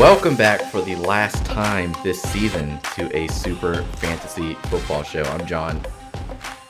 Welcome 0.00 0.34
back 0.34 0.62
for 0.62 0.80
the 0.80 0.96
last 0.96 1.44
time 1.44 1.94
this 2.02 2.22
season 2.22 2.80
to 2.94 3.14
a 3.14 3.26
Super 3.28 3.82
Fantasy 3.98 4.54
Football 4.54 5.02
Show. 5.02 5.24
I'm 5.24 5.46
John. 5.46 5.78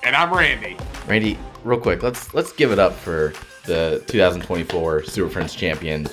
And 0.03 0.17
I'm 0.17 0.35
Randy. 0.35 0.77
Randy, 1.07 1.39
real 1.63 1.79
quick, 1.79 2.03
let's 2.03 2.35
let's 2.35 2.53
give 2.53 2.73
it 2.73 2.81
up 2.81 2.93
for 2.93 3.33
the 3.67 4.03
2024 4.09 5.05
Super 5.05 5.31
Friends 5.31 5.55
champion, 5.55 6.09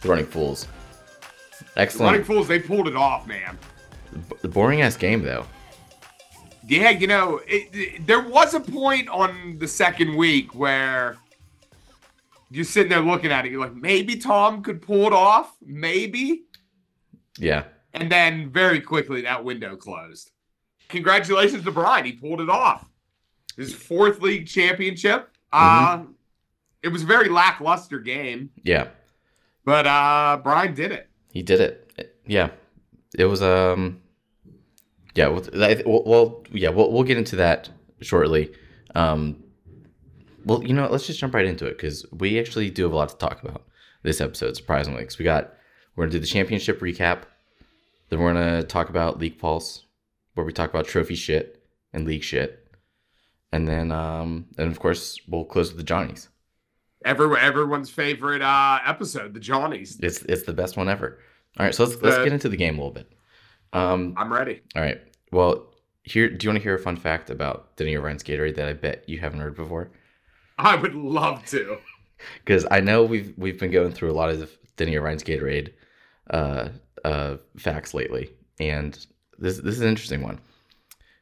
the 0.00 0.08
Running 0.08 0.26
Fools. 0.26 0.68
Excellent. 1.76 2.12
Running 2.12 2.24
Fools, 2.24 2.46
they 2.46 2.60
pulled 2.60 2.86
it 2.86 2.94
off, 2.94 3.26
man. 3.26 3.58
The 4.40 4.48
boring 4.48 4.80
ass 4.82 4.96
game 4.96 5.24
though. 5.24 5.44
Yeah, 6.68 6.90
you 6.90 7.08
know, 7.08 7.40
it, 7.48 7.68
it, 7.72 8.06
there 8.06 8.22
was 8.22 8.54
a 8.54 8.60
point 8.60 9.08
on 9.08 9.58
the 9.58 9.66
second 9.66 10.14
week 10.14 10.54
where 10.54 11.16
you're 12.50 12.64
sitting 12.64 12.90
there 12.90 13.00
looking 13.00 13.30
at 13.30 13.46
it. 13.46 13.52
You're 13.52 13.60
like, 13.60 13.74
maybe 13.74 14.16
Tom 14.16 14.62
could 14.62 14.82
pull 14.82 15.06
it 15.06 15.12
off, 15.12 15.54
maybe. 15.64 16.44
Yeah. 17.38 17.64
And 17.94 18.10
then 18.10 18.50
very 18.50 18.80
quickly 18.80 19.22
that 19.22 19.44
window 19.44 19.76
closed. 19.76 20.30
Congratulations 20.88 21.64
to 21.64 21.70
Brian, 21.70 22.04
he 22.04 22.12
pulled 22.12 22.40
it 22.40 22.48
off. 22.48 22.88
His 23.56 23.74
fourth 23.74 24.20
league 24.20 24.46
championship. 24.46 25.30
Mm-hmm. 25.52 26.02
Uh, 26.02 26.04
it 26.82 26.88
was 26.88 27.02
a 27.02 27.06
very 27.06 27.28
lackluster 27.28 27.98
game. 27.98 28.50
Yeah. 28.62 28.88
But 29.64 29.86
uh, 29.86 30.40
Brian 30.42 30.74
did 30.74 30.92
it. 30.92 31.08
He 31.32 31.42
did 31.42 31.60
it. 31.60 32.14
Yeah. 32.26 32.50
It 33.16 33.24
was 33.24 33.42
um 33.42 34.00
yeah, 35.18 35.26
well, 35.26 36.02
well, 36.06 36.44
yeah, 36.52 36.68
we'll 36.68 36.92
we'll 36.92 37.02
get 37.02 37.18
into 37.18 37.36
that 37.36 37.68
shortly. 38.00 38.52
Um, 38.94 39.42
well, 40.48 40.64
you 40.64 40.72
know, 40.72 40.82
what, 40.82 40.92
let's 40.92 41.06
just 41.06 41.20
jump 41.20 41.34
right 41.34 41.44
into 41.44 41.66
it 41.66 41.76
because 41.76 42.06
we 42.10 42.38
actually 42.40 42.70
do 42.70 42.84
have 42.84 42.92
a 42.92 42.96
lot 42.96 43.10
to 43.10 43.16
talk 43.16 43.42
about 43.42 43.64
this 44.02 44.20
episode. 44.20 44.56
Surprisingly, 44.56 45.02
because 45.02 45.18
we 45.18 45.24
got 45.24 45.52
we're 45.94 46.04
gonna 46.04 46.12
do 46.12 46.18
the 46.18 46.26
championship 46.26 46.80
recap, 46.80 47.24
then 48.08 48.18
we're 48.18 48.32
gonna 48.32 48.62
talk 48.62 48.88
about 48.88 49.18
League 49.18 49.38
Pulse, 49.38 49.84
where 50.34 50.46
we 50.46 50.52
talk 50.52 50.70
about 50.70 50.86
trophy 50.86 51.14
shit 51.14 51.62
and 51.92 52.06
league 52.06 52.22
shit, 52.22 52.66
and 53.52 53.68
then 53.68 53.92
um, 53.92 54.46
and 54.56 54.70
of 54.70 54.80
course 54.80 55.20
we'll 55.28 55.44
close 55.44 55.68
with 55.68 55.76
the 55.76 55.84
Johnnies. 55.84 56.28
Every, 57.04 57.38
everyone's 57.38 57.90
favorite 57.90 58.42
uh, 58.42 58.80
episode, 58.86 59.34
the 59.34 59.40
Johnnies. 59.40 60.00
It's 60.00 60.22
it's 60.22 60.44
the 60.44 60.54
best 60.54 60.78
one 60.78 60.88
ever. 60.88 61.18
All 61.58 61.66
right, 61.66 61.74
so 61.74 61.84
let's 61.84 62.00
let's 62.00 62.16
get 62.18 62.32
into 62.32 62.48
the 62.48 62.56
game 62.56 62.76
a 62.76 62.78
little 62.78 62.94
bit. 62.94 63.12
Um, 63.74 64.14
I'm 64.16 64.32
ready. 64.32 64.62
All 64.74 64.82
right. 64.82 64.98
Well, 65.30 65.74
here, 66.04 66.30
do 66.30 66.46
you 66.46 66.50
want 66.50 66.58
to 66.58 66.62
hear 66.62 66.74
a 66.74 66.78
fun 66.78 66.96
fact 66.96 67.28
about 67.28 67.76
Denny 67.76 67.94
O'Brien's 67.94 68.24
Gatorade 68.24 68.56
that 68.56 68.66
I 68.66 68.72
bet 68.72 69.06
you 69.06 69.18
haven't 69.18 69.40
heard 69.40 69.54
before? 69.54 69.90
I 70.58 70.76
would 70.76 70.94
love 70.94 71.44
to. 71.46 71.78
Because 72.44 72.66
I 72.70 72.80
know 72.80 73.04
we've 73.04 73.32
we've 73.36 73.58
been 73.58 73.70
going 73.70 73.92
through 73.92 74.10
a 74.10 74.12
lot 74.12 74.30
of 74.30 74.50
Denny 74.76 74.96
O'Brien's 74.96 75.22
Gatorade 75.22 75.72
uh, 76.30 76.70
uh, 77.04 77.36
facts 77.56 77.94
lately, 77.94 78.30
and 78.58 78.94
this 79.38 79.58
this 79.58 79.76
is 79.76 79.80
an 79.80 79.88
interesting 79.88 80.22
one. 80.22 80.40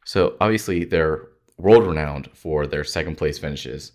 So 0.04 0.36
obviously 0.40 0.84
they're 0.84 1.28
world 1.58 1.86
renowned 1.86 2.30
for 2.32 2.66
their 2.66 2.84
second 2.84 3.16
place 3.16 3.38
finishes 3.38 3.92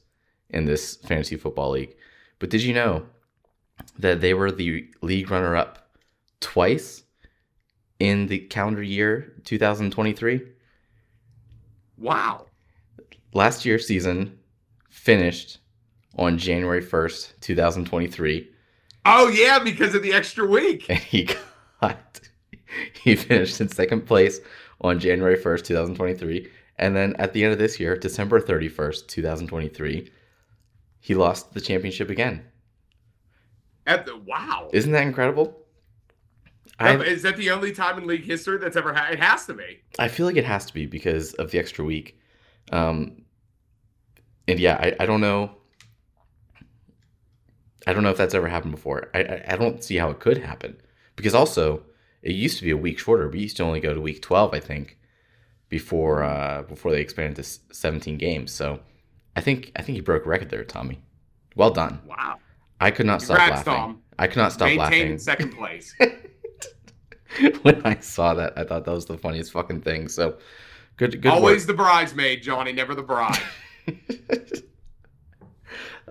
in 0.49 0.65
this 0.65 0.97
fantasy 0.97 1.37
football 1.37 1.71
league. 1.71 1.95
But 2.39 2.49
did 2.49 2.63
you 2.63 2.73
know 2.73 3.05
that 3.97 4.21
they 4.21 4.33
were 4.33 4.51
the 4.51 4.89
league 5.01 5.31
runner 5.31 5.55
up 5.55 5.89
twice 6.39 7.03
in 7.99 8.27
the 8.27 8.39
calendar 8.39 8.81
year 8.81 9.33
2023. 9.45 10.41
Wow. 11.97 12.47
Last 13.33 13.63
year's 13.63 13.87
season 13.87 14.39
finished 15.01 15.57
on 16.15 16.37
January 16.37 16.81
1st, 16.81 17.39
2023. 17.41 18.47
Oh 19.05 19.29
yeah, 19.29 19.57
because 19.57 19.95
of 19.95 20.03
the 20.03 20.13
extra 20.13 20.45
week. 20.45 20.87
And 20.89 20.99
he 20.99 21.23
got 21.81 22.21
he 23.01 23.15
finished 23.15 23.59
in 23.59 23.67
second 23.67 24.05
place 24.05 24.39
on 24.79 24.99
January 24.99 25.37
1st, 25.37 25.63
2023. 25.63 26.47
And 26.77 26.95
then 26.95 27.15
at 27.17 27.33
the 27.33 27.43
end 27.43 27.51
of 27.53 27.59
this 27.59 27.79
year, 27.79 27.95
December 27.95 28.39
31st, 28.39 29.07
2023, 29.07 30.11
he 30.99 31.15
lost 31.15 31.53
the 31.53 31.61
championship 31.61 32.09
again. 32.09 32.45
At 33.87 34.05
the 34.05 34.17
wow. 34.17 34.69
Isn't 34.71 34.91
that 34.91 35.03
incredible? 35.03 35.57
Is 36.79 37.23
that 37.23 37.37
the 37.37 37.51
only 37.51 37.73
time 37.73 37.97
in 37.99 38.07
league 38.07 38.23
history 38.23 38.57
that's 38.57 38.75
ever 38.75 38.93
had? 38.93 39.13
It 39.13 39.19
has 39.19 39.45
to 39.47 39.53
be. 39.53 39.81
I 39.99 40.07
feel 40.07 40.25
like 40.25 40.37
it 40.37 40.45
has 40.45 40.65
to 40.67 40.73
be 40.73 40.85
because 40.85 41.33
of 41.33 41.51
the 41.51 41.59
extra 41.59 41.85
week. 41.85 42.19
Um, 42.71 43.20
and 44.51 44.59
yeah, 44.59 44.75
I, 44.75 44.95
I 45.03 45.05
don't 45.05 45.21
know. 45.21 45.51
I 47.87 47.93
don't 47.93 48.03
know 48.03 48.11
if 48.11 48.17
that's 48.17 48.35
ever 48.35 48.47
happened 48.47 48.71
before. 48.73 49.09
I, 49.13 49.23
I, 49.23 49.43
I 49.49 49.55
don't 49.55 49.83
see 49.83 49.97
how 49.97 50.11
it 50.11 50.19
could 50.19 50.37
happen 50.37 50.79
because 51.15 51.33
also 51.33 51.83
it 52.21 52.33
used 52.33 52.57
to 52.59 52.63
be 52.63 52.71
a 52.71 52.77
week 52.77 52.99
shorter. 52.99 53.27
We 53.27 53.39
used 53.39 53.57
to 53.57 53.63
only 53.63 53.79
go 53.79 53.93
to 53.93 54.01
week 54.01 54.21
twelve, 54.21 54.53
I 54.53 54.59
think, 54.59 54.97
before 55.69 56.23
uh, 56.23 56.63
before 56.63 56.91
they 56.91 57.01
expanded 57.01 57.43
to 57.43 57.75
seventeen 57.75 58.17
games. 58.17 58.51
So 58.51 58.79
I 59.35 59.41
think 59.41 59.71
I 59.75 59.81
think 59.81 59.95
you 59.95 60.03
broke 60.03 60.25
a 60.25 60.29
record 60.29 60.49
there, 60.49 60.63
Tommy. 60.63 61.01
Well 61.55 61.71
done. 61.71 62.01
Wow. 62.05 62.37
I 62.79 62.91
could 62.91 63.05
not 63.05 63.19
Congrats, 63.19 63.61
stop 63.61 63.67
laughing. 63.67 63.73
Tom. 63.73 64.01
I 64.17 64.27
could 64.27 64.37
not 64.37 64.51
stop 64.51 64.65
Maintain 64.67 64.79
laughing. 64.79 65.11
in 65.13 65.19
second 65.19 65.51
place. 65.51 65.95
when 67.61 67.81
I 67.85 67.99
saw 67.99 68.33
that, 68.35 68.57
I 68.57 68.63
thought 68.63 68.85
that 68.85 68.91
was 68.91 69.05
the 69.05 69.17
funniest 69.17 69.51
fucking 69.51 69.81
thing. 69.81 70.07
So 70.07 70.37
good, 70.97 71.21
good. 71.21 71.31
Always 71.31 71.61
work. 71.61 71.67
the 71.67 71.73
bridesmaid, 71.73 72.41
Johnny, 72.41 72.73
never 72.73 72.95
the 72.95 73.03
bride. 73.03 73.39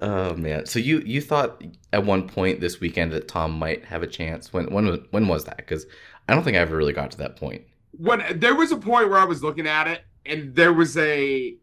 oh 0.03 0.35
man! 0.35 0.67
So 0.67 0.79
you 0.79 1.01
you 1.01 1.21
thought 1.21 1.63
at 1.93 2.05
one 2.05 2.29
point 2.29 2.61
this 2.61 2.81
weekend 2.81 3.13
that 3.13 3.29
Tom 3.29 3.53
might 3.53 3.85
have 3.85 4.03
a 4.03 4.07
chance? 4.07 4.53
When 4.53 4.73
when 4.73 4.87
when 5.11 5.29
was 5.29 5.45
that? 5.45 5.59
Because 5.59 5.87
I 6.29 6.35
don't 6.35 6.43
think 6.43 6.57
I 6.57 6.61
ever 6.61 6.77
really 6.77 6.93
got 6.93 7.11
to 7.13 7.19
that 7.19 7.37
point. 7.37 7.63
When 7.93 8.23
there 8.39 8.55
was 8.55 8.73
a 8.73 8.77
point 8.77 9.09
where 9.09 9.19
I 9.19 9.25
was 9.25 9.43
looking 9.43 9.67
at 9.67 9.89
it, 9.89 10.03
and 10.27 10.55
there 10.55 10.73
was 10.73 10.97
a 10.97 11.57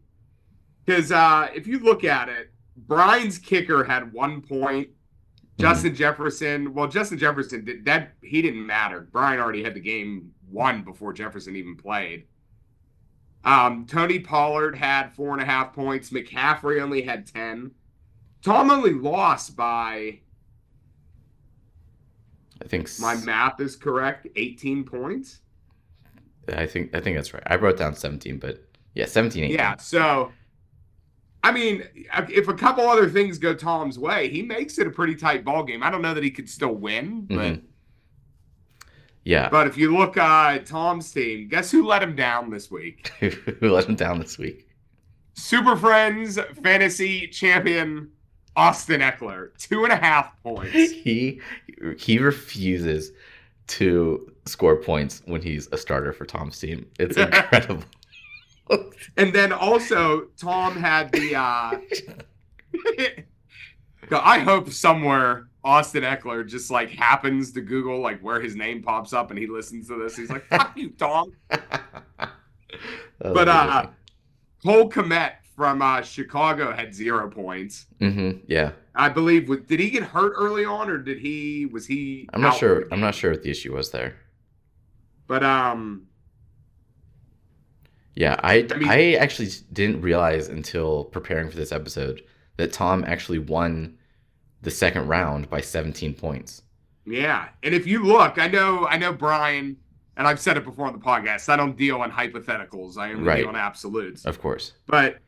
because 0.84 1.12
uh, 1.12 1.48
if 1.54 1.66
you 1.66 1.78
look 1.78 2.04
at 2.04 2.28
it, 2.28 2.50
Brian's 2.76 3.38
kicker 3.38 3.84
had 3.84 4.12
one 4.12 4.40
point 4.42 4.88
Justin 5.58 5.94
Jefferson. 5.94 6.72
Well, 6.72 6.86
Justin 6.86 7.18
Jefferson 7.18 7.64
did 7.64 7.84
that. 7.84 8.12
He 8.22 8.40
didn't 8.42 8.64
matter. 8.64 9.08
Brian 9.10 9.40
already 9.40 9.62
had 9.62 9.74
the 9.74 9.80
game 9.80 10.32
won 10.50 10.82
before 10.82 11.12
Jefferson 11.12 11.56
even 11.56 11.76
played. 11.76 12.24
Um, 13.44 13.86
Tony 13.86 14.18
Pollard 14.18 14.76
had 14.76 15.14
four 15.14 15.32
and 15.32 15.42
a 15.42 15.44
half 15.44 15.72
points. 15.72 16.10
McCaffrey 16.10 16.80
only 16.80 17.02
had 17.02 17.26
ten. 17.26 17.72
Tom 18.42 18.70
only 18.70 18.92
lost 18.92 19.56
by. 19.56 20.20
I 22.60 22.66
think 22.66 22.90
my 23.00 23.14
math 23.16 23.60
is 23.60 23.76
correct. 23.76 24.26
Eighteen 24.36 24.84
points. 24.84 25.40
I 26.52 26.66
think 26.66 26.94
I 26.94 27.00
think 27.00 27.16
that's 27.16 27.32
right. 27.32 27.42
I 27.46 27.56
wrote 27.56 27.78
down 27.78 27.94
seventeen, 27.94 28.38
but 28.38 28.64
yeah, 28.94 29.06
17, 29.06 29.44
18. 29.44 29.54
Yeah, 29.54 29.76
so 29.76 30.32
I 31.44 31.52
mean, 31.52 31.84
if 31.94 32.48
a 32.48 32.54
couple 32.54 32.88
other 32.88 33.08
things 33.08 33.38
go 33.38 33.54
Tom's 33.54 33.98
way, 33.98 34.28
he 34.28 34.42
makes 34.42 34.78
it 34.78 34.86
a 34.86 34.90
pretty 34.90 35.14
tight 35.14 35.44
ball 35.44 35.62
game. 35.62 35.82
I 35.82 35.90
don't 35.90 36.02
know 36.02 36.14
that 36.14 36.24
he 36.24 36.30
could 36.30 36.48
still 36.48 36.74
win, 36.74 37.22
but 37.22 37.36
mm-hmm. 37.36 37.66
Yeah. 39.28 39.50
But 39.50 39.66
if 39.66 39.76
you 39.76 39.94
look 39.94 40.16
uh, 40.16 40.52
at 40.54 40.64
Tom's 40.64 41.12
team, 41.12 41.48
guess 41.48 41.70
who 41.70 41.86
let 41.86 42.02
him 42.02 42.16
down 42.16 42.48
this 42.48 42.70
week? 42.70 43.08
who 43.20 43.70
let 43.70 43.84
him 43.86 43.94
down 43.94 44.20
this 44.20 44.38
week? 44.38 44.66
Super 45.34 45.76
Friends 45.76 46.38
fantasy 46.62 47.28
champion 47.28 48.10
Austin 48.56 49.02
Ekeler, 49.02 49.50
two 49.58 49.84
and 49.84 49.92
a 49.92 49.96
half 49.96 50.32
points. 50.42 50.92
He 51.04 51.42
he 51.98 52.18
refuses 52.18 53.12
to 53.66 54.32
score 54.46 54.76
points 54.76 55.20
when 55.26 55.42
he's 55.42 55.68
a 55.72 55.76
starter 55.76 56.14
for 56.14 56.24
Tom's 56.24 56.58
team. 56.58 56.86
It's 56.98 57.16
incredible 57.18 57.84
and 59.16 59.32
then 59.34 59.52
also 59.52 60.28
Tom 60.38 60.74
had 60.74 61.12
the 61.12 61.36
uh 61.36 61.78
I 64.10 64.38
hope 64.38 64.70
somewhere 64.70 65.48
Austin 65.68 66.02
Ekeler 66.02 66.48
just 66.48 66.70
like 66.70 66.88
happens 66.88 67.52
to 67.52 67.60
Google 67.60 68.00
like 68.00 68.22
where 68.22 68.40
his 68.40 68.56
name 68.56 68.82
pops 68.82 69.12
up 69.12 69.28
and 69.28 69.38
he 69.38 69.46
listens 69.46 69.88
to 69.88 70.02
this. 70.02 70.16
He's 70.16 70.30
like, 70.30 70.46
fuck 70.46 70.74
you, 70.78 70.88
Tom. 70.90 71.32
but 73.18 73.48
uh 73.48 73.88
Cole 74.64 74.88
Kmet 74.88 75.32
from 75.54 75.82
uh 75.82 76.00
Chicago 76.00 76.72
had 76.72 76.94
zero 76.94 77.28
points. 77.28 77.84
Mm-hmm. 78.00 78.38
Yeah. 78.46 78.72
I 78.94 79.10
believe 79.10 79.66
did 79.66 79.78
he 79.78 79.90
get 79.90 80.04
hurt 80.04 80.32
early 80.36 80.64
on 80.64 80.88
or 80.88 80.96
did 80.96 81.18
he 81.18 81.66
was 81.66 81.86
he 81.86 82.26
I'm 82.32 82.40
not 82.40 82.56
sure. 82.56 82.86
I'm 82.90 83.00
not 83.00 83.14
sure 83.14 83.32
what 83.32 83.42
the 83.42 83.50
issue 83.50 83.74
was 83.74 83.90
there. 83.90 84.16
But 85.26 85.44
um 85.44 86.06
yeah, 88.14 88.40
I, 88.42 88.66
I, 88.72 88.76
mean, 88.78 88.88
I 88.88 89.12
actually 89.16 89.50
didn't 89.70 90.00
realize 90.00 90.48
until 90.48 91.04
preparing 91.04 91.50
for 91.50 91.56
this 91.56 91.72
episode 91.72 92.22
that 92.56 92.72
Tom 92.72 93.04
actually 93.06 93.38
won 93.38 93.97
the 94.62 94.70
second 94.70 95.06
round 95.08 95.48
by 95.50 95.60
17 95.60 96.14
points. 96.14 96.62
Yeah, 97.04 97.48
and 97.62 97.74
if 97.74 97.86
you 97.86 98.04
look, 98.04 98.38
I 98.38 98.48
know 98.48 98.86
I 98.86 98.98
know 98.98 99.12
Brian, 99.12 99.76
and 100.16 100.26
I've 100.26 100.40
said 100.40 100.56
it 100.56 100.64
before 100.64 100.86
on 100.86 100.92
the 100.92 100.98
podcast. 100.98 101.48
I 101.48 101.56
don't 101.56 101.76
deal 101.76 102.02
in 102.02 102.10
hypotheticals. 102.10 102.98
I 102.98 103.12
only 103.12 103.24
right. 103.24 103.36
deal 103.38 103.48
in 103.48 103.56
absolutes. 103.56 104.26
Of 104.26 104.40
course. 104.40 104.72
But 104.86 105.18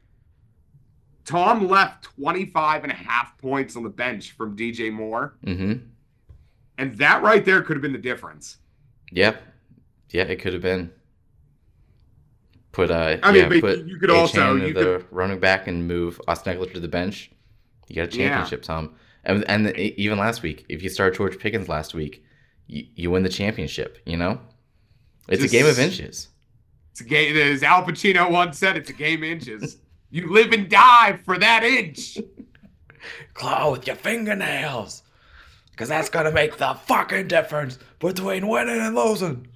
Tom 1.24 1.68
left 1.68 2.04
25 2.04 2.82
and 2.82 2.92
a 2.92 2.96
half 2.96 3.38
points 3.38 3.76
on 3.76 3.82
the 3.82 3.88
bench 3.88 4.32
from 4.32 4.56
DJ 4.56 4.92
Moore. 4.92 5.38
Mm-hmm. 5.46 5.86
And 6.76 6.98
that 6.98 7.22
right 7.22 7.44
there 7.44 7.62
could 7.62 7.76
have 7.76 7.82
been 7.82 7.92
the 7.92 7.98
difference. 7.98 8.58
Yeah, 9.12 9.36
yeah, 10.10 10.24
it 10.24 10.40
could 10.40 10.52
have 10.52 10.62
been. 10.62 10.92
Put 12.72 12.90
uh, 12.90 13.16
I 13.22 13.32
mean, 13.32 13.42
yeah, 13.42 13.48
but 13.48 13.60
put 13.60 13.86
you 13.86 13.98
could 13.98 14.10
A. 14.10 14.14
also- 14.14 14.56
you 14.56 14.72
the 14.72 15.04
running 15.10 15.40
back 15.40 15.66
and 15.66 15.88
move 15.88 16.20
Austin 16.28 16.56
Ekeler 16.56 16.72
to 16.74 16.80
the 16.80 16.88
bench. 16.88 17.30
You 17.88 17.96
got 17.96 18.14
a 18.14 18.16
Yeah. 18.16 18.28
championship, 18.28 18.62
Tom. 18.62 18.94
And 19.24 19.48
and 19.48 19.76
even 19.76 20.18
last 20.18 20.42
week, 20.42 20.64
if 20.68 20.82
you 20.82 20.88
start 20.88 21.16
George 21.16 21.38
Pickens 21.38 21.68
last 21.68 21.94
week, 21.94 22.24
you, 22.66 22.86
you 22.94 23.10
win 23.10 23.22
the 23.22 23.28
championship. 23.28 23.98
You 24.06 24.16
know, 24.16 24.40
it's 25.28 25.42
Just- 25.42 25.54
a 25.54 25.56
game 25.58 25.66
of 25.66 25.78
inches. 25.78 26.28
It's 26.92 27.00
a 27.02 27.04
game, 27.04 27.36
as 27.36 27.62
Al 27.62 27.84
Pacino 27.84 28.30
once 28.30 28.58
said, 28.58 28.76
it's 28.76 28.90
a 28.90 28.94
game 28.94 29.22
of 29.22 29.28
inches. 29.28 29.76
You 30.12 30.32
live 30.32 30.52
and 30.52 30.68
die 30.68 31.20
for 31.24 31.38
that 31.38 31.62
inch. 31.62 32.18
Claw 33.34 33.70
with 33.70 33.86
your 33.86 33.94
fingernails, 33.94 35.04
because 35.70 35.88
that's 35.88 36.08
gonna 36.08 36.32
make 36.32 36.56
the 36.56 36.74
fucking 36.74 37.28
difference 37.28 37.78
between 38.00 38.48
winning 38.48 38.80
and 38.80 38.96
losing. 38.96 39.46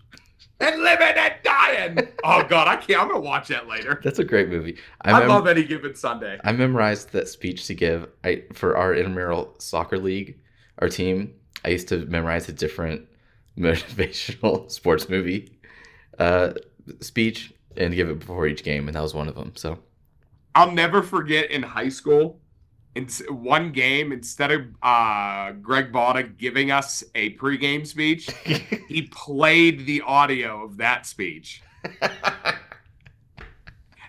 And 0.61 0.83
living 0.83 1.15
and 1.17 1.35
dying. 1.43 2.09
Oh 2.27 2.43
God, 2.43 2.69
I 2.69 2.77
can't. 2.77 3.03
I'm 3.03 3.09
gonna 3.09 3.21
watch 3.21 3.49
that 3.49 3.69
later. 3.69 4.01
That's 4.03 4.19
a 4.19 4.25
great 4.25 4.49
movie. 4.49 4.79
I, 5.03 5.13
I 5.13 5.21
mem- 5.21 5.29
love 5.29 5.47
any 5.47 5.63
given 5.63 5.95
Sunday. 5.95 6.41
I 6.43 6.53
memorized 6.53 7.13
that 7.13 7.29
speech 7.29 7.67
to 7.67 7.75
give 7.75 8.09
I, 8.25 8.45
for 8.55 8.79
our 8.79 8.95
intramural 8.95 9.55
soccer 9.59 9.99
league, 9.99 10.39
our 10.79 10.89
team. 10.89 11.35
I 11.67 11.69
used 11.69 11.89
to 11.89 12.07
memorize 12.07 12.49
a 12.49 12.53
different 12.55 13.07
motivational 13.59 14.71
sports 14.71 15.11
movie 15.11 15.59
uh, 16.19 16.55
speech 17.01 17.53
and 17.77 17.95
give 17.95 18.09
it 18.09 18.21
before 18.21 18.47
each 18.47 18.65
game, 18.65 18.89
and 18.89 18.95
that 18.95 19.03
was 19.03 19.15
one 19.15 19.29
of 19.29 19.35
them. 19.35 19.53
So 19.57 19.79
I'll 20.55 20.71
never 20.71 21.03
forget 21.03 21.51
in 21.51 21.63
high 21.63 21.89
school, 21.89 22.41
in 22.95 23.07
one 23.29 23.73
game, 23.73 24.13
instead 24.13 24.51
of 24.53 24.63
uh, 24.83 25.53
Greg 25.53 25.93
Botta 25.93 26.23
giving 26.37 26.71
us 26.71 27.03
a 27.15 27.35
pregame 27.37 27.87
speech, 27.87 28.31
he 28.89 29.03
played 29.11 29.85
the 29.87 30.01
audio 30.03 30.65
of 30.65 30.77
that 30.79 31.07
speech. 31.07 31.63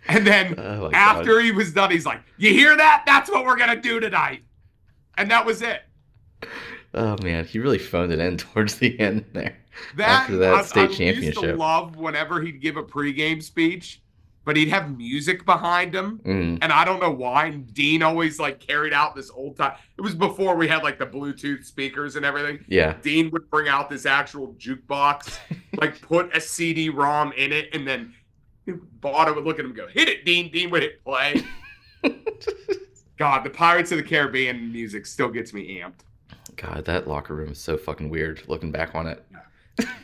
And 0.07 0.25
then 0.25 0.53
Oh 0.59 0.91
after 0.93 1.39
he 1.39 1.51
was 1.51 1.73
done, 1.73 1.89
he's 1.89 2.05
like, 2.05 2.21
You 2.37 2.51
hear 2.51 2.77
that? 2.77 3.03
That's 3.07 3.29
what 3.29 3.43
we're 3.43 3.57
going 3.57 3.75
to 3.75 3.81
do 3.81 3.99
tonight. 3.99 4.43
And 5.17 5.31
that 5.31 5.45
was 5.45 5.63
it. 5.63 5.81
oh 6.93 7.17
man, 7.23 7.45
he 7.45 7.57
really 7.59 7.79
phoned 7.79 8.11
it 8.11 8.19
in 8.19 8.38
towards 8.53 8.75
the 8.75 8.99
end 8.99 9.25
there. 9.33 9.57
That, 9.97 10.07
After 10.23 10.38
that 10.38 10.53
I- 10.53 10.61
state 10.63 10.79
I 10.79 10.83
Used 10.83 10.97
to 10.97 11.03
championship. 11.33 11.57
love 11.57 11.95
whenever 11.95 12.39
he'd 12.41 12.61
give 12.61 12.77
a 12.77 12.83
pregame 12.83 13.41
speech, 13.41 14.01
but 14.45 14.56
he'd 14.56 14.69
have 14.69 14.95
music 14.97 15.45
behind 15.45 15.94
him. 15.94 16.19
Mm, 16.24 16.59
And 16.62 16.71
I 16.71 16.86
don't 16.86 17.01
know 17.01 17.12
why. 17.12 17.47
And 17.47 17.74
Dean 17.74 18.01
always 18.03 18.39
like 18.39 18.59
carried 18.59 18.94
out 18.94 19.15
this 19.15 19.30
old 19.31 19.57
time. 19.57 19.74
It 19.97 20.01
was 20.01 20.15
before 20.15 20.56
we 20.56 20.68
had 20.68 20.83
like 20.83 21.00
the 21.00 21.06
Bluetooth 21.07 21.65
speakers 21.65 22.15
and 22.15 22.25
everything. 22.25 22.63
yeah, 22.68 22.95
Dean 23.01 23.30
would 23.31 23.50
bring 23.50 23.68
out 23.68 23.89
this 23.89 24.06
actual 24.06 24.53
jukebox, 24.53 25.38
like 25.77 26.00
put 26.01 26.36
a 26.36 26.39
CD-ROM 26.39 27.33
in 27.33 27.51
it, 27.51 27.69
and 27.74 27.88
then 27.88 28.13
Botta 29.00 29.36
would 29.36 29.44
look 29.44 29.57
at 29.59 29.65
him 29.65 29.71
and 29.71 29.75
go, 29.75 29.88
"Hit 29.88 30.07
it, 30.07 30.25
Dean." 30.25 30.51
Dean 30.51 30.69
would 30.71 30.83
hit 30.83 31.03
play. 31.03 31.44
God, 33.18 33.44
the 33.45 33.50
Pirates 33.50 33.91
of 33.91 33.98
the 33.98 34.03
Caribbean 34.03 34.71
music 34.71 35.06
still 35.06 35.30
gets 35.30 35.53
me 35.53 35.80
amped. 35.80 36.01
God, 36.57 36.86
that 36.86 37.07
locker 37.07 37.33
room 37.33 37.51
is 37.51 37.59
so 37.59 37.77
fucking 37.77 38.09
weird. 38.09 38.41
Looking 38.48 38.71
back 38.71 38.94
on 38.95 39.07
it, 39.07 39.24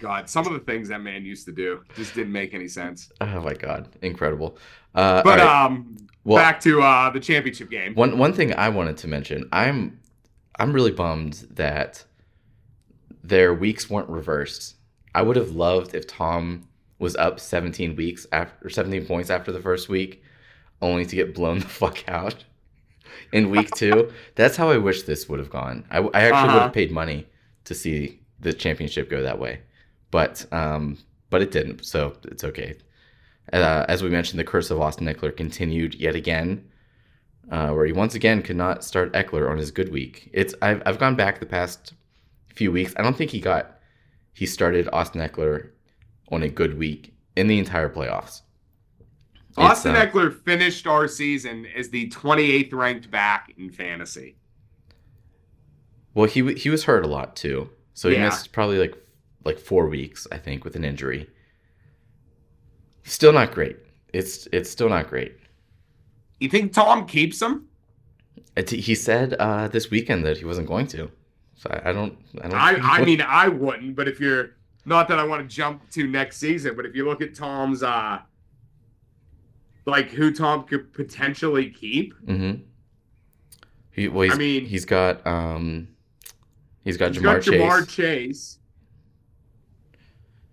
God, 0.02 0.30
some 0.30 0.46
of 0.48 0.54
the 0.54 0.60
things 0.60 0.90
that 0.90 1.02
man 1.02 1.24
used 1.26 1.46
to 1.46 1.52
do 1.52 1.84
just 1.96 2.14
didn't 2.14 2.34
make 2.34 2.54
any 2.54 2.68
sense. 2.68 3.12
oh 3.22 3.40
my 3.42 3.54
god, 3.54 3.88
incredible. 4.02 4.58
Uh, 4.96 5.22
But 5.24 5.40
right. 5.40 5.66
um, 5.66 5.98
well, 6.24 6.38
back 6.38 6.60
to 6.62 6.82
uh 6.82 7.10
the 7.10 7.20
championship 7.20 7.70
game. 7.70 7.94
One 7.96 8.18
one 8.18 8.34
thing 8.34 8.54
I 8.56 8.70
wanted 8.70 8.98
to 8.98 9.08
mention, 9.08 9.48
I'm 9.52 10.00
I'm 10.60 10.74
really 10.74 10.92
bummed 10.92 11.48
that 11.52 12.04
their 13.24 13.54
weeks 13.54 13.90
weren't 13.90 14.10
reversed. 14.10 14.76
I 15.16 15.22
would 15.22 15.36
have 15.36 15.52
loved 15.52 15.94
if 15.96 16.08
Tom 16.08 16.68
was 17.00 17.16
up 17.16 17.40
17 17.40 17.96
weeks 17.96 18.28
after 18.32 18.70
17 18.70 19.06
points 19.06 19.30
after 19.30 19.52
the 19.52 19.60
first 19.60 19.90
week, 19.90 20.24
only 20.82 21.06
to 21.06 21.16
get 21.16 21.34
blown 21.34 21.60
the 21.66 21.68
fuck 21.68 22.04
out 22.08 22.44
in 23.32 23.50
week 23.50 23.74
two. 23.74 24.12
That's 24.36 24.56
how 24.58 24.70
I 24.70 24.78
wish 24.78 25.04
this 25.04 25.28
would 25.30 25.40
have 25.40 25.50
gone. 25.50 25.86
I, 25.90 25.98
I 26.00 26.22
actually 26.22 26.28
would 26.28 26.34
Uh-huh. 26.34 26.60
have 26.64 26.74
paid 26.74 26.92
money 26.92 27.28
to 27.66 27.74
see 27.76 28.21
the 28.42 28.54
championship 28.54 29.10
go 29.10 29.24
that 29.24 29.40
way, 29.40 29.62
but 30.12 30.46
um, 30.52 30.98
but 31.30 31.42
it 31.42 31.52
didn't. 31.52 31.86
So 31.86 32.18
it's 32.26 32.44
okay. 32.44 32.78
Uh, 33.54 33.86
as 33.88 34.04
we 34.04 34.10
mentioned, 34.10 34.40
the 34.40 34.44
curse 34.44 34.70
of 34.70 34.80
Austin 34.80 35.08
Ekeler 35.08 35.36
continued 35.36 35.96
yet 35.96 36.16
again 36.16 36.64
uh, 37.50 37.70
where 37.70 37.86
he 37.86 37.92
once 37.92 38.16
again 38.16 38.42
could 38.42 38.56
not 38.56 38.84
start 38.84 39.14
Ekeler 39.14 39.50
on 39.50 39.58
his 39.58 39.72
good 39.72 39.92
week. 39.92 40.30
It's 40.34 40.56
I've 40.62 40.82
I've 40.86 41.00
gone 41.00 41.16
back 41.16 41.40
the 41.40 41.46
past 41.46 41.94
few 42.54 42.72
weeks. 42.72 42.94
I 42.98 43.02
don't 43.02 43.18
think 43.18 43.32
he 43.32 43.40
got 43.40 43.80
he 44.34 44.46
started 44.46 44.88
Austin 44.94 45.22
Ekeler 45.22 45.70
on 46.32 46.44
a 46.44 46.50
good 46.50 46.78
week 46.78 47.14
in 47.36 47.48
the 47.48 47.60
entire 47.60 47.90
playoffs. 47.90 48.42
Austin 49.58 49.96
uh, 49.96 50.06
Ekeler 50.06 50.34
finished 50.34 50.88
our 50.88 51.08
season 51.08 51.68
as 51.76 51.90
the 51.90 52.10
28th 52.10 52.74
ranked 52.74 53.12
back 53.12 53.54
in 53.58 53.70
fantasy. 53.70 54.38
Well, 56.14 56.28
he 56.28 56.54
he 56.54 56.70
was 56.70 56.86
hurt 56.86 57.04
a 57.04 57.10
lot 57.10 57.36
too, 57.36 57.70
so 58.02 58.10
he 58.10 58.16
Yeah. 58.16 58.26
missed 58.26 58.52
probably 58.52 58.80
like 58.80 58.96
like 59.46 59.60
four 59.60 59.88
weeks, 59.88 60.26
I 60.32 60.38
think, 60.40 60.64
with 60.66 60.76
an 60.76 60.84
injury. 60.84 61.30
Still 63.04 63.32
not 63.32 63.52
great. 63.54 63.78
It's 64.12 64.48
it's 64.52 64.72
still 64.72 64.90
not 64.90 65.08
great. 65.08 65.38
You 66.40 66.50
think 66.50 66.74
Tom 66.74 67.06
keeps 67.06 67.40
him? 67.40 67.68
He 68.68 68.96
said 68.96 69.36
uh, 69.36 69.68
this 69.68 69.92
weekend 69.92 70.26
that 70.26 70.38
he 70.38 70.46
wasn't 70.46 70.68
going 70.68 70.88
to. 70.88 71.12
So 71.56 71.70
I, 71.86 71.92
don't. 71.94 72.18
I 72.44 72.48
don't. 72.48 72.60
I, 72.60 72.72
I 72.98 73.06
mean, 73.06 73.22
I 73.22 73.48
wouldn't, 73.50 73.96
but 73.96 74.08
if 74.08 74.20
you're 74.20 74.56
not 74.86 75.08
that 75.10 75.20
I 75.20 75.24
want 75.24 75.48
to 75.48 75.56
jump 75.56 75.88
to 75.92 76.08
next 76.08 76.38
season, 76.38 76.76
but 76.76 76.88
if 76.88 76.96
you 76.96 77.06
look 77.06 77.22
at 77.22 77.36
Tom's, 77.36 77.84
uh, 77.84 78.18
like 79.86 80.10
who 80.10 80.32
Tom 80.34 80.64
could 80.64 80.92
potentially 80.92 81.70
keep, 81.70 82.16
Mm-hmm. 82.26 82.64
He, 83.92 84.08
well, 84.08 84.32
I 84.32 84.36
mean- 84.36 84.66
he's 84.66 84.86
got 84.86 85.26
um, 85.28 85.88
he's 86.84 86.98
got 86.98 87.14
he's 87.14 87.22
Ja'Marr 87.22 87.24
got 87.24 87.42
Chase. 87.44 87.62
Ja'Marr 87.62 87.88
Chase, 87.88 88.60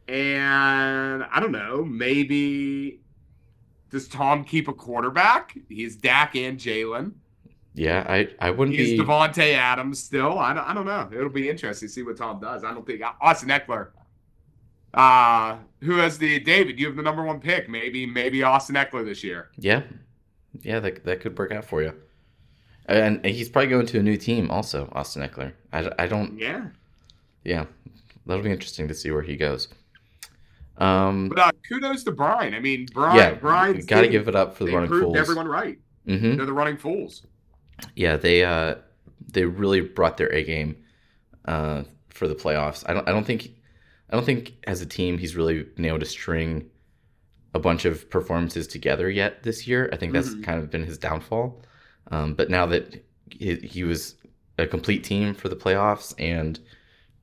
and 0.09 1.25
I 1.25 1.41
don't 1.41 1.53
know, 1.53 1.85
maybe 1.85 3.01
does 3.91 4.09
Tom 4.09 4.45
keep 4.45 4.69
a 4.69 4.73
quarterback? 4.73 5.57
He's 5.69 5.97
Dak 5.97 6.35
and 6.37 6.59
Jalen. 6.59 7.13
Yeah, 7.75 8.05
I 8.09 8.29
I 8.41 8.51
wouldn't 8.51 8.77
He's 8.77 8.99
be. 8.99 9.05
Davante 9.05 9.55
Adams 9.55 10.03
still. 10.03 10.39
I 10.39 10.53
don't, 10.53 10.65
I 10.65 10.75
don't 10.75 10.87
know. 10.87 11.09
It'll 11.13 11.29
be 11.29 11.49
interesting 11.49 11.89
to 11.89 11.93
see 11.93 12.03
what 12.03 12.17
Tom 12.17 12.41
does. 12.41 12.65
I 12.65 12.75
don't 12.75 12.85
think 12.87 13.03
Austin 13.21 13.51
Ekeler. 13.51 13.91
Uh, 14.95 15.59
who 15.83 15.99
has 15.99 16.19
the 16.19 16.41
David? 16.41 16.81
You 16.81 16.87
have 16.87 16.97
the 16.97 17.03
number 17.03 17.23
one 17.23 17.39
pick. 17.41 17.69
Maybe 17.69 18.05
maybe 18.05 18.43
Austin 18.43 18.75
Ekeler 18.75 19.05
this 19.05 19.23
year. 19.23 19.51
Yeah, 19.59 19.83
yeah, 20.63 20.81
that 20.81 21.05
that 21.05 21.21
could 21.21 21.39
work 21.39 21.53
out 21.53 21.65
for 21.65 21.83
you. 21.83 21.93
And, 22.89 23.25
he's 23.25 23.49
probably 23.51 23.69
going 23.69 23.87
to 23.87 23.99
a 23.99 24.03
new 24.03 24.17
team 24.17 24.51
also, 24.51 24.89
Austin 24.93 25.23
Ekeler. 25.29 25.53
I, 25.73 25.91
I 25.99 26.07
don't. 26.07 26.39
Yeah. 26.39 26.69
Yeah, 27.45 27.67
that'll 28.27 28.43
be 28.43 28.51
interesting 28.51 28.89
to 28.89 28.95
see 28.95 29.11
where 29.11 29.23
he 29.23 29.37
goes. 29.37 29.69
Um, 30.79 31.29
But 31.29 31.39
uh, 31.39 31.51
kudos 31.69 32.05
to 32.05 32.13
Brian. 32.13 32.55
I 32.55 32.61
mean, 32.61 32.87
Brian. 32.93 33.17
yeah, 33.17 33.35
Brian's 33.35 33.85
got 33.87 34.03
to 34.03 34.09
give 34.09 34.29
it 34.29 34.35
up 34.37 34.57
for 34.57 34.65
the 34.65 34.73
running 34.75 34.91
fools. 34.91 35.17
everyone 35.17 35.49
right. 35.49 35.79
Mm-hmm. 36.07 36.37
They're 36.37 36.47
the 36.47 36.53
running 36.53 36.77
fools. 36.77 37.23
Yeah, 37.95 38.17
they 38.17 38.45
uh 38.45 38.77
they 39.33 39.45
really 39.45 39.81
brought 39.83 40.17
their 40.17 40.33
A 40.33 40.43
game 40.43 40.77
uh 41.45 41.83
for 42.09 42.27
the 42.29 42.35
playoffs. 42.35 42.85
I 42.89 42.95
don't 42.95 43.09
I 43.09 43.13
don't 43.13 43.25
think 43.27 43.51
I 44.11 44.17
don't 44.17 44.25
think 44.27 44.55
as 44.67 44.81
a 44.81 44.87
team 44.87 45.19
he's 45.19 45.37
really 45.37 45.67
nailed 45.77 46.03
a 46.03 46.07
string 46.07 46.71
a 47.55 47.59
bunch 47.59 47.85
of 47.85 48.09
performances 48.11 48.67
together 48.67 49.09
yet 49.11 49.43
this 49.43 49.67
year. 49.67 49.89
I 49.93 49.97
think 49.97 50.13
that's 50.13 50.31
Mhm. 50.31 50.45
kind 50.45 50.61
of 50.63 50.71
been 50.71 50.85
his 50.85 50.99
downfall. 50.99 51.63
Um, 52.11 52.35
but 52.35 52.51
now 52.51 52.67
that 52.67 53.05
he, 53.31 53.57
he 53.57 53.85
was 53.85 54.15
a 54.59 54.67
complete 54.67 55.05
team 55.05 55.35
for 55.35 55.49
the 55.49 55.57
playoffs 55.57 56.15
and 56.19 56.59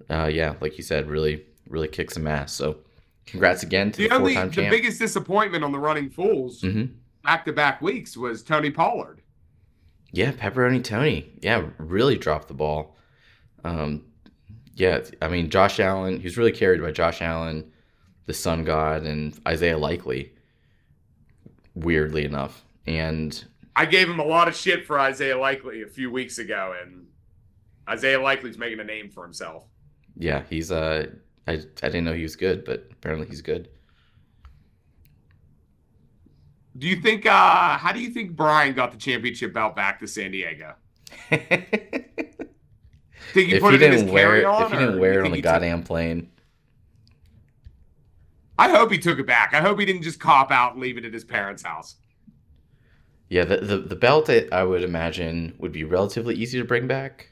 uh, 0.09 0.29
yeah, 0.31 0.53
like 0.61 0.77
you 0.77 0.83
said, 0.83 1.07
really 1.09 1.43
really 1.67 1.87
kicked 1.87 2.13
some 2.13 2.27
ass. 2.27 2.53
So 2.53 2.77
congrats 3.25 3.63
again 3.63 3.91
to 3.93 3.97
the, 3.97 4.07
The 4.09 4.15
only 4.15 4.33
four-time 4.35 4.49
the 4.49 4.55
champ. 4.55 4.69
biggest 4.71 4.99
disappointment 4.99 5.63
on 5.63 5.71
the 5.71 5.79
running 5.79 6.09
fools 6.11 6.63
back 7.23 7.45
to 7.45 7.53
back 7.53 7.81
weeks 7.81 8.15
was 8.15 8.43
Tony 8.43 8.69
Pollard. 8.69 9.21
Yeah, 10.11 10.31
Pepperoni 10.31 10.83
Tony. 10.83 11.31
Yeah, 11.41 11.65
really 11.77 12.17
dropped 12.17 12.47
the 12.47 12.53
ball. 12.53 12.95
Um, 13.63 14.05
yeah, 14.75 14.99
I 15.21 15.27
mean 15.29 15.49
Josh 15.49 15.79
Allen. 15.79 16.17
He 16.19 16.23
was 16.23 16.37
really 16.37 16.51
carried 16.51 16.81
by 16.81 16.91
Josh 16.91 17.21
Allen, 17.21 17.71
the 18.27 18.33
Sun 18.33 18.63
God, 18.65 19.03
and 19.03 19.37
Isaiah 19.47 19.77
Likely. 19.77 20.31
Weirdly 21.73 22.23
enough, 22.23 22.63
and 22.87 23.43
I 23.75 23.85
gave 23.85 24.09
him 24.09 24.19
a 24.19 24.25
lot 24.25 24.47
of 24.47 24.55
shit 24.55 24.85
for 24.85 24.99
Isaiah 24.99 25.37
Likely 25.37 25.81
a 25.81 25.87
few 25.87 26.09
weeks 26.09 26.37
ago, 26.37 26.73
and 26.81 27.07
Isaiah 27.89 28.19
Likely's 28.21 28.57
making 28.57 28.79
a 28.79 28.83
name 28.83 29.09
for 29.09 29.23
himself. 29.23 29.65
yeah, 30.17 30.43
he's 30.49 30.71
uh, 30.71 31.07
I 31.47 31.51
I 31.53 31.57
didn't 31.57 32.05
know 32.05 32.13
he 32.13 32.23
was 32.23 32.35
good, 32.35 32.63
but 32.65 32.87
apparently 32.91 33.27
he's 33.27 33.41
good. 33.41 33.69
Do 36.77 36.87
you 36.87 36.97
think? 37.01 37.25
uh 37.25 37.77
How 37.77 37.91
do 37.93 37.99
you 37.99 38.09
think 38.09 38.35
Brian 38.35 38.73
got 38.73 38.91
the 38.91 38.97
championship 38.97 39.53
belt 39.53 39.75
back 39.75 39.99
to 39.99 40.07
San 40.07 40.31
Diego? 40.31 40.75
Think 43.33 43.49
you 43.49 43.55
if 43.57 43.61
put 43.61 43.73
he 43.73 43.75
it 43.75 43.81
in 43.83 43.91
his 43.91 44.01
didn't 44.03 44.13
wear 44.13 44.37
it, 44.37 44.43
carry-on, 44.43 44.63
if 44.63 44.71
he 44.71 44.77
didn't 44.85 44.99
wear 44.99 45.13
it 45.19 45.25
on 45.25 45.31
the 45.31 45.35
he 45.37 45.41
took- 45.41 45.51
goddamn 45.51 45.83
plane, 45.83 46.31
I 48.57 48.69
hope 48.69 48.91
he 48.91 48.97
took 48.97 49.19
it 49.19 49.25
back. 49.27 49.53
I 49.53 49.59
hope 49.61 49.77
he 49.79 49.85
didn't 49.85 50.03
just 50.03 50.19
cop 50.19 50.51
out 50.51 50.73
and 50.73 50.81
leave 50.81 50.97
it 50.97 51.03
at 51.05 51.13
his 51.13 51.25
parents' 51.25 51.61
house. 51.63 51.95
Yeah, 53.29 53.45
the, 53.45 53.57
the 53.57 53.77
the 53.77 53.95
belt 53.95 54.29
I, 54.29 54.63
would 54.63 54.83
imagine 54.83 55.55
would 55.59 55.71
be 55.71 55.83
relatively 55.83 56.35
easy 56.35 56.57
to 56.59 56.65
bring 56.65 56.87
back. 56.87 57.29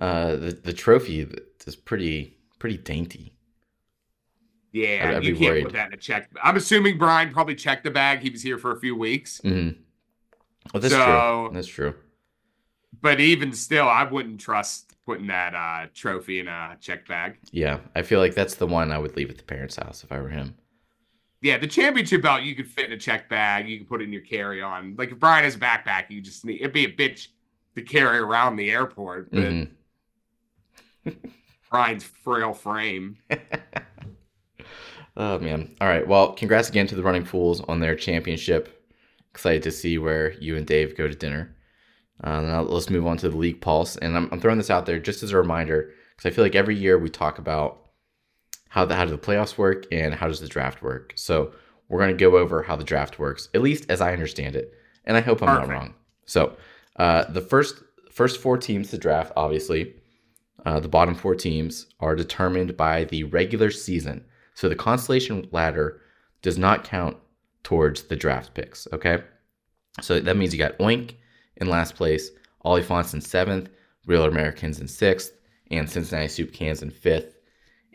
Uh, 0.00 0.36
the 0.36 0.50
the 0.64 0.72
trophy 0.72 1.26
is 1.66 1.76
pretty 1.76 2.36
pretty 2.58 2.76
dainty. 2.78 3.34
Yeah, 4.72 5.08
I'd, 5.10 5.14
I'd 5.16 5.24
you 5.24 5.34
can't 5.36 5.50
worried. 5.50 5.64
put 5.64 5.72
that 5.74 5.88
in 5.88 5.94
a 5.94 5.96
check. 5.98 6.30
I'm 6.42 6.56
assuming 6.56 6.96
Brian 6.96 7.30
probably 7.32 7.54
checked 7.54 7.84
the 7.84 7.90
bag. 7.90 8.20
He 8.20 8.30
was 8.30 8.42
here 8.42 8.56
for 8.56 8.72
a 8.72 8.80
few 8.80 8.96
weeks, 8.96 9.38
hmm 9.42 9.70
Well, 10.72 10.80
that's 10.80 10.94
So- 10.94 11.48
true. 11.48 11.54
That's 11.54 11.66
true. 11.68 11.94
but 13.02 13.20
even 13.20 13.52
still, 13.52 13.86
I 13.86 14.04
wouldn't 14.04 14.40
trust 14.40 14.94
putting 15.04 15.26
that 15.26 15.54
uh, 15.54 15.88
trophy 15.94 16.38
in 16.40 16.48
a 16.48 16.78
check 16.80 17.06
bag. 17.06 17.38
Yeah, 17.50 17.80
I 17.94 18.00
feel 18.02 18.18
like 18.20 18.34
that's 18.34 18.54
the 18.54 18.66
one 18.66 18.90
I 18.92 18.98
would 18.98 19.14
leave 19.16 19.28
at 19.28 19.36
the 19.36 19.42
parents' 19.44 19.76
house 19.76 20.04
if 20.04 20.10
I 20.12 20.20
were 20.20 20.28
him. 20.30 20.54
Yeah, 21.42 21.58
the 21.58 21.66
championship 21.66 22.22
belt 22.22 22.42
you 22.42 22.54
could 22.54 22.68
fit 22.68 22.86
in 22.86 22.92
a 22.92 22.98
check 22.98 23.28
bag. 23.28 23.68
You 23.68 23.76
can 23.76 23.86
put 23.86 24.00
it 24.00 24.04
in 24.04 24.12
your 24.12 24.22
carry 24.22 24.62
on. 24.62 24.94
Like 24.96 25.10
if 25.10 25.18
Brian 25.18 25.44
has 25.44 25.56
a 25.56 25.58
backpack, 25.58 26.08
you 26.08 26.20
just 26.20 26.44
need 26.44 26.60
it'd 26.60 26.72
be 26.72 26.84
a 26.84 26.92
bitch 26.92 27.28
to 27.74 27.82
carry 27.82 28.18
around 28.18 28.56
the 28.56 28.70
airport. 28.70 29.34
But 29.34 29.42
hmm 29.42 29.64
Brian's 31.70 32.04
frail 32.04 32.54
frame. 32.54 33.18
Oh 35.16 35.38
man! 35.38 35.74
All 35.80 35.88
right. 35.88 36.06
Well, 36.06 36.32
congrats 36.32 36.68
again 36.70 36.86
to 36.86 36.94
the 36.94 37.02
Running 37.02 37.24
Fools 37.24 37.60
on 37.62 37.80
their 37.80 37.94
championship. 37.94 38.88
Excited 39.30 39.62
to 39.64 39.70
see 39.70 39.98
where 39.98 40.32
you 40.34 40.56
and 40.56 40.66
Dave 40.66 40.96
go 40.96 41.06
to 41.06 41.14
dinner. 41.14 41.54
Uh, 42.24 42.40
now 42.40 42.62
let's 42.62 42.88
move 42.90 43.06
on 43.06 43.16
to 43.18 43.28
the 43.28 43.36
league 43.36 43.60
pulse, 43.60 43.96
and 43.96 44.16
I'm, 44.16 44.28
I'm 44.32 44.40
throwing 44.40 44.58
this 44.58 44.70
out 44.70 44.86
there 44.86 44.98
just 44.98 45.22
as 45.22 45.32
a 45.32 45.36
reminder 45.36 45.92
because 46.16 46.30
I 46.30 46.34
feel 46.34 46.44
like 46.44 46.54
every 46.54 46.76
year 46.76 46.98
we 46.98 47.10
talk 47.10 47.38
about 47.38 47.81
how 48.72 48.86
the 48.86 48.94
how 48.94 49.04
do 49.04 49.10
the 49.10 49.18
playoffs 49.18 49.58
work 49.58 49.84
and 49.92 50.14
how 50.14 50.26
does 50.26 50.40
the 50.40 50.48
draft 50.48 50.80
work. 50.82 51.12
So 51.14 51.52
we're 51.88 51.98
going 51.98 52.16
to 52.16 52.30
go 52.30 52.38
over 52.38 52.62
how 52.62 52.74
the 52.74 52.84
draft 52.84 53.18
works, 53.18 53.50
at 53.52 53.60
least 53.60 53.84
as 53.90 54.00
I 54.00 54.14
understand 54.14 54.56
it, 54.56 54.72
and 55.04 55.14
I 55.14 55.20
hope 55.20 55.42
I'm 55.42 55.54
not 55.54 55.68
wrong. 55.68 55.92
So 56.24 56.56
uh, 56.96 57.24
the 57.30 57.42
first 57.42 57.82
first 58.10 58.40
four 58.40 58.56
teams 58.56 58.88
to 58.88 58.96
draft, 58.96 59.30
obviously, 59.36 59.92
uh, 60.64 60.80
the 60.80 60.88
bottom 60.88 61.14
four 61.14 61.34
teams 61.34 61.86
are 62.00 62.16
determined 62.16 62.74
by 62.74 63.04
the 63.04 63.24
regular 63.24 63.70
season. 63.70 64.24
So 64.54 64.70
the 64.70 64.74
constellation 64.74 65.48
ladder 65.52 66.00
does 66.40 66.56
not 66.56 66.82
count 66.82 67.18
towards 67.64 68.04
the 68.04 68.16
draft 68.16 68.54
picks. 68.54 68.88
Okay, 68.94 69.22
so 70.00 70.18
that 70.18 70.36
means 70.38 70.54
you 70.54 70.58
got 70.58 70.78
Oink 70.78 71.16
in 71.58 71.68
last 71.68 71.94
place, 71.94 72.30
Oliphants 72.64 73.12
in 73.12 73.20
seventh, 73.20 73.68
Real 74.06 74.24
Americans 74.24 74.80
in 74.80 74.88
sixth, 74.88 75.34
and 75.70 75.90
Cincinnati 75.90 76.28
Soup 76.28 76.50
Cans 76.50 76.80
in 76.80 76.90
fifth. 76.90 77.36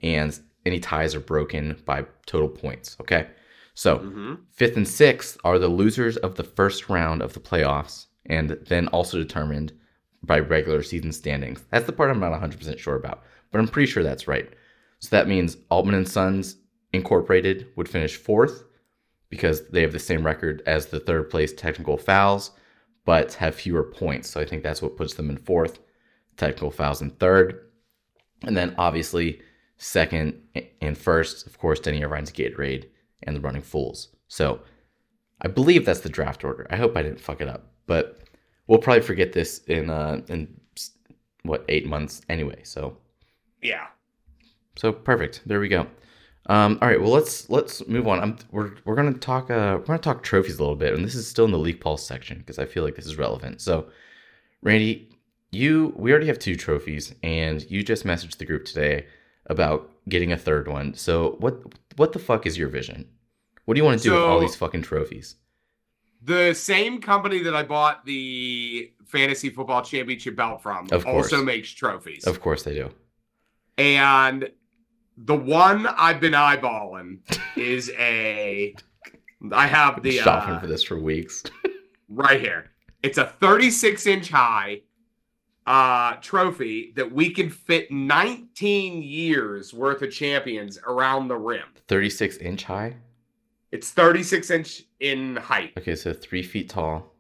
And 0.04 0.40
any 0.68 0.80
ties 0.80 1.16
are 1.16 1.20
broken 1.20 1.82
by 1.86 2.06
total 2.26 2.50
points. 2.50 2.98
Okay, 3.02 3.28
so 3.74 4.00
hmm 4.00 4.36
Fifth 4.52 4.78
and 4.78 4.88
sixth 4.88 5.38
are 5.44 5.60
the 5.60 5.68
losers 5.68 6.18
of 6.18 6.36
the 6.36 6.44
first 6.44 6.90
round 6.90 7.22
of 7.22 7.34
the 7.34 7.40
playoffs, 7.40 8.08
and 8.26 8.52
then 8.68 8.88
also 8.90 9.18
determined 9.18 9.74
by 10.24 10.40
regular 10.40 10.84
season 10.84 11.12
standings. 11.12 11.64
That's 11.72 11.86
the 11.86 11.94
part 11.94 12.10
I'm 12.10 12.20
not 12.20 12.34
100% 12.34 12.80
sure 12.80 12.96
about, 12.96 13.24
but 13.52 13.60
I'm 13.60 13.68
pretty 13.68 13.92
sure 13.92 14.04
that's 14.04 14.28
right. 14.28 14.50
So 15.00 15.10
that 15.16 15.28
means 15.28 15.58
Altman 15.70 15.96
and 15.96 16.08
Sons 16.08 16.58
Incorporated 16.94 17.68
would 17.76 17.90
finish 17.90 18.16
fourth 18.16 18.64
because 19.30 19.68
they 19.70 19.82
have 19.82 19.92
the 19.92 20.00
same 20.00 20.26
record 20.26 20.64
as 20.66 20.88
the 20.88 21.00
third 21.00 21.30
place 21.30 21.54
technical 21.54 21.98
fouls, 21.98 22.52
but 23.06 23.34
have 23.34 23.56
fewer 23.56 23.84
points. 23.84 24.30
So 24.30 24.40
I 24.42 24.46
think 24.46 24.64
that's 24.64 24.82
what 24.82 24.98
puts 24.98 25.14
them 25.14 25.30
in 25.30 25.38
fourth. 25.38 25.80
Technical 26.38 26.72
fouls 26.72 27.02
in 27.02 27.12
third. 27.12 27.60
And 28.44 28.56
then 28.56 28.74
obviously 28.78 29.42
second 29.78 30.42
and 30.82 30.98
first, 30.98 31.46
of 31.48 31.58
course, 31.58 31.80
Denny 31.80 32.02
Irvine's 32.02 32.32
Gatorade 32.32 32.86
and 33.24 33.36
the 33.36 33.42
Running 33.42 33.62
Fools. 33.62 34.10
So 34.28 34.60
I 35.42 35.48
believe 35.48 35.86
that's 35.86 36.02
the 36.02 36.10
draft 36.10 36.44
order. 36.44 36.68
I 36.70 36.76
hope 36.78 36.98
I 36.98 37.04
didn't 37.04 37.22
fuck 37.22 37.42
it 37.42 37.48
up, 37.48 37.72
but 37.86 38.20
we'll 38.68 38.80
probably 38.80 39.02
forget 39.04 39.34
this 39.34 39.60
in 39.66 39.90
uh 39.90 40.22
in 40.28 40.60
what 41.44 41.64
eight 41.70 41.88
months 41.88 42.22
anyway. 42.30 42.62
So 42.64 42.98
Yeah. 43.62 43.88
so 44.76 44.92
perfect. 44.92 45.42
There 45.46 45.60
we 45.60 45.68
go. 45.70 45.88
Um, 46.50 46.78
all 46.82 46.88
right. 46.88 47.00
Well, 47.02 47.12
let's 47.12 47.50
let's 47.50 47.86
move 47.88 48.08
on. 48.08 48.20
I'm, 48.20 48.38
we're 48.52 48.72
we're 48.86 48.96
gonna 48.96 49.14
talk 49.14 49.52
uh 49.52 49.78
we're 49.80 49.86
gonna 49.86 50.00
talk 50.00 50.24
trophies 50.24 50.58
a 50.58 50.62
little 50.62 50.76
bit, 50.78 50.94
and 50.94 51.04
this 51.04 51.16
is 51.16 51.28
still 51.28 51.46
in 51.46 51.52
the 51.52 51.58
league 51.60 51.82
pulse 51.82 52.06
section 52.06 52.38
because 52.40 52.58
I 52.58 52.66
feel 52.66 52.84
like 52.84 52.96
this 52.96 53.06
is 53.06 53.18
relevant. 53.18 53.60
So, 53.62 53.90
Randy, 54.62 55.10
you 55.52 55.94
we 55.98 56.10
already 56.12 56.28
have 56.28 56.40
two 56.40 56.56
trophies, 56.56 57.14
and 57.22 57.70
you 57.70 57.84
just 57.84 58.06
messaged 58.06 58.38
the 58.38 58.46
group 58.46 58.64
today 58.66 59.06
about 59.48 59.90
getting 60.08 60.32
a 60.32 60.38
third 60.38 60.68
one. 60.68 60.94
So 60.94 61.36
what 61.40 61.62
what 61.96 62.14
the 62.14 62.20
fuck 62.20 62.46
is 62.46 62.58
your 62.58 62.70
vision? 62.70 63.08
What 63.66 63.74
do 63.74 63.80
you 63.80 63.86
want 63.86 64.00
to 64.00 64.04
do 64.04 64.14
with 64.14 64.22
all 64.22 64.40
these 64.40 64.56
fucking 64.56 64.84
trophies? 64.84 65.36
The 66.22 66.54
same 66.54 67.02
company 67.02 67.44
that 67.44 67.56
I 67.56 67.64
bought 67.64 68.06
the 68.06 68.92
fantasy 69.06 69.50
football 69.50 69.82
championship 69.82 70.36
belt 70.36 70.62
from 70.62 70.88
Of 70.92 71.06
course. 71.06 71.32
also 71.32 71.44
makes 71.44 71.70
trophies. 71.72 72.26
Of 72.26 72.42
course 72.42 72.64
they 72.64 72.74
do. 72.74 72.90
And 73.78 74.50
the 75.18 75.36
one 75.36 75.86
I've 75.88 76.20
been 76.20 76.34
eyeballing 76.34 77.20
is 77.56 77.92
a. 77.98 78.76
I 79.52 79.68
have 79.68 80.02
the 80.02 80.18
Shopping 80.18 80.56
uh, 80.56 80.60
for 80.60 80.68
this 80.68 80.84
for 80.84 81.00
weeks. 81.00 81.44
right 82.10 82.40
here. 82.40 82.72
It's 83.04 83.18
a 83.18 83.26
36 83.26 84.08
inch 84.08 84.30
high 84.30 84.82
uh, 85.68 86.14
trophy 86.22 86.94
that 86.96 87.12
we 87.12 87.30
can 87.30 87.50
fit 87.50 87.92
19 87.92 89.02
years 89.04 89.74
worth 89.74 90.02
of 90.02 90.12
champions 90.12 90.80
around 90.88 91.28
the 91.28 91.36
rim. 91.36 91.66
Thirty 91.88 92.10
six 92.10 92.38
inch 92.38 92.64
high. 92.64 92.96
It's 93.72 93.92
36 93.92 94.50
inch 94.50 94.84
in 95.02 95.36
height. 95.36 95.74
Okay, 95.78 95.96
so 95.96 96.14
three 96.14 96.42
feet 96.42 96.70
tall, 96.70 97.14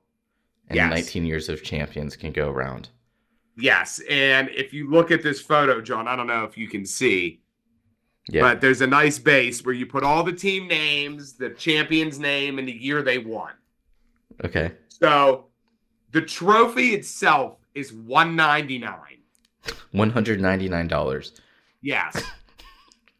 and 0.69 0.77
Yes. 0.77 0.89
19 0.89 1.25
years 1.25 1.49
of 1.49 1.61
champions 1.61 2.15
can 2.15 2.31
go 2.31 2.49
around. 2.49 2.87
Yes, 3.57 3.99
and 4.09 4.49
if 4.49 4.71
you 4.71 4.89
look 4.89 5.11
at 5.11 5.21
this 5.23 5.41
photo, 5.41 5.81
John, 5.81 6.07
I 6.07 6.15
don't 6.15 6.27
know 6.27 6.45
if 6.45 6.57
you 6.57 6.69
can 6.69 6.85
see, 6.85 7.41
Yeah. 8.29 8.41
but 8.41 8.61
there's 8.61 8.79
a 8.81 8.87
nice 8.87 9.19
base 9.19 9.65
where 9.65 9.73
you 9.75 9.85
put 9.85 10.03
all 10.05 10.23
the 10.23 10.31
team 10.31 10.67
names, 10.69 11.33
the 11.33 11.49
champion's 11.49 12.17
name, 12.17 12.59
and 12.59 12.67
the 12.67 12.71
year 12.71 13.01
they 13.01 13.17
won. 13.17 13.51
okay. 14.45 14.71
So 14.87 15.47
the 16.11 16.21
trophy 16.21 16.93
itself 16.93 17.57
is 17.77 17.93
199. 17.93 18.97
One 19.91 20.09
hundred 20.09 20.39
ninety 20.41 20.67
nine 20.69 20.87
dollars. 20.87 21.33
Yes. 21.81 22.23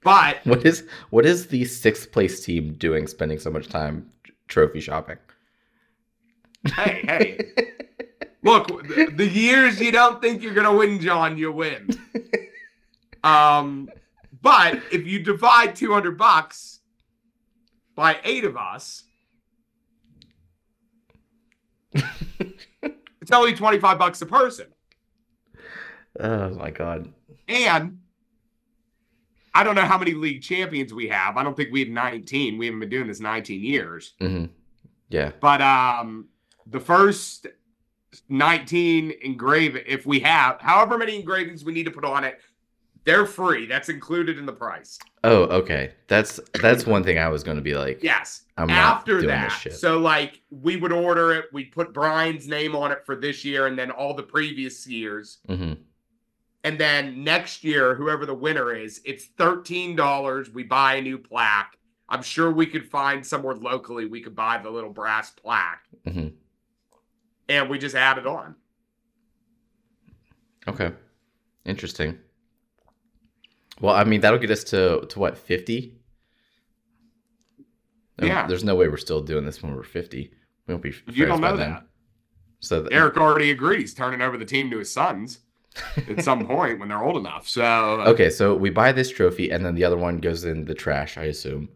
But 0.04 0.40
What 0.46 0.66
is 0.66 0.84
what 1.10 1.26
is 1.26 1.48
the 1.48 1.66
sixth 1.66 2.12
place 2.12 2.44
team 2.44 2.74
doing, 2.74 3.08
spending 3.08 3.40
so 3.40 3.50
much 3.52 3.68
time 3.68 4.10
trophy 4.48 4.80
shopping? 4.80 5.18
hey, 6.76 7.02
hey, 7.06 7.40
look, 8.44 8.68
the, 8.88 9.12
the 9.16 9.28
years 9.28 9.80
you 9.80 9.92
don't 9.92 10.22
think 10.22 10.42
you're 10.42 10.54
gonna 10.54 10.74
win, 10.74 11.00
John, 11.00 11.38
you 11.38 11.52
win. 11.52 11.90
Um, 13.24 13.90
but 14.42 14.82
if 14.92 15.06
you 15.06 15.20
divide 15.20 15.76
200 15.76 16.18
bucks 16.18 16.80
by 17.96 18.20
eight 18.24 18.46
of 18.46 18.56
us, 18.56 19.04
it's 23.28 23.36
only 23.36 23.54
25 23.54 24.00
bucks 24.00 24.22
a 24.22 24.26
person. 24.26 24.68
Oh 26.18 26.50
my 26.52 26.72
god. 26.72 27.14
And 27.50 28.00
I 29.54 29.66
don't 29.66 29.76
know 29.76 29.82
how 29.82 29.98
many 29.98 30.14
league 30.14 30.42
champions 30.42 30.94
we 30.94 31.10
have. 31.10 31.36
I 31.36 31.44
don't 31.44 31.54
think 31.58 31.70
we 31.74 31.82
have 31.82 31.90
19. 31.90 32.58
We 32.58 32.68
haven't 32.68 32.80
been 32.80 32.90
doing 32.90 33.08
this 33.08 33.20
19 33.20 33.62
years. 33.62 34.14
hmm 34.22 34.46
Yeah. 35.10 35.32
But 35.42 35.62
um 35.62 36.30
the 36.68 36.80
first 36.80 37.48
19 38.30 39.12
engrave 39.22 39.76
if 39.76 40.06
we 40.06 40.22
have 40.22 40.62
however 40.62 40.98
many 40.98 41.20
engravings 41.20 41.66
we 41.66 41.74
need 41.74 41.84
to 41.84 41.92
put 41.92 42.06
on 42.06 42.24
it, 42.24 42.40
they're 43.08 43.26
free. 43.26 43.66
That's 43.66 43.88
included 43.88 44.38
in 44.38 44.46
the 44.46 44.52
price. 44.54 45.00
Oh, 45.24 45.44
okay. 45.44 45.94
That's 46.08 46.40
that's 46.62 46.86
one 46.86 47.04
thing 47.04 47.18
I 47.18 47.30
was 47.30 47.42
going 47.42 47.56
to 47.56 47.64
be 47.64 47.74
like. 47.74 48.04
Yes. 48.04 48.44
I'm 48.58 48.68
not 48.68 48.98
After 48.98 49.22
doing 49.22 49.28
that, 49.28 49.66
so 49.72 50.00
like 50.00 50.42
we 50.50 50.76
would 50.76 50.92
order 50.92 51.32
it, 51.32 51.46
we'd 51.54 51.72
put 51.72 51.94
Brian's 51.94 52.48
name 52.48 52.76
on 52.76 52.92
it 52.92 53.06
for 53.06 53.16
this 53.16 53.46
year 53.46 53.68
and 53.68 53.80
then 53.80 53.92
all 53.92 54.14
the 54.14 54.24
previous 54.24 54.86
years. 54.86 55.38
hmm 55.48 55.74
And 56.64 56.78
then 56.78 57.24
next 57.24 57.64
year, 57.64 57.96
whoever 57.96 58.26
the 58.26 58.34
winner 58.34 58.74
is, 58.74 59.00
it's 59.06 59.28
$13. 59.38 60.54
We 60.54 60.64
buy 60.64 60.96
a 60.96 61.02
new 61.02 61.18
plaque. 61.18 61.78
I'm 62.10 62.24
sure 62.24 62.52
we 62.52 62.66
could 62.66 62.90
find 62.90 63.26
somewhere 63.26 63.56
locally 63.56 64.06
we 64.06 64.22
could 64.22 64.36
buy 64.36 64.58
the 64.58 64.70
little 64.70 64.92
brass 64.92 65.32
plaque 65.32 65.84
hmm 66.06 66.28
and 67.50 67.70
we 67.70 67.78
just 67.78 67.96
add 67.96 68.18
it 68.18 68.28
on. 68.28 68.56
Okay. 70.68 70.92
Interesting. 71.64 72.18
Well, 73.80 73.96
I 73.96 74.04
mean, 74.04 74.22
that'll 74.22 74.40
get 74.40 74.52
us 74.52 74.64
to 74.66 75.06
to 75.10 75.20
what 75.20 75.38
fifty. 75.38 75.94
Yeah. 78.22 78.48
There's 78.48 78.64
no 78.64 78.76
way 78.76 78.88
we're 78.88 78.98
still 78.98 79.22
doing 79.22 79.46
this 79.46 79.62
when 79.62 79.76
we're 79.76 79.84
fifty. 79.84 80.32
We 80.66 80.74
won't 80.74 80.84
be. 80.84 80.94
You 81.12 81.26
don't 81.26 81.42
know 81.42 81.56
that. 81.58 81.84
So 82.60 82.82
th- 82.82 82.92
Eric 82.92 83.18
already 83.18 83.52
agrees, 83.52 83.94
turning 83.94 84.22
over 84.22 84.38
the 84.38 84.46
team 84.46 84.72
to 84.72 84.80
his 84.80 84.92
sons. 84.92 85.40
at 86.10 86.24
some 86.24 86.48
point 86.48 86.80
when 86.80 86.90
they're 86.90 87.04
old 87.04 87.18
enough. 87.18 87.48
So 87.48 87.64
uh, 88.02 88.06
Okay, 88.10 88.32
so 88.32 88.56
we 88.56 88.72
buy 88.72 88.92
this 88.92 89.12
trophy, 89.12 89.52
and 89.52 89.64
then 89.64 89.76
the 89.76 89.84
other 89.84 89.98
one 89.98 90.18
goes 90.18 90.44
in 90.44 90.66
the 90.66 90.74
trash, 90.74 91.18
I 91.20 91.26
assume. 91.26 91.70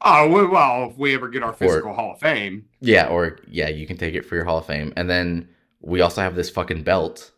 Oh 0.00 0.28
well, 0.28 0.48
well, 0.48 0.90
if 0.90 0.98
we 0.98 1.14
ever 1.14 1.28
get 1.28 1.44
our 1.44 1.52
physical 1.52 1.94
Hall 1.94 2.12
of 2.14 2.18
Fame, 2.20 2.66
Yeah, 2.80 3.06
or 3.06 3.38
yeah, 3.48 3.68
you 3.68 3.86
can 3.86 3.96
take 3.96 4.14
it 4.14 4.24
for 4.26 4.34
your 4.34 4.44
Hall 4.44 4.58
of 4.58 4.66
Fame, 4.66 4.92
and 4.96 5.08
then 5.08 5.48
we 5.80 6.00
also 6.00 6.20
have 6.22 6.34
this 6.34 6.50
fucking 6.50 6.82
belt. 6.82 7.30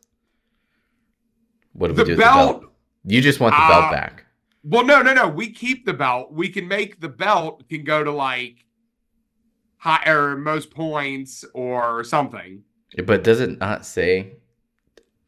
What 1.75 1.88
do 1.88 1.94
we 1.94 2.04
do 2.04 2.16
belt. 2.16 2.61
the 2.61 2.61
belt? 2.61 2.67
You 3.05 3.21
just 3.21 3.40
want 3.40 3.55
the 3.55 3.62
Uh, 3.62 3.69
belt 3.69 3.93
back. 3.93 4.25
Well, 4.64 4.85
no, 4.85 5.02
no, 5.02 5.14
no. 5.14 5.28
We 5.28 5.50
keep 5.50 5.87
the 5.87 5.95
belt. 5.95 6.33
We 6.33 6.49
can 6.49 6.69
make 6.69 7.00
the 7.00 7.09
belt 7.09 7.69
can 7.69 7.85
go 7.85 8.02
to 8.05 8.11
like 8.11 8.64
higher 9.76 10.37
most 10.37 10.71
points 10.71 11.45
or 11.55 12.05
something. 12.05 12.62
But 13.05 13.23
does 13.25 13.40
it 13.40 13.59
not 13.59 13.87
say 13.87 14.33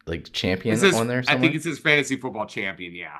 like 0.05 0.31
champion 0.31 0.77
says, 0.77 0.95
on 0.95 1.07
there? 1.07 1.23
I 1.27 1.37
think 1.37 1.55
it 1.55 1.63
says 1.63 1.79
fantasy 1.79 2.17
football 2.17 2.45
champion. 2.45 2.93
Yeah. 2.93 3.19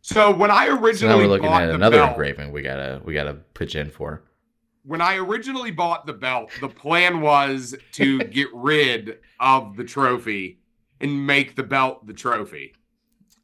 So 0.00 0.34
when 0.34 0.50
I 0.50 0.66
so 0.66 0.74
now 0.74 0.80
originally 0.82 1.14
we're 1.24 1.28
looking 1.28 1.46
bought 1.48 1.62
at 1.62 1.66
the 1.66 1.74
another 1.74 1.98
belt, 1.98 2.10
engraving. 2.10 2.52
We 2.52 2.62
gotta 2.62 3.02
we 3.04 3.12
gotta 3.14 3.34
pitch 3.34 3.74
in 3.76 3.90
for. 3.90 4.22
when 4.84 5.00
I 5.02 5.16
originally 5.16 5.70
bought 5.70 6.06
the 6.06 6.12
belt, 6.14 6.50
the 6.60 6.68
plan 6.68 7.20
was 7.20 7.76
to 7.92 8.18
get 8.24 8.48
rid 8.54 9.18
of 9.38 9.76
the 9.76 9.84
trophy 9.84 10.60
and 11.00 11.26
make 11.26 11.56
the 11.56 11.62
belt 11.62 12.06
the 12.06 12.14
trophy. 12.14 12.72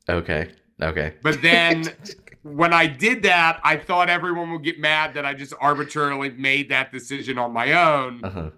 Okay. 0.08 0.50
Okay. 0.82 1.14
But 1.23 1.40
then 1.42 1.92
when 2.42 2.73
I 2.73 2.87
did 2.87 3.23
that, 3.23 3.61
I 3.64 3.76
thought 3.76 4.08
everyone 4.08 4.52
would 4.52 4.62
get 4.62 4.78
mad 4.78 5.14
that 5.14 5.25
I 5.25 5.34
just 5.34 5.54
arbitrarily 5.61 6.30
made 6.30 6.68
that 6.70 6.92
decision 6.92 7.38
on 7.38 7.52
my 7.52 7.73
own. 7.73 8.25
Uh-huh. 8.25 8.50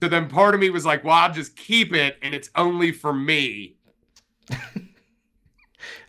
So 0.00 0.08
then 0.08 0.28
part 0.28 0.54
of 0.54 0.60
me 0.60 0.70
was 0.70 0.86
like, 0.86 1.02
well, 1.02 1.14
I'll 1.14 1.32
just 1.32 1.56
keep 1.56 1.92
it 1.92 2.18
and 2.22 2.34
it's 2.34 2.50
only 2.54 2.92
for 2.92 3.12
me. 3.12 3.76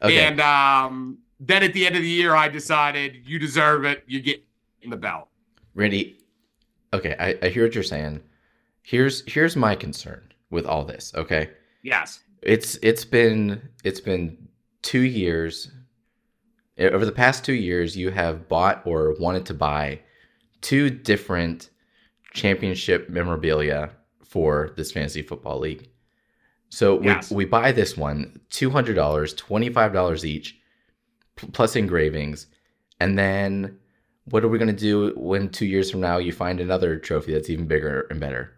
Okay. 0.01 0.25
And 0.25 0.39
um, 0.39 1.17
then 1.39 1.63
at 1.63 1.73
the 1.73 1.85
end 1.85 1.95
of 1.95 2.01
the 2.01 2.09
year, 2.09 2.35
I 2.35 2.47
decided 2.47 3.21
you 3.25 3.39
deserve 3.39 3.85
it. 3.85 4.03
You 4.07 4.21
get 4.21 4.43
in 4.81 4.89
the 4.89 4.97
belt. 4.97 5.27
Randy, 5.75 6.19
okay, 6.93 7.15
I, 7.19 7.45
I 7.45 7.49
hear 7.49 7.63
what 7.63 7.75
you're 7.75 7.83
saying. 7.83 8.21
Here's 8.81 9.29
here's 9.29 9.55
my 9.55 9.75
concern 9.75 10.21
with 10.49 10.65
all 10.65 10.83
this, 10.83 11.13
okay? 11.15 11.49
Yes. 11.83 12.21
It's 12.41 12.79
it's 12.81 13.05
been 13.05 13.61
it's 13.83 13.99
been 13.99 14.38
2 14.81 15.01
years 15.01 15.71
eh, 16.77 16.89
over 16.89 17.05
the 17.05 17.12
past 17.12 17.43
2 17.45 17.53
years 17.53 17.95
you 17.98 18.09
have 18.12 18.48
bought 18.48 18.81
or 18.86 19.15
wanted 19.19 19.45
to 19.45 19.53
buy 19.53 20.00
two 20.62 20.89
different 20.89 21.69
championship 22.33 23.09
memorabilia 23.09 23.91
for 24.24 24.71
this 24.77 24.91
fantasy 24.91 25.21
football 25.21 25.59
league. 25.59 25.89
So 26.69 26.95
we, 26.95 27.07
Yes. 27.07 27.31
we 27.31 27.45
buy 27.45 27.71
this 27.71 27.98
one, 27.98 28.39
$200, 28.51 29.36
$25 29.36 30.24
each 30.24 30.59
plus 31.53 31.75
engravings. 31.75 32.45
And 33.00 33.17
then 33.17 33.79
what 34.25 34.43
are 34.43 34.48
we 34.50 34.59
going 34.59 34.75
to 34.75 34.79
do 34.89 35.13
when 35.17 35.50
2 35.50 35.65
years 35.65 35.89
from 35.89 36.01
now 36.01 36.17
you 36.19 36.31
find 36.31 36.59
another 36.59 36.98
trophy 36.98 37.33
that's 37.33 37.50
even 37.50 37.65
bigger 37.67 38.05
and 38.12 38.19
better? 38.19 38.53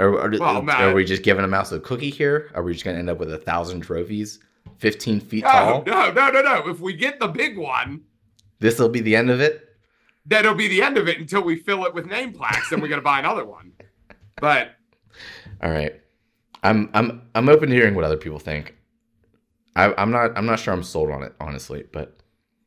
Are, 0.00 0.18
are, 0.18 0.30
Well, 0.38 0.68
are 0.70 0.94
we 0.94 1.04
just 1.04 1.22
giving 1.22 1.44
a 1.44 1.48
mouse 1.48 1.72
a 1.72 1.80
cookie 1.80 2.10
here? 2.10 2.50
Are 2.54 2.62
we 2.62 2.72
just 2.72 2.84
going 2.84 2.94
to 2.94 2.98
end 2.98 3.10
up 3.10 3.18
with 3.18 3.32
a 3.32 3.38
thousand 3.38 3.80
trophies, 3.80 4.38
15 4.78 5.20
feet 5.20 5.44
No, 5.44 5.50
tall? 5.50 5.82
no, 5.86 6.10
no, 6.12 6.30
no, 6.30 6.42
no. 6.42 6.68
If 6.68 6.80
we 6.80 6.94
get 6.94 7.20
the 7.20 7.28
big 7.28 7.58
one, 7.58 8.02
This 8.58 8.78
will 8.78 8.88
be 8.88 9.00
the 9.00 9.16
end 9.16 9.30
of 9.30 9.40
it? 9.40 9.68
that'll 10.24 10.54
be 10.54 10.68
the 10.68 10.80
end 10.82 10.96
of 10.96 11.08
it 11.08 11.18
until 11.18 11.42
we 11.42 11.56
fill 11.56 11.84
it 11.84 11.92
with 11.94 12.06
name 12.06 12.32
plaques. 12.32 12.70
then 12.70 12.80
we're 12.80 12.86
going 12.88 13.00
to 13.00 13.04
buy 13.04 13.18
another 13.18 13.44
one. 13.44 13.72
But 14.40 14.76
All 15.62 15.70
right. 15.70 16.00
I'm 16.62 16.90
I'm 16.94 17.22
I'm 17.34 17.48
open 17.48 17.68
to 17.70 17.74
hearing 17.74 17.94
what 17.96 18.04
other 18.04 18.16
people 18.16 18.38
think. 18.38 18.76
I, 19.74 19.92
I'm 20.00 20.12
not 20.12 20.36
I'm 20.38 20.46
not 20.46 20.60
sure 20.60 20.72
I'm 20.72 20.84
sold 20.84 21.10
on 21.10 21.24
it 21.24 21.34
honestly, 21.40 21.84
but 21.92 22.16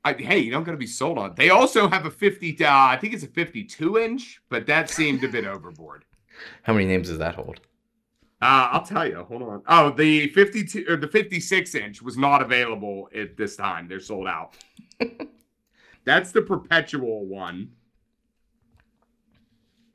I, 0.03 0.13
hey, 0.13 0.39
you 0.39 0.51
don't 0.51 0.63
got 0.65 0.71
to 0.73 0.77
be 0.77 0.85
sold 0.85 1.17
on. 1.17 1.31
it. 1.31 1.35
They 1.37 1.49
also 1.49 1.87
have 1.87 2.05
a 2.05 2.11
50, 2.11 2.63
uh, 2.63 2.69
I 2.69 2.97
think 2.97 3.13
it's 3.13 3.23
a 3.23 3.27
52 3.27 3.97
inch, 3.97 4.41
but 4.49 4.67
that 4.67 4.89
seemed 4.89 5.23
a 5.23 5.27
bit 5.29 5.45
overboard. 5.45 6.03
How 6.63 6.73
many 6.73 6.85
names 6.85 7.09
does 7.09 7.19
that 7.19 7.35
hold? 7.35 7.59
Uh, 8.41 8.69
I'll 8.71 8.85
tell 8.85 9.07
you. 9.07 9.23
Hold 9.23 9.41
on. 9.43 9.61
Oh, 9.67 9.91
the 9.91 10.27
52 10.29 10.85
or 10.87 10.97
the 10.97 11.07
56 11.07 11.75
inch 11.75 12.01
was 12.01 12.17
not 12.17 12.41
available 12.41 13.09
at 13.15 13.37
this 13.37 13.55
time. 13.55 13.87
They're 13.87 13.99
sold 13.99 14.27
out. 14.27 14.55
That's 16.05 16.31
the 16.31 16.41
perpetual 16.41 17.25
one. 17.25 17.71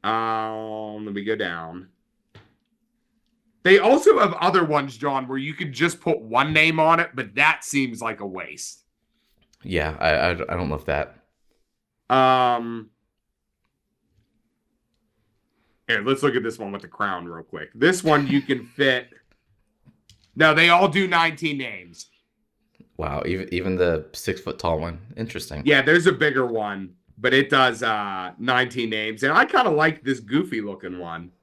Um, 0.03 1.05
let 1.05 1.15
me 1.15 1.23
go 1.25 1.37
down. 1.37 1.89
They 3.63 3.79
also 3.79 4.19
have 4.19 4.33
other 4.35 4.65
ones, 4.65 4.97
John, 4.97 5.29
where 5.29 5.39
you 5.39 5.53
could 5.53 5.73
just 5.73 6.01
put 6.01 6.21
one 6.21 6.53
name 6.53 6.81
on 6.81 6.99
it, 6.99 7.11
but 7.15 7.35
that 7.35 7.63
seems 7.63 8.01
like 8.01 8.21
a 8.21 8.27
waste. 8.27 8.85
Yeah, 9.63 9.97
I 10.01 10.11
I, 10.11 10.31
I 10.31 10.57
don't 10.57 10.71
love 10.71 10.87
that. 10.87 11.17
Um, 12.09 12.91
here, 15.91 16.03
let's 16.03 16.23
look 16.23 16.35
at 16.37 16.43
this 16.43 16.59
one 16.59 16.73
with 16.73 16.83
the 16.83 16.89
crown 16.89 17.27
real 17.27 17.43
quick. 17.43 17.71
This 17.75 18.03
one 18.03 18.27
you 18.27 18.41
can 18.41 18.65
fit. 18.65 19.09
No, 20.37 20.55
they 20.55 20.69
all 20.69 20.89
do 20.89 21.07
19 21.07 21.59
names. 21.59 22.07
Wow, 22.97 23.23
even 23.27 23.53
even 23.53 23.77
the 23.77 24.07
six 24.13 24.41
foot 24.41 24.59
tall 24.59 24.79
one. 24.79 25.01
Interesting. 25.17 25.63
Yeah, 25.65 25.83
there's 25.83 26.07
a 26.07 26.13
bigger 26.13 26.47
one, 26.47 26.95
but 27.19 27.33
it 27.33 27.49
does 27.49 27.83
uh 27.83 28.33
19 28.39 28.91
names, 28.91 29.23
and 29.23 29.33
I 29.33 29.45
kind 29.47 29.67
of 29.67 29.75
like 29.75 30.05
this 30.05 30.21
goofy 30.21 30.61
looking 30.61 30.99
one. 30.99 31.33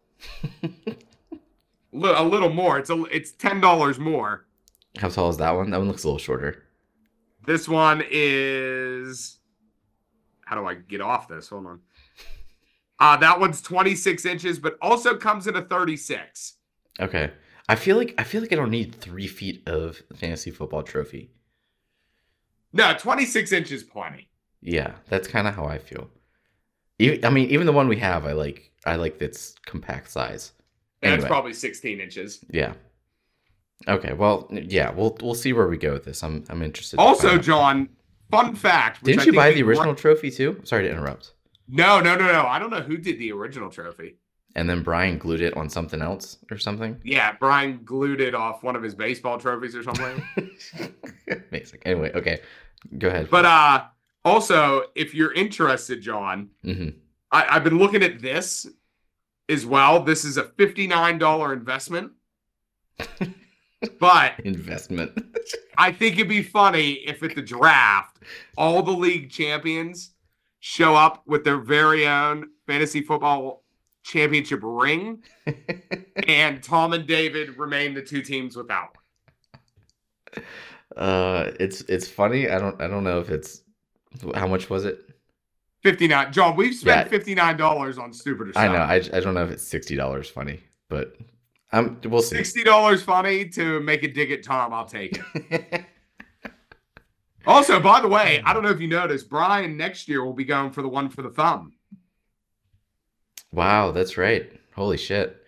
A 1.94 2.24
little 2.24 2.50
more. 2.50 2.78
It's 2.78 2.90
a 2.90 3.04
it's 3.06 3.32
ten 3.32 3.60
dollars 3.60 3.98
more. 3.98 4.46
How 4.98 5.10
tall 5.10 5.30
is 5.30 5.38
that 5.38 5.52
one? 5.52 5.72
That 5.72 5.78
one 5.78 5.88
looks 5.88 6.04
a 6.04 6.08
little 6.08 6.20
shorter. 6.20 6.64
This 7.46 7.68
one 7.68 8.04
is. 8.10 9.40
How 10.46 10.56
do 10.56 10.68
I 10.68 10.76
get 10.76 11.02
off 11.02 11.28
this? 11.28 11.50
Hold 11.50 11.66
on. 11.66 11.80
Uh, 13.00 13.18
that 13.18 13.40
one's 13.40 13.62
26 13.62 14.26
inches, 14.26 14.60
but 14.60 14.78
also 14.82 15.16
comes 15.16 15.48
in 15.48 15.56
a 15.56 15.62
36. 15.62 16.54
Okay. 17.00 17.32
I 17.70 17.76
feel 17.76 17.98
like 17.98 18.16
I 18.18 18.24
feel 18.24 18.42
like 18.42 18.54
I 18.54 18.56
don't 18.56 18.72
need 18.72 18.96
three 18.96 19.28
feet 19.28 19.68
of 19.68 20.02
fantasy 20.16 20.52
football 20.52 20.84
trophy. 20.84 21.32
No, 22.74 22.94
26 22.98 23.52
inches 23.52 23.84
plenty. 23.84 24.30
Yeah, 24.62 24.94
that's 25.10 25.28
kind 25.28 25.48
of 25.48 25.56
how 25.56 25.66
I 25.66 25.78
feel. 25.78 26.10
Even, 27.00 27.26
I 27.26 27.30
mean, 27.30 27.50
even 27.50 27.66
the 27.66 27.74
one 27.74 27.88
we 27.88 27.98
have, 27.98 28.26
I 28.26 28.32
like. 28.32 28.72
I 28.86 28.96
like 28.96 29.22
its 29.22 29.54
compact 29.66 30.10
size. 30.10 30.54
And 31.02 31.12
Anyway. 31.12 31.22
That's 31.22 31.30
probably 31.30 31.54
16 31.54 32.00
inches. 32.00 32.40
Yeah. 32.50 32.74
Okay. 33.88 34.14
Well, 34.14 34.48
yeah. 34.52 34.92
We'll 34.92 35.18
we'll 35.22 35.36
see 35.36 35.52
where 35.54 35.68
we 35.68 35.78
go 35.78 35.94
with 35.94 36.06
this. 36.06 36.24
I'm 36.24 36.46
I'm 36.50 36.62
interested. 36.62 37.00
Also. 37.00 37.38
John, 37.38 37.90
fun 38.32 38.56
fact. 38.56 39.04
didn't 39.04 39.22
I 39.22 39.26
you 39.26 39.34
buy 39.34 39.52
the 39.52 39.64
original 39.64 39.94
trophy 39.94 40.32
too? 40.32 40.62
Sorry 40.64 40.84
to 40.84 40.90
interrupt. 40.90 41.34
No, 41.68 42.00
no, 42.00 42.16
no, 42.16 42.32
no. 42.32 42.46
I 42.46 42.60
don't 42.60 42.70
know 42.70 42.82
who 42.82 42.98
did 42.98 43.20
the 43.20 43.32
original 43.32 43.70
trophy. 43.70 44.16
And 44.56 44.70
then 44.70 44.82
Brian 44.82 45.18
glued 45.18 45.42
it 45.42 45.56
on 45.56 45.70
something 45.70 46.02
else 46.02 46.38
or 46.50 46.58
something. 46.58 47.00
Yeah, 47.04 47.34
Brian 47.40 47.82
glued 47.84 48.22
it 48.22 48.34
off 48.34 48.64
one 48.64 48.76
of 48.76 48.82
his 48.82 48.96
baseball 48.96 49.38
trophies 49.38 49.76
or 49.76 49.84
something. 49.84 50.24
Amazing. 51.52 51.80
Anyway, 51.86 52.12
okay. 52.16 52.40
Go 52.98 53.10
ahead. 53.10 53.30
but 53.30 53.46
uh 53.46 53.84
also, 54.26 54.84
if 54.96 55.14
you're 55.14 55.34
interested, 55.34 56.02
John, 56.02 56.50
hmm 56.64 56.90
I, 57.32 57.46
I've 57.56 57.64
been 57.64 57.78
looking 57.78 58.04
at 58.04 58.20
this 58.22 58.68
as 59.50 59.66
well. 59.66 60.02
This 60.04 60.26
is 60.26 60.38
a 60.38 60.44
$59 60.44 61.54
investment. 61.54 62.12
but 64.00 64.40
investment. 64.40 65.12
I 65.78 65.92
think 65.92 66.16
it'd 66.16 66.28
be 66.30 66.42
funny 66.42 66.94
if 67.06 67.22
at 67.24 67.36
the 67.36 67.42
draft, 67.42 68.18
all 68.58 68.82
the 68.82 68.92
league 68.92 69.30
champions 69.30 70.12
show 70.68 70.96
up 70.96 71.24
with 71.26 71.46
their 71.46 71.58
very 71.58 72.06
own 72.06 72.50
fantasy 72.68 73.02
football 73.02 73.64
championship 74.04 74.60
ring, 74.64 75.24
and 76.28 76.62
Tom 76.62 76.92
and 76.94 77.08
David 77.08 77.58
remain 77.58 77.94
the 77.94 78.02
two 78.02 78.22
teams 78.22 78.56
without 78.58 78.98
uh, 80.98 81.52
it's 81.60 81.82
it's 81.82 82.08
funny. 82.08 82.50
I 82.50 82.60
don't 82.60 82.82
I 82.82 82.88
don't 82.88 83.04
know 83.06 83.20
if 83.20 83.30
it's 83.30 83.62
how 84.36 84.48
much 84.48 84.70
was 84.70 84.84
it. 84.86 85.04
59. 85.84 86.34
John, 86.34 86.56
we've 86.58 86.74
spent 86.76 87.12
Yeah. 87.12 87.18
$59 87.18 88.00
on 88.00 88.12
stupider 88.12 88.52
stuff. 88.52 88.62
I 88.64 88.68
know. 88.68 88.80
I, 88.80 88.96
I 89.14 89.20
don't 89.22 89.36
know 89.36 89.46
if 89.46 89.52
it's 89.52 89.64
sixty 89.64 89.96
dollars 89.96 90.30
funny, 90.30 90.60
but 90.90 91.16
um 91.72 92.00
we'll 92.04 92.22
see. 92.22 92.38
$60 92.38 93.04
funny 93.04 93.48
to 93.50 93.80
make 93.82 94.04
a 94.04 94.08
dig 94.10 94.32
at 94.32 94.44
Tom. 94.44 94.74
I'll 94.74 94.86
take 94.86 95.20
it. 95.36 95.86
Also, 97.48 97.80
by 97.80 98.02
the 98.02 98.08
way, 98.08 98.42
I 98.46 98.54
don't 98.54 98.62
know 98.64 98.70
if 98.70 98.82
you 98.82 98.88
noticed, 98.88 99.30
Brian 99.30 99.78
next 99.78 100.08
year 100.10 100.24
will 100.24 100.34
be 100.34 100.44
going 100.46 100.70
for 100.72 100.82
the 100.82 100.90
one 100.90 101.10
for 101.10 101.22
the 101.22 101.30
thumb. 101.30 101.74
wow, 103.52 103.92
that's 103.92 104.18
right. 104.18 104.52
Holy 104.76 104.98
shit. 104.98 105.42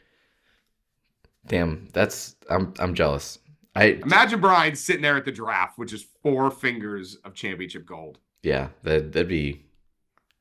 Damn, 1.45 1.88
that's 1.93 2.35
I'm 2.49 2.73
I'm 2.79 2.93
jealous. 2.95 3.39
I 3.75 3.99
Imagine 4.03 4.39
Brian 4.39 4.75
sitting 4.75 5.01
there 5.01 5.17
at 5.17 5.25
the 5.25 5.31
draft 5.31 5.77
with 5.77 5.89
just 5.89 6.07
four 6.23 6.49
fingers 6.51 7.15
of 7.25 7.33
championship 7.33 7.85
gold. 7.85 8.19
yeah, 8.43 8.69
that 8.83 9.12
that'd 9.12 9.27
be 9.27 9.65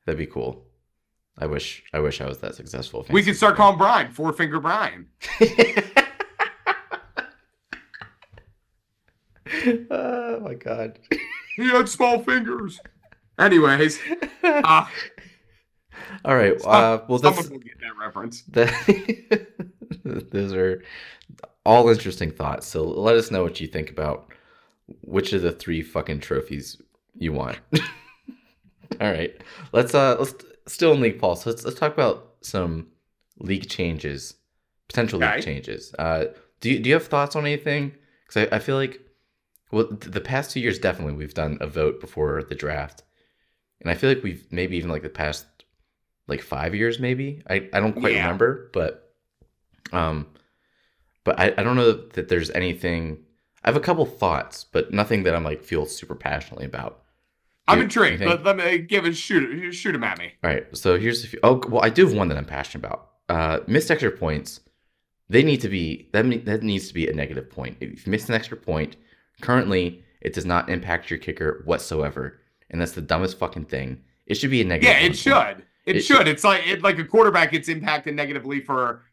that'd 0.05 0.17
be 0.17 0.25
cool. 0.25 0.63
I 1.37 1.45
wish 1.45 1.83
I 1.93 1.99
wish 1.99 2.21
I 2.21 2.27
was 2.27 2.39
that 2.39 2.55
successful. 2.55 3.05
We 3.09 3.23
could 3.23 3.35
start 3.35 3.55
calling 3.55 3.77
Brian 3.77 4.11
Four 4.11 4.33
Finger 4.33 4.59
Brian. 4.59 5.07
oh 9.91 10.39
my 10.41 10.53
god. 10.53 10.99
He 11.59 11.67
had 11.69 11.89
small 11.89 12.19
fingers. 12.23 12.79
Anyways, 13.37 13.99
uh, 14.43 14.85
all 16.25 16.35
right. 16.35 16.59
Some- 16.61 16.71
Uh, 16.71 16.99
well, 17.07 17.19
that's 17.19 17.37
someone 17.37 17.51
will 17.53 17.59
get 17.59 17.79
that 17.81 17.97
reference. 17.97 18.41
that. 18.49 19.47
those 20.31 20.53
are 20.53 20.83
all 21.65 21.89
interesting 21.89 22.31
thoughts. 22.31 22.67
So 22.67 22.83
let 22.83 23.15
us 23.15 23.31
know 23.31 23.43
what 23.43 23.59
you 23.61 23.67
think 23.67 23.89
about 23.89 24.31
which 25.01 25.33
of 25.33 25.41
the 25.41 25.51
three 25.51 25.81
fucking 25.81 26.19
trophies 26.21 26.81
you 27.17 27.31
want. 27.33 27.59
all 29.01 29.11
right. 29.11 29.35
Let's 29.71 29.93
uh 29.93 30.15
let's 30.19 30.33
still 30.67 30.93
in 30.93 31.01
league 31.01 31.19
pulse. 31.19 31.45
Let's 31.45 31.63
let's 31.65 31.79
talk 31.79 31.93
about 31.93 32.35
some 32.41 32.87
league 33.39 33.69
changes, 33.69 34.35
potential 34.87 35.23
Okay. 35.23 35.35
league 35.35 35.43
changes. 35.45 35.93
Uh, 35.99 36.25
do 36.61 36.69
you 36.71 36.79
do 36.79 36.89
you 36.89 36.95
have 36.95 37.07
thoughts 37.07 37.35
on 37.35 37.45
anything? 37.45 37.93
Because 38.27 38.47
I, 38.51 38.55
I 38.55 38.59
feel 38.59 38.75
like 38.75 38.99
well 39.71 39.87
the 39.91 40.21
past 40.21 40.51
two 40.51 40.59
years 40.59 40.79
definitely 40.79 41.13
we've 41.13 41.33
done 41.33 41.57
a 41.61 41.67
vote 41.67 41.99
before 42.01 42.43
the 42.43 42.55
draft, 42.55 43.03
and 43.81 43.89
I 43.89 43.95
feel 43.95 44.09
like 44.09 44.23
we've 44.23 44.45
maybe 44.51 44.77
even 44.77 44.89
like 44.89 45.03
the 45.03 45.09
past 45.09 45.45
like 46.27 46.41
five 46.41 46.75
years 46.75 46.99
maybe. 46.99 47.41
I 47.49 47.69
I 47.73 47.79
don't 47.79 47.93
quite 47.93 48.13
Yeah. 48.13 48.21
remember, 48.23 48.69
but 48.73 49.13
um, 49.91 50.27
but 51.23 51.39
I 51.39 51.53
I 51.57 51.63
don't 51.63 51.75
know 51.75 51.91
that 51.91 52.29
there's 52.29 52.49
anything. 52.51 53.19
I 53.63 53.67
have 53.69 53.75
a 53.75 53.81
couple 53.81 54.05
thoughts, 54.05 54.63
but 54.63 54.93
nothing 54.93 55.23
that 55.23 55.35
I'm 55.35 55.43
like 55.43 55.63
feel 55.63 55.85
super 55.85 56.15
passionately 56.15 56.65
about. 56.65 57.03
I'm 57.67 57.81
intrigued. 57.81 58.21
Let, 58.23 58.43
let 58.43 58.57
me 58.57 58.79
give 58.79 59.05
it 59.05 59.15
shoot 59.15 59.71
shoot 59.73 59.93
him 59.93 60.03
at 60.03 60.17
me. 60.17 60.31
All 60.43 60.49
right, 60.49 60.65
so 60.75 60.97
here's 60.97 61.23
a 61.23 61.27
few. 61.27 61.39
Oh, 61.43 61.61
well, 61.67 61.83
I 61.83 61.89
do 61.89 62.07
have 62.07 62.15
one 62.17 62.29
that 62.29 62.37
I'm 62.37 62.45
passionate 62.45 62.85
about. 62.85 63.09
Uh, 63.27 63.59
missed 63.67 63.91
extra 63.91 64.09
points. 64.11 64.61
They 65.29 65.43
need 65.43 65.61
to 65.61 65.69
be 65.69 66.09
that. 66.13 66.45
That 66.45 66.63
needs 66.63 66.87
to 66.87 66.93
be 66.95 67.07
a 67.07 67.13
negative 67.13 67.49
point. 67.51 67.77
If 67.79 68.07
you 68.07 68.11
miss 68.11 68.27
an 68.27 68.33
extra 68.33 68.57
point, 68.57 68.95
currently 69.41 70.03
it 70.21 70.33
does 70.33 70.45
not 70.45 70.69
impact 70.69 71.09
your 71.09 71.19
kicker 71.19 71.61
whatsoever, 71.65 72.39
and 72.69 72.79
that's 72.81 72.91
the 72.93 73.01
dumbest 73.01 73.37
fucking 73.39 73.65
thing. 73.65 74.01
It 74.25 74.35
should 74.35 74.51
be 74.51 74.61
a 74.61 74.65
negative. 74.65 74.93
Yeah, 74.93 74.99
it 75.05 75.15
should. 75.17 75.65
It, 75.85 75.95
It- 75.97 76.01
should. 76.01 76.27
It's 76.27 76.43
like 76.43 76.67
it 76.67 76.81
like 76.83 76.99
a 76.99 77.05
quarterback 77.05 77.51
gets 77.51 77.67
impacted 77.69 78.15
negatively 78.15 78.59
for 78.61 79.03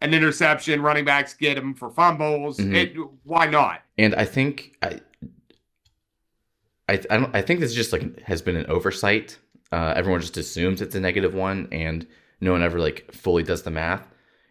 an 0.00 0.12
interception. 0.14 0.82
Running 0.82 1.04
backs 1.04 1.34
get 1.34 1.56
him 1.56 1.74
for 1.74 1.90
fumbles. 1.90 2.58
Mhm. 2.58 2.74
It 2.74 2.96
why 3.22 3.46
not? 3.46 3.82
And 3.98 4.14
I 4.16 4.24
think 4.24 4.76
I, 4.82 5.00
I, 6.88 6.94
I 7.10 7.16
don't. 7.18 7.34
I 7.34 7.42
think 7.42 7.60
this 7.60 7.74
just 7.74 7.92
like 7.92 8.20
has 8.22 8.42
been 8.42 8.56
an 8.56 8.66
oversight. 8.66 9.38
Uh, 9.72 9.92
everyone 9.96 10.20
just 10.20 10.36
assumes 10.36 10.80
it's 10.82 10.94
a 10.94 11.00
negative 11.00 11.34
one, 11.34 11.68
and 11.72 12.06
no 12.40 12.52
one 12.52 12.62
ever 12.62 12.78
like 12.78 13.10
fully 13.12 13.42
does 13.42 13.62
the 13.62 13.70
math. 13.70 14.06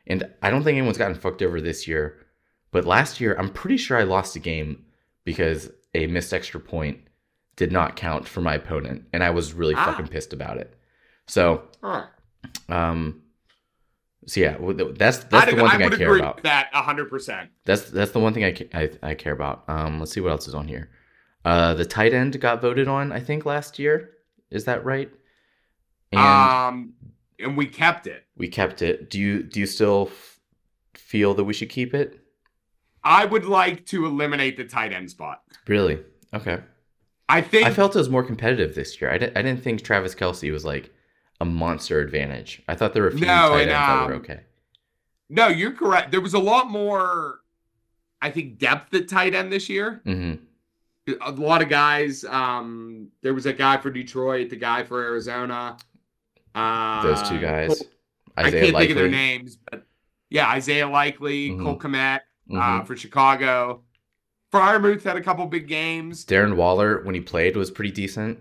And 0.07 0.27
I 0.41 0.49
don't 0.49 0.63
think 0.63 0.77
anyone's 0.77 0.97
gotten 0.97 1.15
fucked 1.15 1.41
over 1.41 1.61
this 1.61 1.87
year. 1.87 2.19
But 2.71 2.85
last 2.85 3.21
year, 3.21 3.35
I'm 3.37 3.49
pretty 3.49 3.77
sure 3.77 3.97
I 3.97 4.03
lost 4.03 4.35
a 4.35 4.39
game 4.39 4.82
because 5.25 5.71
a 5.93 6.07
missed 6.07 6.33
extra 6.33 6.59
point 6.59 6.99
did 7.55 7.71
not 7.71 7.95
count 7.95 8.27
for 8.27 8.41
my 8.41 8.55
opponent, 8.55 9.03
and 9.13 9.23
I 9.23 9.29
was 9.29 9.53
really 9.53 9.75
Ah. 9.75 9.85
fucking 9.85 10.07
pissed 10.07 10.33
about 10.33 10.57
it. 10.57 10.75
So, 11.27 11.63
Huh. 11.81 12.07
um, 12.69 13.21
so 14.25 14.39
yeah, 14.41 14.57
that's 14.95 15.19
that's 15.25 15.33
I'd- 15.47 15.55
the 15.55 15.61
one 15.61 15.71
thing 15.71 15.81
I, 15.83 15.87
would 15.89 15.97
care 15.97 16.07
agree 16.09 16.19
about. 16.19 16.43
that 16.43 16.69
hundred 16.73 17.09
percent. 17.09 17.49
That's 17.65 17.89
that's 17.89 18.11
the 18.11 18.19
one 18.19 18.33
thing 18.33 18.43
I, 18.45 18.55
I 18.73 18.89
I 19.11 19.13
care 19.15 19.33
about. 19.33 19.63
Um, 19.67 19.99
let's 19.99 20.11
see 20.11 20.21
what 20.21 20.31
else 20.31 20.47
is 20.47 20.55
on 20.55 20.67
here. 20.67 20.89
Uh, 21.45 21.73
the 21.73 21.85
tight 21.85 22.13
end 22.13 22.39
got 22.39 22.61
voted 22.61 22.87
on, 22.87 23.11
I 23.11 23.19
think, 23.19 23.45
last 23.45 23.77
year. 23.77 24.11
Is 24.49 24.63
that 24.65 24.85
right? 24.85 25.11
And 26.13 26.21
Um, 26.21 26.93
and 27.39 27.57
we 27.57 27.65
kept 27.65 28.07
it. 28.07 28.23
we 28.37 28.47
kept 28.47 28.81
it. 28.81 29.09
Do 29.09 29.19
you 29.19 29.43
do 29.43 29.59
you 29.59 29.65
still 29.65 30.07
f- 30.11 30.39
feel 30.95 31.33
that 31.33 31.43
we 31.43 31.53
should 31.53 31.69
keep 31.69 31.93
it? 31.93 32.19
I 33.03 33.25
would 33.25 33.45
like 33.45 33.85
to 33.87 34.05
eliminate 34.05 34.57
the 34.57 34.63
tight 34.65 34.93
end 34.93 35.09
spot. 35.11 35.41
Really? 35.67 35.99
Okay. 36.33 36.59
I 37.29 37.41
think 37.41 37.65
I 37.67 37.73
felt 37.73 37.95
it 37.95 37.99
was 37.99 38.09
more 38.09 38.23
competitive 38.23 38.75
this 38.75 38.99
year. 39.01 39.11
I 39.11 39.17
didn't 39.17 39.37
I 39.37 39.41
didn't 39.41 39.63
think 39.63 39.81
Travis 39.83 40.13
Kelce 40.15 40.51
was 40.51 40.65
like 40.65 40.91
a 41.41 41.45
monster 41.45 41.99
advantage. 41.99 42.61
I 42.67 42.75
thought 42.75 42.93
there 42.93 43.03
were 43.03 43.09
a 43.09 43.17
few 43.17 43.25
No, 43.25 43.49
tight 43.49 43.61
and, 43.61 43.71
ends 43.71 43.71
that 43.71 44.07
were 44.07 44.13
um, 44.13 44.19
okay. 44.21 44.39
no, 45.29 45.47
you're 45.47 45.71
correct. 45.71 46.11
There 46.11 46.21
was 46.21 46.33
a 46.33 46.39
lot 46.39 46.69
more, 46.69 47.39
I 48.21 48.29
think, 48.29 48.59
depth 48.59 48.93
at 48.93 49.07
tight 49.07 49.33
end 49.35 49.51
this 49.51 49.69
year. 49.69 50.01
hmm 50.05 50.33
a 51.21 51.31
lot 51.31 51.61
of 51.61 51.67
guys. 51.67 52.23
Um, 52.23 53.09
there 53.23 53.33
was 53.33 53.45
a 53.45 53.51
guy 53.51 53.75
for 53.75 53.89
Detroit, 53.91 54.49
the 54.49 54.55
guy 54.55 54.83
for 54.83 55.03
Arizona. 55.03 55.75
Uh, 56.55 57.03
Those 57.03 57.27
two 57.27 57.39
guys. 57.41 57.67
Cole- 57.79 57.87
I 58.37 58.49
can't 58.51 58.75
think 58.77 58.89
of 58.91 58.95
their 58.95 59.09
names, 59.09 59.57
but 59.69 59.85
yeah, 60.29 60.47
Isaiah 60.47 60.87
Likely, 60.87 61.49
Mhm. 61.49 61.61
Cole 61.61 61.77
Kmet 61.77 62.21
uh, 62.51 62.81
Mhm. 62.81 62.87
for 62.87 62.95
Chicago. 62.95 63.83
Freiermuth 64.51 65.03
had 65.03 65.17
a 65.17 65.21
couple 65.21 65.45
big 65.47 65.67
games. 65.67 66.25
Darren 66.25 66.55
Waller, 66.55 67.01
when 67.03 67.15
he 67.15 67.21
played, 67.21 67.55
was 67.57 67.71
pretty 67.71 67.91
decent. 67.91 68.39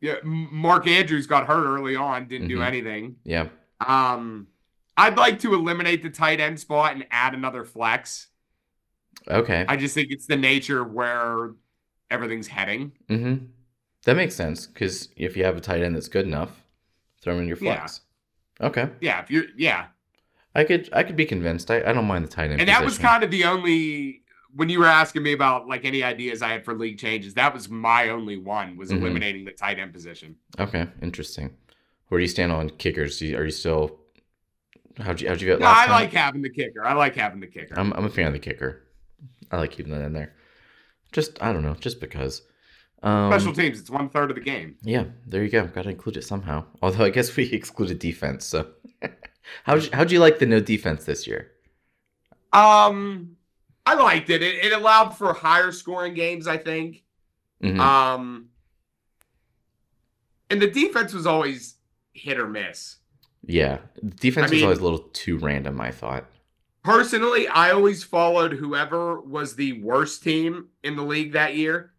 Yeah, 0.00 0.16
Mark 0.22 0.86
Andrews 0.86 1.26
got 1.26 1.46
hurt 1.46 1.64
early 1.66 1.96
on, 1.96 2.28
didn't 2.28 2.48
do 2.48 2.58
Mhm. 2.58 2.66
anything. 2.66 3.16
Yeah. 3.24 3.48
Um, 3.84 4.48
I'd 4.96 5.16
like 5.16 5.40
to 5.40 5.54
eliminate 5.54 6.02
the 6.02 6.10
tight 6.10 6.38
end 6.40 6.60
spot 6.60 6.92
and 6.94 7.06
add 7.10 7.34
another 7.34 7.64
flex. 7.64 8.28
Okay. 9.28 9.64
I 9.68 9.76
just 9.76 9.94
think 9.94 10.10
it's 10.10 10.26
the 10.26 10.36
nature 10.36 10.80
of 10.82 10.92
where 10.92 11.52
everything's 12.10 12.46
heading. 12.48 12.92
Mm-hmm. 13.08 13.46
That 14.04 14.16
makes 14.16 14.34
sense 14.36 14.66
because 14.66 15.08
if 15.16 15.36
you 15.36 15.44
have 15.44 15.56
a 15.56 15.60
tight 15.60 15.82
end 15.82 15.96
that's 15.96 16.08
good 16.08 16.26
enough, 16.26 16.62
throw 17.20 17.34
him 17.34 17.42
in 17.42 17.48
your 17.48 17.58
Yeah. 17.60 17.76
flex. 17.78 18.02
Okay, 18.60 18.88
Yeah, 19.00 19.20
if 19.22 19.30
you're 19.30 19.44
yeah. 19.56 19.88
I 20.56 20.64
could 20.64 20.88
I 20.92 21.02
could 21.02 21.16
be 21.16 21.26
convinced. 21.26 21.70
I, 21.70 21.78
I 21.82 21.92
don't 21.92 22.06
mind 22.06 22.24
the 22.24 22.28
tight 22.28 22.50
end. 22.50 22.60
And 22.60 22.68
that 22.68 22.84
was 22.84 22.98
kind 22.98 23.22
of 23.22 23.30
the 23.30 23.44
only 23.44 24.22
when 24.54 24.68
you 24.70 24.78
were 24.78 24.86
asking 24.86 25.22
me 25.22 25.32
about 25.32 25.68
like 25.68 25.84
any 25.84 26.02
ideas 26.02 26.40
I 26.42 26.48
had 26.48 26.64
for 26.64 26.74
league 26.74 26.98
changes, 26.98 27.34
that 27.34 27.52
was 27.52 27.68
my 27.68 28.08
only 28.08 28.38
one 28.38 28.76
was 28.76 28.90
Mhm. 28.90 29.00
eliminating 29.00 29.44
the 29.44 29.52
tight 29.52 29.78
end 29.78 29.92
position. 29.92 30.36
okay. 30.58 30.86
Interesting. 31.02 31.54
Where 32.08 32.18
do 32.18 32.22
you 32.22 32.28
stand 32.28 32.52
on 32.52 32.70
kickers? 32.70 33.18
Do 33.18 33.26
you, 33.26 33.36
are 33.36 33.44
you 33.44 33.50
still? 33.50 33.98
How'd 34.98 35.20
you 35.20 35.28
how'd 35.28 35.40
you 35.42 35.48
get 35.48 35.60
No, 35.60 35.66
last 35.66 35.76
I 35.76 35.86
time? 35.86 36.00
like 36.02 36.12
having 36.12 36.42
the 36.42 36.48
kicker. 36.50 36.82
I 36.84 36.94
like 36.94 37.14
having 37.16 37.40
the 37.40 37.46
kicker. 37.46 37.78
I'm 37.78 37.92
I'm 37.92 38.04
a 38.06 38.08
fan 38.10 38.28
of 38.28 38.32
the 38.32 38.38
kicker. 38.38 38.82
I 39.50 39.58
like 39.58 39.72
keeping 39.72 39.92
that 39.92 40.00
in 40.02 40.12
there. 40.14 40.34
Just 41.12 41.40
I 41.42 41.52
don't 41.52 41.62
know, 41.62 41.74
just 41.74 42.00
because. 42.00 42.42
Um, 43.02 43.30
Special 43.30 43.52
teams, 43.52 43.78
it's 43.78 43.90
one 43.90 44.08
third 44.08 44.30
of 44.30 44.36
the 44.36 44.42
game. 44.42 44.76
Yeah, 44.82 45.04
there 45.26 45.44
you 45.44 45.50
go. 45.50 45.66
Got 45.66 45.82
to 45.82 45.90
include 45.90 46.16
it 46.16 46.24
somehow. 46.24 46.64
Although 46.80 47.04
I 47.04 47.10
guess 47.10 47.36
we 47.36 47.44
excluded 47.52 47.98
defense. 47.98 48.46
So, 48.46 48.68
how'd 49.64 49.84
you, 49.84 49.90
how'd 49.92 50.10
you 50.10 50.18
like 50.20 50.38
the 50.38 50.46
no 50.46 50.60
defense 50.60 51.04
this 51.04 51.26
year? 51.26 51.50
Um, 52.52 53.36
I 53.84 53.94
liked 53.94 54.30
it. 54.30 54.42
It, 54.42 54.64
it 54.66 54.72
allowed 54.72 55.10
for 55.10 55.32
higher 55.32 55.72
scoring 55.72 56.14
games. 56.14 56.46
I 56.46 56.56
think. 56.58 57.02
Mhm. 57.62 57.78
Um, 57.80 58.48
and 60.50 60.60
the 60.62 60.68
defense 60.70 61.12
was 61.12 61.26
always 61.26 61.76
hit 62.12 62.38
or 62.38 62.48
miss. 62.48 62.96
yeah, 63.46 63.78
defense 64.20 64.44
I 64.44 64.50
was 64.50 64.50
mean- 64.52 64.64
always 64.64 64.78
a 64.78 64.82
little 64.84 64.98
too 65.12 65.38
random. 65.38 65.80
I 65.80 65.90
thought. 65.90 66.24
Personally, 66.82 67.48
I 67.48 67.72
always 67.72 68.04
followed 68.04 68.52
whoever 68.52 69.20
was 69.20 69.56
the 69.56 69.72
worst 69.82 70.22
team 70.22 70.68
in 70.84 70.94
the 70.94 71.02
league 71.02 71.32
that 71.32 71.56
year. 71.56 71.90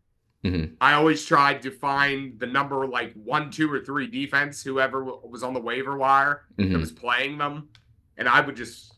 Mhm. 0.43 0.75
I 0.79 0.93
always 0.93 1.25
tried 1.25 1.61
to 1.63 1.71
find 1.71 2.39
the 2.39 2.45
number 2.47 2.87
like 2.87 3.13
one, 3.13 3.49
two, 3.51 3.71
or 3.71 3.79
three 3.79 4.07
defense, 4.07 4.63
whoever 4.63 5.03
was 5.03 5.43
on 5.43 5.53
the 5.53 5.59
waiver 5.59 5.97
wire 5.97 6.43
that 6.57 6.67
Mhm. 6.69 6.79
was 6.79 6.91
playing 6.91 7.37
them, 7.39 7.69
and 8.17 8.29
I 8.29 8.41
would 8.41 8.55
just, 8.55 8.93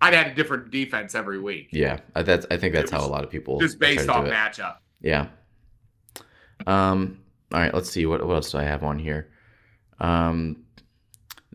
I'd 0.00 0.14
had 0.14 0.28
a 0.28 0.34
different 0.34 0.70
defense 0.70 1.14
every 1.14 1.38
week, 1.40 1.68
Yeah, 1.72 2.00
I- 2.14 2.22
that's. 2.22 2.44
I 2.50 2.56
think 2.56 2.74
that's 2.74 2.90
how 2.90 3.04
a 3.04 3.08
lot 3.08 3.24
of 3.24 3.30
people 3.30 3.58
just 3.58 3.78
based 3.78 4.08
off 4.08 4.24
matchup. 4.26 4.76
Yeah. 5.00 5.28
Um. 6.66 7.18
All 7.52 7.60
right. 7.60 7.72
Let's 7.74 7.90
see. 7.90 8.06
What 8.06 8.24
what 8.26 8.34
else 8.34 8.52
do 8.52 8.58
I 8.58 8.64
have 8.64 8.82
on 8.82 8.98
here? 8.98 9.30
Um. 10.00 10.64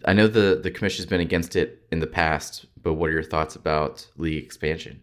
I 0.06 0.14
know 0.14 0.28
the 0.28 0.60
the 0.62 0.72
commission's 0.72 1.06
been 1.08 1.22
against 1.22 1.56
it 1.56 1.86
in 1.92 2.00
the 2.00 2.08
past, 2.08 2.66
but 2.82 2.94
what 2.94 3.10
are 3.10 3.14
your 3.14 3.24
thoughts 3.24 3.56
about 3.56 4.08
league 4.18 4.44
expansion? 4.44 5.02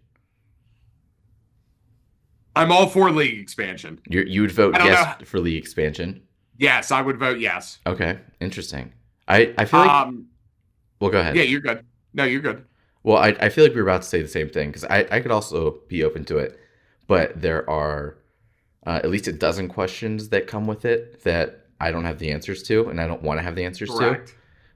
I'm 2.56 2.70
all 2.70 2.88
for 2.88 3.10
league 3.10 3.38
expansion. 3.40 4.00
You 4.08 4.22
you 4.22 4.40
would 4.42 4.52
vote 4.52 4.74
yes 4.78 5.16
for 5.24 5.40
league 5.40 5.58
expansion. 5.58 6.22
Yes, 6.56 6.90
I 6.92 7.00
would 7.02 7.18
vote 7.18 7.38
yes. 7.40 7.78
Okay, 7.86 8.18
interesting. 8.40 8.92
I 9.28 9.52
I 9.58 9.64
feel 9.64 9.80
like 9.80 9.90
Um, 9.90 10.26
well, 11.00 11.10
go 11.10 11.20
ahead. 11.20 11.34
yeah, 11.36 11.42
you're 11.42 11.60
good. 11.60 11.84
No, 12.12 12.24
you're 12.24 12.40
good. 12.40 12.64
Well, 13.02 13.16
I 13.18 13.28
I 13.40 13.48
feel 13.48 13.64
like 13.64 13.74
we 13.74 13.80
are 13.80 13.84
about 13.84 14.02
to 14.02 14.08
say 14.08 14.22
the 14.22 14.28
same 14.28 14.48
thing 14.48 14.68
because 14.68 14.84
I 14.84 15.06
I 15.10 15.20
could 15.20 15.32
also 15.32 15.80
be 15.88 16.04
open 16.04 16.24
to 16.26 16.38
it, 16.38 16.58
but 17.08 17.40
there 17.40 17.68
are 17.68 18.18
uh, 18.86 19.00
at 19.02 19.10
least 19.10 19.26
a 19.26 19.32
dozen 19.32 19.68
questions 19.68 20.28
that 20.28 20.46
come 20.46 20.66
with 20.66 20.84
it 20.84 21.22
that 21.24 21.66
I 21.80 21.90
don't 21.90 22.04
have 22.04 22.18
the 22.18 22.30
answers 22.30 22.62
to, 22.64 22.88
and 22.88 23.00
I 23.00 23.06
don't 23.06 23.22
want 23.22 23.38
to 23.38 23.42
have 23.42 23.56
the 23.56 23.64
answers 23.64 23.90
Correct. 23.90 24.34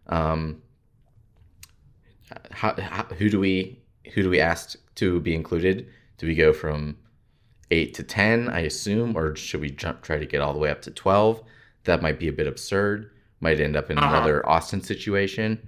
to. 0.09 0.15
Um, 0.17 0.63
how, 2.51 2.75
how 2.81 3.05
who 3.05 3.31
do 3.31 3.39
we 3.39 3.81
who 4.15 4.23
do 4.23 4.31
we 4.31 4.41
ask 4.41 4.77
to 4.97 5.21
be 5.21 5.35
included? 5.35 5.89
Do 6.19 6.27
we 6.27 6.35
go 6.35 6.53
from 6.53 6.97
eight 7.71 7.95
to 7.95 8.03
ten? 8.03 8.49
I 8.49 8.61
assume, 8.61 9.17
or 9.17 9.37
should 9.37 9.61
we 9.61 9.71
jump 9.71 10.03
try 10.03 10.19
to 10.19 10.27
get 10.27 10.41
all 10.41 10.53
the 10.53 10.59
way 10.59 10.71
up 10.71 10.83
to 10.83 10.91
twelve? 10.91 11.43
That 11.85 12.03
might 12.03 12.19
be 12.19 12.29
a 12.29 12.33
bit 12.33 12.47
absurd. 12.47 13.11
might 13.41 13.61
end 13.61 13.77
up 13.77 13.89
in 13.91 13.97
Uh-huh. 13.99 14.09
another 14.17 14.47
Austin 14.49 14.81
situation. 14.83 15.59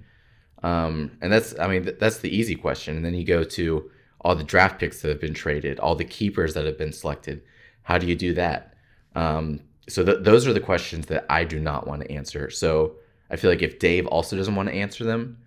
Um, 0.61 1.11
and 1.21 1.31
that's, 1.31 1.57
I 1.57 1.67
mean, 1.67 1.83
th- 1.85 1.99
that's 1.99 2.17
the 2.19 2.29
easy 2.35 2.53
question. 2.55 2.97
And 2.97 3.05
then 3.05 3.13
you 3.13 3.23
go 3.23 3.43
to 3.43 3.89
all 4.19 4.35
the 4.35 4.43
draft 4.43 4.77
picks 4.79 5.01
that 5.01 5.07
have 5.09 5.21
been 5.21 5.33
traded, 5.33 5.79
all 5.79 5.95
the 5.95 6.03
keepers 6.05 6.53
that 6.53 6.65
have 6.65 6.77
been 6.77 6.91
selected. 6.91 7.41
How 7.83 7.97
do 7.97 8.05
you 8.07 8.15
do 8.15 8.33
that? 8.35 8.73
Um, 9.15 9.61
so 9.87 10.03
th- 10.03 10.19
those 10.21 10.45
are 10.45 10.53
the 10.53 10.59
questions 10.59 11.07
that 11.07 11.25
I 11.29 11.45
do 11.45 11.59
not 11.59 11.87
want 11.87 12.01
to 12.03 12.11
answer. 12.11 12.49
So 12.49 12.97
I 13.29 13.37
feel 13.37 13.49
like 13.49 13.61
if 13.63 13.79
Dave 13.79 14.05
also 14.07 14.35
doesn't 14.35 14.53
want 14.55 14.67
to 14.69 14.75
answer 14.75 15.03
them, 15.03 15.37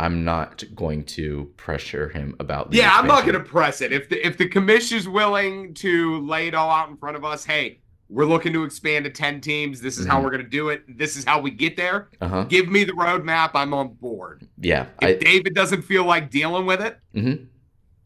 I'm 0.00 0.24
not 0.24 0.64
going 0.74 1.04
to 1.04 1.52
pressure 1.58 2.08
him 2.08 2.34
about. 2.40 2.72
Yeah, 2.72 2.90
I'm 2.94 3.06
not 3.06 3.22
going 3.26 3.34
to 3.34 3.44
press 3.44 3.82
it. 3.82 3.92
If 3.92 4.08
the 4.08 4.26
if 4.26 4.38
the 4.38 4.48
commission 4.48 4.96
is 4.96 5.06
willing 5.06 5.74
to 5.74 6.20
lay 6.26 6.48
it 6.48 6.54
all 6.54 6.70
out 6.70 6.88
in 6.88 6.96
front 6.96 7.16
of 7.18 7.24
us, 7.24 7.44
hey, 7.44 7.80
we're 8.08 8.24
looking 8.24 8.54
to 8.54 8.64
expand 8.64 9.04
to 9.04 9.10
ten 9.10 9.42
teams. 9.42 9.82
This 9.82 9.98
is 9.98 10.06
how 10.06 10.18
Mhm. 10.18 10.24
we're 10.24 10.30
going 10.30 10.42
to 10.42 10.48
do 10.48 10.70
it. 10.70 10.84
This 10.98 11.16
is 11.18 11.24
how 11.26 11.38
we 11.40 11.50
get 11.50 11.76
there. 11.76 12.08
Uh-huh. 12.22 12.44
Give 12.44 12.66
me 12.68 12.84
the 12.84 12.92
roadmap. 12.92 13.50
I'm 13.54 13.74
on 13.74 13.88
board. 13.92 14.48
Yeah. 14.58 14.86
If 15.02 15.08
I, 15.08 15.14
David 15.22 15.54
doesn't 15.54 15.82
feel 15.82 16.04
like 16.04 16.30
dealing 16.30 16.64
with 16.64 16.80
it, 16.80 16.98
Mhm. 17.14 17.48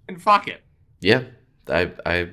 and 0.09 0.21
fuck 0.21 0.49
it. 0.49 0.63
Yeah, 1.01 1.23
I 1.69 1.93
I 2.05 2.29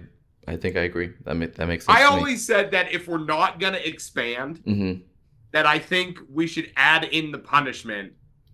I 0.48 0.56
think 0.58 0.76
I 0.76 0.82
agree. 0.82 1.12
That 1.26 1.36
make, 1.36 1.54
that 1.56 1.68
makes 1.68 1.86
sense. 1.86 2.00
I 2.00 2.04
always 2.06 2.44
said 2.44 2.72
that 2.72 2.92
if 2.92 3.08
we're 3.08 3.24
not 3.24 3.60
going 3.60 3.74
to 3.74 3.88
expand, 3.88 4.64
Mhm. 4.66 5.04
that 5.52 5.68
I 5.68 5.78
think 5.78 6.18
we 6.28 6.48
should 6.48 6.72
add 6.76 7.04
in 7.04 7.32
the 7.32 7.38
punishment, 7.38 8.14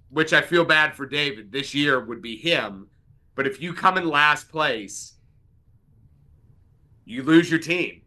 which 0.10 0.34
I 0.34 0.42
feel 0.42 0.66
bad 0.66 0.96
for 0.96 1.06
David. 1.06 1.52
This 1.52 1.74
year 1.74 2.04
would 2.04 2.22
be 2.22 2.36
him. 2.36 2.88
But 3.36 3.48
if 3.48 3.62
you 3.62 3.74
come 3.74 3.98
in 3.98 4.08
last 4.08 4.50
place, 4.50 5.14
you 7.06 7.24
lose 7.24 7.50
your 7.50 7.60
team. 7.60 8.02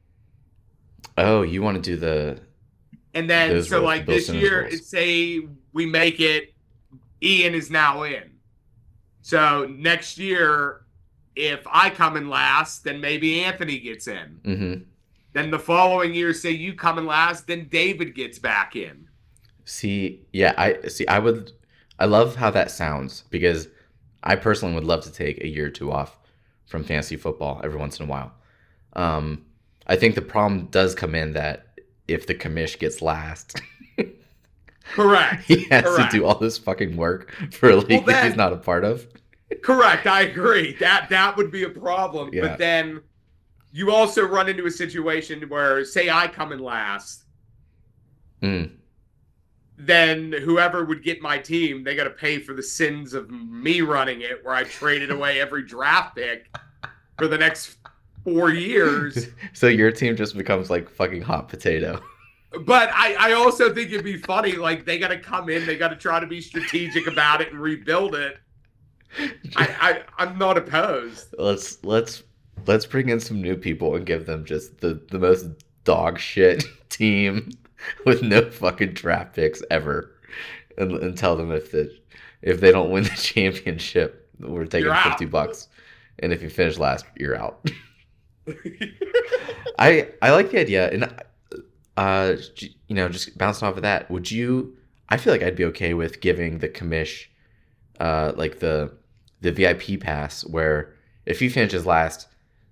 Oh, 1.16 1.42
you 1.42 1.62
want 1.62 1.76
to 1.76 1.82
do 1.82 1.96
the 1.96 2.40
And 3.14 3.28
then 3.28 3.62
so 3.62 3.76
rules, 3.76 3.86
like 3.86 4.06
this 4.06 4.28
year, 4.28 4.70
say 4.70 5.40
we 5.72 5.86
make 5.86 6.20
it 6.20 6.54
Ian 7.22 7.54
is 7.54 7.70
now 7.70 8.02
in. 8.02 8.30
So 9.22 9.66
next 9.66 10.18
year, 10.18 10.82
if 11.36 11.66
I 11.70 11.90
come 11.90 12.16
in 12.16 12.28
last, 12.28 12.84
then 12.84 13.00
maybe 13.00 13.42
Anthony 13.42 13.78
gets 13.78 14.08
in. 14.08 14.40
hmm 14.44 14.74
Then 15.32 15.50
the 15.50 15.58
following 15.58 16.14
year, 16.14 16.32
say 16.32 16.50
you 16.50 16.74
come 16.74 16.98
in 16.98 17.06
last, 17.06 17.46
then 17.46 17.68
David 17.68 18.14
gets 18.14 18.38
back 18.38 18.74
in. 18.76 19.08
See, 19.64 20.22
yeah, 20.32 20.54
I 20.56 20.88
see. 20.88 21.06
I 21.06 21.18
would, 21.18 21.52
I 22.00 22.06
love 22.06 22.34
how 22.36 22.50
that 22.50 22.70
sounds 22.70 23.24
because 23.30 23.68
I 24.24 24.34
personally 24.36 24.74
would 24.74 24.84
love 24.84 25.04
to 25.04 25.12
take 25.12 25.38
a 25.44 25.46
year 25.48 25.66
or 25.66 25.70
two 25.70 25.92
off 25.92 26.16
from 26.66 26.82
fantasy 26.82 27.16
football 27.16 27.60
every 27.62 27.78
once 27.78 28.00
in 28.00 28.06
a 28.06 28.08
while. 28.08 28.32
Um, 28.94 29.44
I 29.86 29.96
think 29.96 30.14
the 30.14 30.22
problem 30.22 30.66
does 30.70 30.94
come 30.94 31.14
in 31.14 31.34
that 31.34 31.66
if 32.08 32.26
the 32.26 32.34
commish 32.34 32.78
gets 32.78 33.02
last, 33.02 33.60
Correct. 34.92 35.44
he 35.44 35.64
has 35.64 35.84
Correct. 35.84 36.10
to 36.10 36.18
do 36.18 36.24
all 36.24 36.38
this 36.38 36.58
fucking 36.58 36.96
work 36.96 37.32
for 37.52 37.70
a 37.70 37.76
league 37.76 38.06
that 38.06 38.12
then- 38.12 38.26
he's 38.26 38.36
not 38.36 38.52
a 38.52 38.56
part 38.56 38.84
of. 38.84 39.06
Correct. 39.62 40.06
I 40.06 40.22
agree. 40.22 40.74
That 40.78 41.08
that 41.10 41.36
would 41.36 41.50
be 41.50 41.64
a 41.64 41.68
problem. 41.68 42.30
Yeah. 42.32 42.42
But 42.42 42.58
then 42.58 43.00
you 43.72 43.90
also 43.92 44.24
run 44.24 44.48
into 44.48 44.64
a 44.66 44.70
situation 44.70 45.42
where 45.48 45.84
say 45.84 46.08
I 46.08 46.28
come 46.28 46.52
in 46.52 46.60
last, 46.60 47.24
Mm. 48.42 48.70
Then 49.86 50.32
whoever 50.32 50.84
would 50.84 51.02
get 51.02 51.22
my 51.22 51.38
team, 51.38 51.84
they 51.84 51.94
got 51.94 52.04
to 52.04 52.10
pay 52.10 52.38
for 52.38 52.54
the 52.54 52.62
sins 52.62 53.14
of 53.14 53.30
me 53.30 53.80
running 53.80 54.22
it, 54.22 54.44
where 54.44 54.54
I 54.54 54.64
traded 54.64 55.10
away 55.10 55.40
every 55.40 55.62
draft 55.64 56.16
pick 56.16 56.54
for 57.18 57.28
the 57.28 57.38
next 57.38 57.76
four 58.24 58.50
years. 58.50 59.28
So 59.52 59.66
your 59.66 59.90
team 59.90 60.16
just 60.16 60.36
becomes 60.36 60.70
like 60.70 60.88
fucking 60.88 61.22
hot 61.22 61.48
potato. 61.48 62.00
But 62.64 62.90
I, 62.92 63.30
I 63.30 63.32
also 63.32 63.74
think 63.74 63.90
it'd 63.90 64.04
be 64.04 64.16
funny. 64.16 64.52
Like 64.52 64.84
they 64.84 64.98
got 64.98 65.08
to 65.08 65.18
come 65.18 65.48
in, 65.48 65.66
they 65.66 65.76
got 65.76 65.88
to 65.88 65.96
try 65.96 66.18
to 66.20 66.26
be 66.26 66.40
strategic 66.40 67.06
about 67.06 67.40
it 67.40 67.52
and 67.52 67.60
rebuild 67.60 68.14
it. 68.14 68.38
I, 69.56 70.02
I 70.18 70.22
I'm 70.22 70.38
not 70.38 70.56
opposed. 70.56 71.34
let's 71.38 71.82
let's 71.84 72.22
let's 72.66 72.86
bring 72.86 73.08
in 73.08 73.20
some 73.20 73.42
new 73.42 73.56
people 73.56 73.96
and 73.96 74.06
give 74.06 74.26
them 74.26 74.44
just 74.44 74.78
the 74.78 75.00
the 75.10 75.18
most 75.18 75.46
dog 75.84 76.18
shit 76.18 76.64
team 76.90 77.50
with 78.04 78.22
no 78.22 78.50
fucking 78.50 78.92
draft 78.92 79.34
picks 79.34 79.62
ever, 79.70 80.12
and, 80.78 80.92
and 80.92 81.16
tell 81.16 81.36
them 81.36 81.52
if 81.52 81.72
the 81.72 81.94
if 82.42 82.60
they 82.60 82.72
don't 82.72 82.90
win 82.90 83.04
the 83.04 83.10
championship, 83.16 84.28
we're 84.38 84.66
taking 84.66 84.86
You're 84.86 84.94
out. 84.94 85.04
fifty 85.04 85.26
bucks, 85.26 85.68
and 86.18 86.32
if 86.32 86.42
you 86.42 86.50
finish 86.50 86.78
last, 86.78 87.04
you're 87.16 87.36
out. 87.36 87.70
I 89.78 90.08
I 90.22 90.30
like 90.30 90.50
the 90.50 90.60
idea, 90.60 90.90
and 90.90 91.12
uh, 91.96 92.36
you 92.88 92.94
know, 92.94 93.08
just 93.08 93.36
bouncing 93.36 93.68
off 93.68 93.76
of 93.76 93.82
that, 93.82 94.10
would 94.10 94.30
you? 94.30 94.76
I 95.08 95.16
feel 95.16 95.32
like 95.32 95.42
I'd 95.42 95.56
be 95.56 95.64
okay 95.66 95.94
with 95.94 96.20
giving 96.20 96.58
the 96.58 96.68
commish, 96.68 97.26
uh, 97.98 98.32
like 98.36 98.60
the 98.60 98.92
the 99.40 99.52
VIP 99.52 100.00
pass, 100.00 100.44
where 100.46 100.94
if 101.26 101.40
he 101.40 101.48
finishes 101.48 101.86
last, 101.86 102.28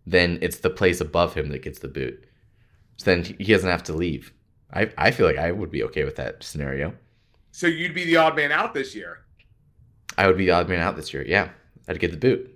then 0.07 0.39
it's 0.41 0.59
the 0.59 0.71
place 0.71 1.01
above 1.01 1.35
him 1.35 1.49
that 1.51 1.63
gets 1.63 1.81
the 1.81 1.89
boot. 1.89 2.25
So 2.97 3.05
then 3.15 3.25
he 3.25 3.53
doesn't 3.53 3.69
have 3.69 3.85
to 3.85 3.93
leave. 3.93 4.33
I 4.73 4.91
I 4.99 5.11
feel 5.11 5.27
like 5.27 5.39
I 5.39 5.51
would 5.53 5.71
be 5.71 5.83
okay 5.85 6.05
with 6.05 6.17
that 6.17 6.43
scenario. 6.43 6.95
so 7.53 7.67
you'd 7.67 7.95
be 7.95 8.05
the 8.05 8.17
odd 8.17 8.37
man 8.37 8.53
out 8.53 8.75
this 8.75 8.95
year. 8.95 9.21
I 10.17 10.27
would 10.27 10.37
be 10.37 10.47
the 10.47 10.53
odd 10.53 10.69
man 10.69 10.81
out 10.81 10.97
this 10.97 11.13
year. 11.15 11.25
Yeah, 11.27 11.51
I'd 11.89 11.99
get 12.01 12.11
the 12.11 12.17
boot. 12.17 12.55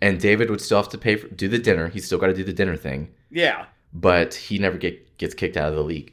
And 0.00 0.18
David 0.20 0.50
would 0.50 0.60
still 0.60 0.78
have 0.78 0.88
to 0.90 0.98
pay 0.98 1.16
for 1.16 1.28
do 1.28 1.46
the 1.48 1.58
dinner. 1.58 1.88
He's 1.88 2.04
still 2.06 2.18
got 2.18 2.26
to 2.26 2.34
do 2.34 2.42
the 2.44 2.52
dinner 2.52 2.76
thing, 2.76 3.10
Yeah. 3.30 3.66
but 3.92 4.34
he 4.34 4.58
never 4.58 4.76
get 4.76 5.16
gets 5.18 5.34
kicked 5.34 5.56
out 5.56 5.68
of 5.68 5.76
the 5.76 5.82
league. 5.84 6.12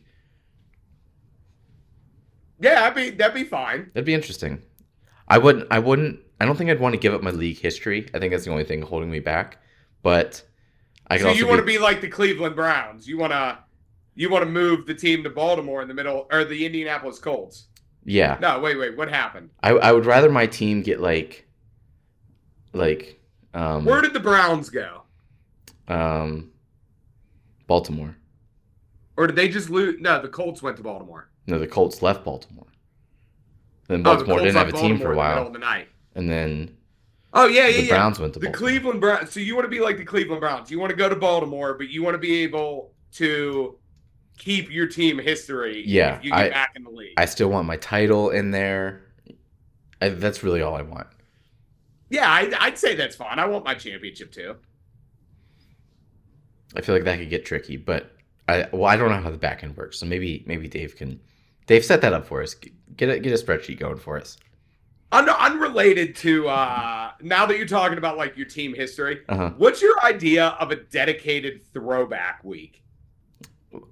Yeah, 2.60 2.76
that'd 2.76 2.96
be 2.96 3.10
that'd 3.18 3.34
be 3.34 3.44
fine. 3.46 3.90
That'd 3.94 4.06
be 4.06 4.14
interesting. 4.14 4.62
I 5.28 5.38
wouldn't. 5.38 5.68
I 5.72 5.80
wouldn't. 5.80 6.20
I 6.42 6.46
don't 6.46 6.56
think 6.58 6.70
I'd 6.70 6.80
want 6.80 6.94
to 6.94 7.00
give 7.00 7.14
up 7.14 7.22
my 7.24 7.32
league 7.32 7.60
history. 7.60 8.08
I 8.14 8.20
think 8.20 8.32
that's 8.32 8.46
the 8.46 8.52
only 8.52 8.64
thing 8.64 8.82
holding 8.82 9.10
me 9.12 9.20
back. 9.20 9.58
But 10.04 10.42
I 11.08 11.18
could 11.18 11.24
so 11.24 11.32
you 11.32 11.48
want 11.48 11.60
to 11.60 11.66
be 11.66 11.78
like 11.80 12.02
the 12.02 12.08
Cleveland 12.10 12.56
Browns. 12.56 13.08
You 13.08 13.18
want 13.18 13.32
to 13.34 13.58
you 14.20 14.30
want 14.30 14.44
to 14.44 14.50
move 14.52 14.86
the 14.86 14.94
team 14.94 15.24
to 15.24 15.30
Baltimore 15.30 15.82
in 15.82 15.88
the 15.88 15.94
middle 15.94 16.28
or 16.30 16.44
the 16.44 16.66
Indianapolis 16.66 17.20
Colts. 17.20 17.68
Yeah, 18.04 18.38
No, 18.42 18.60
wait, 18.60 18.78
wait. 18.78 18.98
What 18.98 19.10
happened? 19.10 19.50
I, 19.64 19.70
I 19.72 19.92
would 19.94 20.06
rather 20.06 20.30
my 20.30 20.46
team 20.46 20.82
get 20.82 21.00
like, 21.00 21.48
like, 22.74 23.20
um, 23.54 23.86
Where 23.86 24.02
did 24.02 24.12
the 24.14 24.20
Browns 24.20 24.70
go? 24.70 25.04
um, 25.88 26.52
Baltimore. 27.68 28.16
Or 29.16 29.28
did 29.28 29.36
they 29.38 29.48
just 29.48 29.70
lose? 29.70 30.00
No, 30.02 30.22
the 30.22 30.28
Colts 30.28 30.62
went 30.62 30.76
to 30.78 30.84
Baltimore. 30.84 31.30
No, 31.48 31.58
the 31.60 31.68
Colts 31.68 32.02
left 32.02 32.24
Baltimore. 32.26 32.68
Then 33.88 34.00
Oh, 34.06 34.16
the 34.18 34.24
Baltimore 34.26 34.40
didn't 34.40 34.56
have 34.56 34.68
a 34.68 34.72
left 34.72 34.84
team 34.84 34.98
for 35.00 35.14
a 35.14 35.16
Baltimore 35.16 35.30
in 35.30 35.36
the 35.36 35.42
while, 35.44 35.52
the 35.52 35.60
night. 35.60 35.88
and 36.16 36.30
then 36.30 36.76
Oh 37.34 37.46
yeah, 37.48 37.68
yeah, 37.68 37.78
the 37.78 37.84
yeah. 37.84 37.90
Browns 37.96 38.20
went 38.20 38.34
to 38.34 38.40
The 38.40 38.48
Baltimore. 38.48 38.70
Cleveland 38.70 39.02
Browns. 39.02 39.32
So 39.32 39.40
you 39.40 39.56
want 39.56 39.66
to 39.66 39.70
be 39.70 39.80
like 39.80 39.98
the 39.98 40.06
Cleveland 40.06 40.42
Browns. 40.42 40.70
You 40.72 40.80
want 40.80 40.90
to 40.92 40.96
go 40.96 41.08
to 41.10 41.16
Baltimore, 41.16 41.74
but 41.76 41.90
you 41.90 42.02
want 42.04 42.16
to 42.16 42.20
be 42.20 42.44
able 42.44 42.94
to 43.14 43.78
keep 44.40 44.72
your 44.72 44.88
team 44.88 45.20
history. 45.20 45.84
Yeah, 45.86 46.18
if 46.18 46.24
you 46.24 46.32
get 46.32 46.40
I- 46.40 46.50
back 46.50 46.72
in 46.76 46.84
the 46.84 46.90
league. 46.90 47.14
I 47.18 47.26
still 47.26 47.50
want 47.50 47.68
my 47.68 47.78
title 47.78 48.32
in 48.32 48.50
there. 48.52 49.04
I, 50.02 50.10
that's 50.10 50.42
really 50.44 50.62
all 50.64 50.76
I 50.76 50.82
want. 50.82 51.08
yeah, 52.10 52.28
I, 52.32 52.52
I'd 52.60 52.78
say 52.80 52.96
that's 52.96 53.16
fine. 53.16 53.38
I 53.38 53.46
want 53.46 53.64
my 53.66 53.76
championship 53.76 54.32
too. 54.32 54.56
I 56.76 56.82
feel 56.82 56.96
like 56.96 57.04
that 57.06 57.18
could 57.20 57.30
get 57.30 57.46
tricky, 57.46 57.78
but 57.78 58.16
I 58.48 58.68
well, 58.72 58.86
I 58.86 58.96
don't 58.96 59.10
know 59.10 59.22
how 59.22 59.32
the 59.32 59.38
back 59.38 59.64
end 59.64 59.76
works. 59.78 60.00
So 60.00 60.06
maybe 60.06 60.44
maybe 60.48 60.68
Dave 60.68 60.96
can 60.96 61.20
Dave 61.68 61.84
set 61.84 62.02
that 62.02 62.14
up 62.14 62.26
for 62.26 62.42
us. 62.42 62.56
Get 62.96 63.10
a 63.10 63.20
get 63.20 63.32
a 63.40 63.44
spreadsheet 63.44 63.80
going 63.80 63.98
for 63.98 64.18
us. 64.18 64.38
Un- 65.12 65.28
unrelated 65.30 66.16
to 66.18 66.48
uh 66.48 67.12
now 67.22 67.46
that 67.48 67.58
you're 67.58 67.68
talking 67.68 67.98
about 67.98 68.18
like 68.18 68.38
your 68.38 68.46
team 68.46 68.74
history, 68.76 69.22
Uh 69.28 69.36
huh. 69.36 69.52
what's 69.58 69.82
your 69.82 70.00
idea 70.04 70.48
of 70.60 70.72
a 70.72 70.76
dedicated 70.76 71.62
throwback 71.74 72.44
week? 72.44 72.84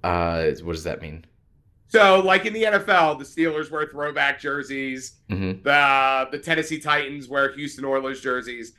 Uh, 0.02 0.50
what 0.62 0.72
does 0.72 0.84
that 0.84 1.00
mean? 1.02 1.24
So, 1.88 2.20
like 2.20 2.44
in 2.44 2.52
the 2.52 2.64
NFL, 2.64 3.18
the 3.18 3.24
Steelers 3.24 3.70
wear 3.70 3.86
throwback 3.86 4.40
jerseys. 4.40 5.16
hmm 5.28 5.52
The 5.62 6.28
the 6.30 6.38
Tennessee 6.38 6.78
Titans 6.78 7.28
wear 7.28 7.52
Houston 7.54 7.84
Oilers 7.84 8.20
jerseys. 8.20 8.72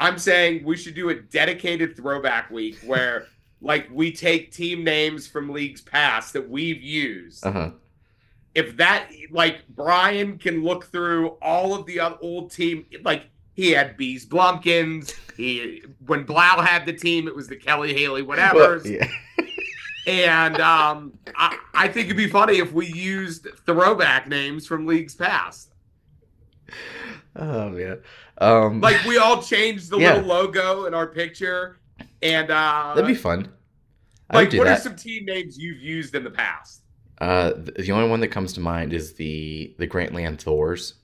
I'm 0.00 0.18
saying 0.18 0.64
we 0.64 0.76
should 0.76 0.94
do 0.94 1.10
a 1.10 1.14
dedicated 1.14 1.96
throwback 1.96 2.50
week 2.50 2.78
where 2.84 3.26
like 3.60 3.88
we 3.92 4.12
take 4.12 4.52
team 4.52 4.82
names 4.82 5.26
from 5.26 5.50
leagues 5.50 5.80
past 5.80 6.32
that 6.32 6.48
we've 6.48 6.82
used. 6.82 7.44
Uh 7.44 7.52
huh. 7.52 7.70
If 8.54 8.76
that 8.76 9.10
like 9.30 9.66
Brian 9.68 10.38
can 10.38 10.62
look 10.62 10.86
through 10.86 11.30
all 11.42 11.74
of 11.74 11.86
the 11.86 12.00
old 12.00 12.50
team 12.50 12.86
like 13.02 13.24
he 13.52 13.70
had 13.72 13.96
Bees 13.96 14.26
Blumpkins. 14.26 15.12
He 15.36 15.82
when 16.06 16.24
Blau 16.24 16.60
had 16.62 16.86
the 16.86 16.92
team, 16.92 17.28
it 17.28 17.34
was 17.34 17.48
the 17.48 17.56
Kelly 17.56 17.92
Haley 17.94 18.22
whatever. 18.22 18.80
yeah. 18.84 19.08
And 20.06 20.60
um, 20.60 21.18
I, 21.36 21.56
I 21.72 21.88
think 21.88 22.06
it'd 22.06 22.16
be 22.16 22.28
funny 22.28 22.58
if 22.58 22.72
we 22.72 22.86
used 22.86 23.48
throwback 23.64 24.28
names 24.28 24.66
from 24.66 24.86
leagues 24.86 25.14
past. 25.14 25.72
Oh 27.36 27.70
man. 27.70 28.00
Um, 28.38 28.80
Like 28.80 29.02
we 29.04 29.18
all 29.18 29.42
changed 29.42 29.90
the 29.90 29.98
Yeah. 29.98 30.14
little 30.14 30.28
logo 30.28 30.84
in 30.86 30.94
our 30.94 31.06
picture, 31.06 31.78
and 32.22 32.50
uh, 32.50 32.92
that'd 32.94 33.06
be 33.08 33.14
fun. 33.14 33.48
I 34.30 34.36
like 34.36 34.52
what 34.54 34.66
are 34.66 34.76
some 34.76 34.96
team 34.96 35.24
names 35.24 35.58
you've 35.58 35.80
used 35.80 36.14
in 36.14 36.24
the 36.24 36.30
past? 36.30 36.82
Uh, 37.20 37.52
the, 37.56 37.92
only 37.92 38.08
one 38.08 38.20
that 38.20 38.28
comes 38.28 38.52
to 38.54 38.60
mind 38.60 38.92
is 38.92 39.14
the 39.14 39.74
the 39.78 39.86
Grantland 39.86 40.40
Thors. 40.40 40.94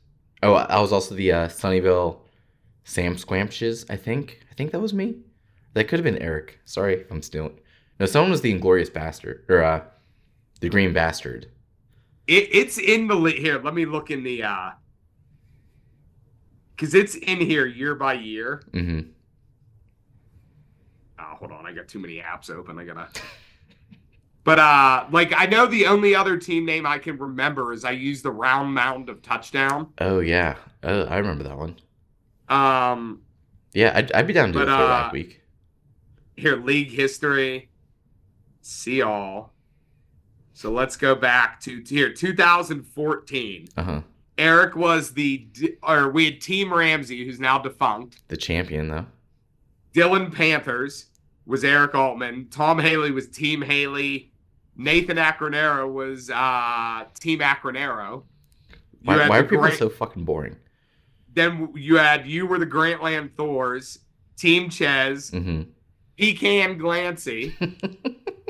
Oh, 0.42 0.54
I 0.54 0.80
was 0.80 0.92
also 0.92 1.14
the 1.14 1.32
uh, 1.32 1.48
Sunnyvale 1.48 2.18
Sam 2.84 3.16
Squamches. 3.16 3.84
I 3.90 3.96
think. 3.96 4.40
I 4.50 4.54
think 4.54 4.72
that 4.72 4.80
was 4.80 4.92
me. 4.92 5.18
That 5.74 5.84
could 5.88 5.98
have 5.98 6.04
been 6.04 6.18
Eric. 6.22 6.58
Sorry 6.64 6.94
if 7.00 7.10
I'm 7.10 7.22
stealing. 7.22 7.58
No, 8.00 8.06
someone 8.06 8.30
was 8.30 8.40
the 8.40 8.50
Inglorious 8.50 8.88
Bastard 8.90 9.44
or 9.48 9.62
uh, 9.62 9.82
the 10.60 10.68
Green 10.70 10.92
Bastard. 10.92 11.46
It, 12.26 12.48
it's 12.50 12.78
in 12.78 13.06
the 13.06 13.14
li- 13.14 13.38
here. 13.38 13.60
Let 13.62 13.74
me 13.74 13.84
look 13.84 14.10
in 14.10 14.24
the 14.24 14.42
uh, 14.42 14.70
because 16.74 16.94
it's 16.94 17.14
in 17.14 17.38
here 17.40 17.66
year 17.66 17.94
by 17.94 18.14
year. 18.14 18.62
Mm-hmm. 18.72 19.10
Oh, 21.18 21.34
hold 21.38 21.52
on, 21.52 21.66
I 21.66 21.72
got 21.72 21.88
too 21.88 21.98
many 21.98 22.16
apps 22.18 22.50
open. 22.50 22.78
I 22.78 22.84
gotta. 22.84 23.08
But 24.42 24.58
uh, 24.58 25.04
like 25.12 25.34
I 25.36 25.44
know 25.44 25.66
the 25.66 25.84
only 25.86 26.14
other 26.14 26.38
team 26.38 26.64
name 26.64 26.86
I 26.86 26.96
can 26.96 27.18
remember 27.18 27.74
is 27.74 27.84
I 27.84 27.90
use 27.90 28.22
the 28.22 28.30
round 28.30 28.72
mound 28.72 29.10
of 29.10 29.20
touchdown. 29.20 29.92
Oh 30.00 30.20
yeah, 30.20 30.56
oh, 30.82 31.02
I 31.04 31.18
remember 31.18 31.44
that 31.44 31.58
one. 31.58 31.76
Um, 32.48 33.20
Yeah, 33.74 33.92
I'd, 33.94 34.10
I'd 34.12 34.26
be 34.26 34.32
down 34.32 34.46
to 34.48 34.52
do 34.54 34.60
a 34.60 34.64
throwback 34.64 35.08
uh, 35.08 35.10
week. 35.12 35.42
here 36.36 36.56
league 36.56 36.90
history, 36.90 37.68
see 38.60 39.02
all. 39.02 39.52
So 40.52 40.70
let's 40.70 40.96
go 40.96 41.14
back 41.14 41.60
to 41.62 41.82
here 41.86 42.12
2014. 42.12 43.68
Uh 43.76 43.82
huh. 43.82 44.00
Eric 44.38 44.74
was 44.76 45.12
the 45.12 45.46
or 45.82 46.10
we 46.10 46.24
had 46.26 46.40
Team 46.40 46.72
Ramsey, 46.72 47.24
who's 47.24 47.40
now 47.40 47.58
defunct. 47.58 48.22
The 48.28 48.36
champion 48.36 48.88
though. 48.88 49.06
Dylan 49.94 50.32
Panthers 50.34 51.06
was 51.46 51.64
Eric 51.64 51.94
Altman. 51.94 52.48
Tom 52.50 52.78
Haley 52.78 53.10
was 53.10 53.28
Team 53.28 53.60
Haley. 53.62 54.32
Nathan 54.76 55.16
Acronero 55.18 55.90
was 55.92 56.30
uh, 56.30 57.04
Team 57.18 57.40
Acronero. 57.40 58.22
Why, 59.02 59.28
why 59.28 59.38
are 59.38 59.42
people 59.42 59.58
Grant- 59.58 59.78
so 59.78 59.88
fucking 59.88 60.24
boring? 60.24 60.56
Then 61.32 61.70
you 61.74 61.96
had 61.96 62.26
you 62.26 62.46
were 62.46 62.58
the 62.58 62.66
Grantland 62.66 63.34
Thors, 63.36 63.98
Team 64.36 64.68
Ches, 64.70 65.30
Mm-hmm. 65.30 65.62
Pecan 66.20 66.78
Glancy. 66.78 67.54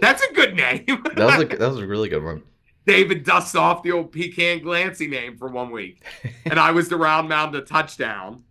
That's 0.00 0.22
a 0.22 0.32
good 0.34 0.56
name. 0.56 0.84
That 1.14 1.26
was 1.38 1.42
a 1.42 1.56
that 1.56 1.68
was 1.70 1.78
a 1.78 1.86
really 1.86 2.08
good 2.08 2.24
one. 2.24 2.42
David 2.86 3.24
dusts 3.24 3.54
off 3.54 3.82
the 3.82 3.92
old 3.92 4.10
Pecan 4.10 4.60
Glancy 4.60 5.08
name 5.08 5.36
for 5.36 5.48
one 5.48 5.70
week. 5.70 6.02
and 6.46 6.58
I 6.58 6.70
was 6.72 6.88
the 6.88 6.96
round 6.96 7.28
mound 7.28 7.52
to 7.52 7.60
touchdown. 7.60 8.42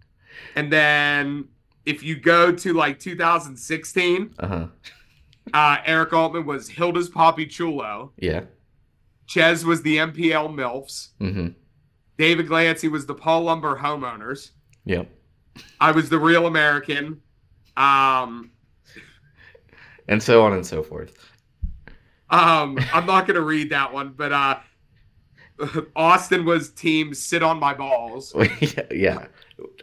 And 0.56 0.72
then 0.72 1.46
if 1.86 2.04
you 2.04 2.16
go 2.16 2.52
to 2.52 2.74
like 2.74 3.00
2016, 3.00 4.36
Uh 4.40 4.48
huh. 4.48 4.68
uh, 5.54 5.78
Eric 5.86 6.14
Altman 6.14 6.46
was 6.46 6.70
Hilda's 6.70 7.10
Poppy 7.10 7.46
Chulo. 7.48 8.12
Yeah. 8.18 8.44
Ches 9.28 9.64
was 9.64 9.82
the 9.82 9.98
MPL 9.98 10.54
MILFs. 10.54 11.10
Mm-hmm. 11.20 11.48
David 12.18 12.48
Glancy 12.48 12.90
was 12.90 13.06
the 13.06 13.16
Paul 13.16 13.44
Lumber 13.44 13.76
Homeowners. 13.78 14.52
Yep. 14.86 15.10
I 15.80 15.92
was 15.92 16.10
the 16.10 16.20
Real 16.20 16.46
American. 16.48 17.22
Um, 17.78 18.52
And 20.10 20.22
so 20.22 20.44
on 20.44 20.54
and 20.54 20.66
so 20.66 20.84
forth. 20.84 21.18
um, 22.30 22.78
I'm 22.92 23.06
not 23.06 23.28
going 23.28 23.36
to 23.36 23.42
read 23.42 23.70
that 23.70 23.94
one, 23.94 24.10
but 24.18 24.34
uh, 24.34 24.60
Austin 25.96 26.46
was 26.46 26.72
team 26.72 27.14
Sit 27.14 27.44
on 27.44 27.60
My 27.60 27.74
Balls. 27.74 28.34
yeah. 28.60 28.84
yeah. 28.92 29.26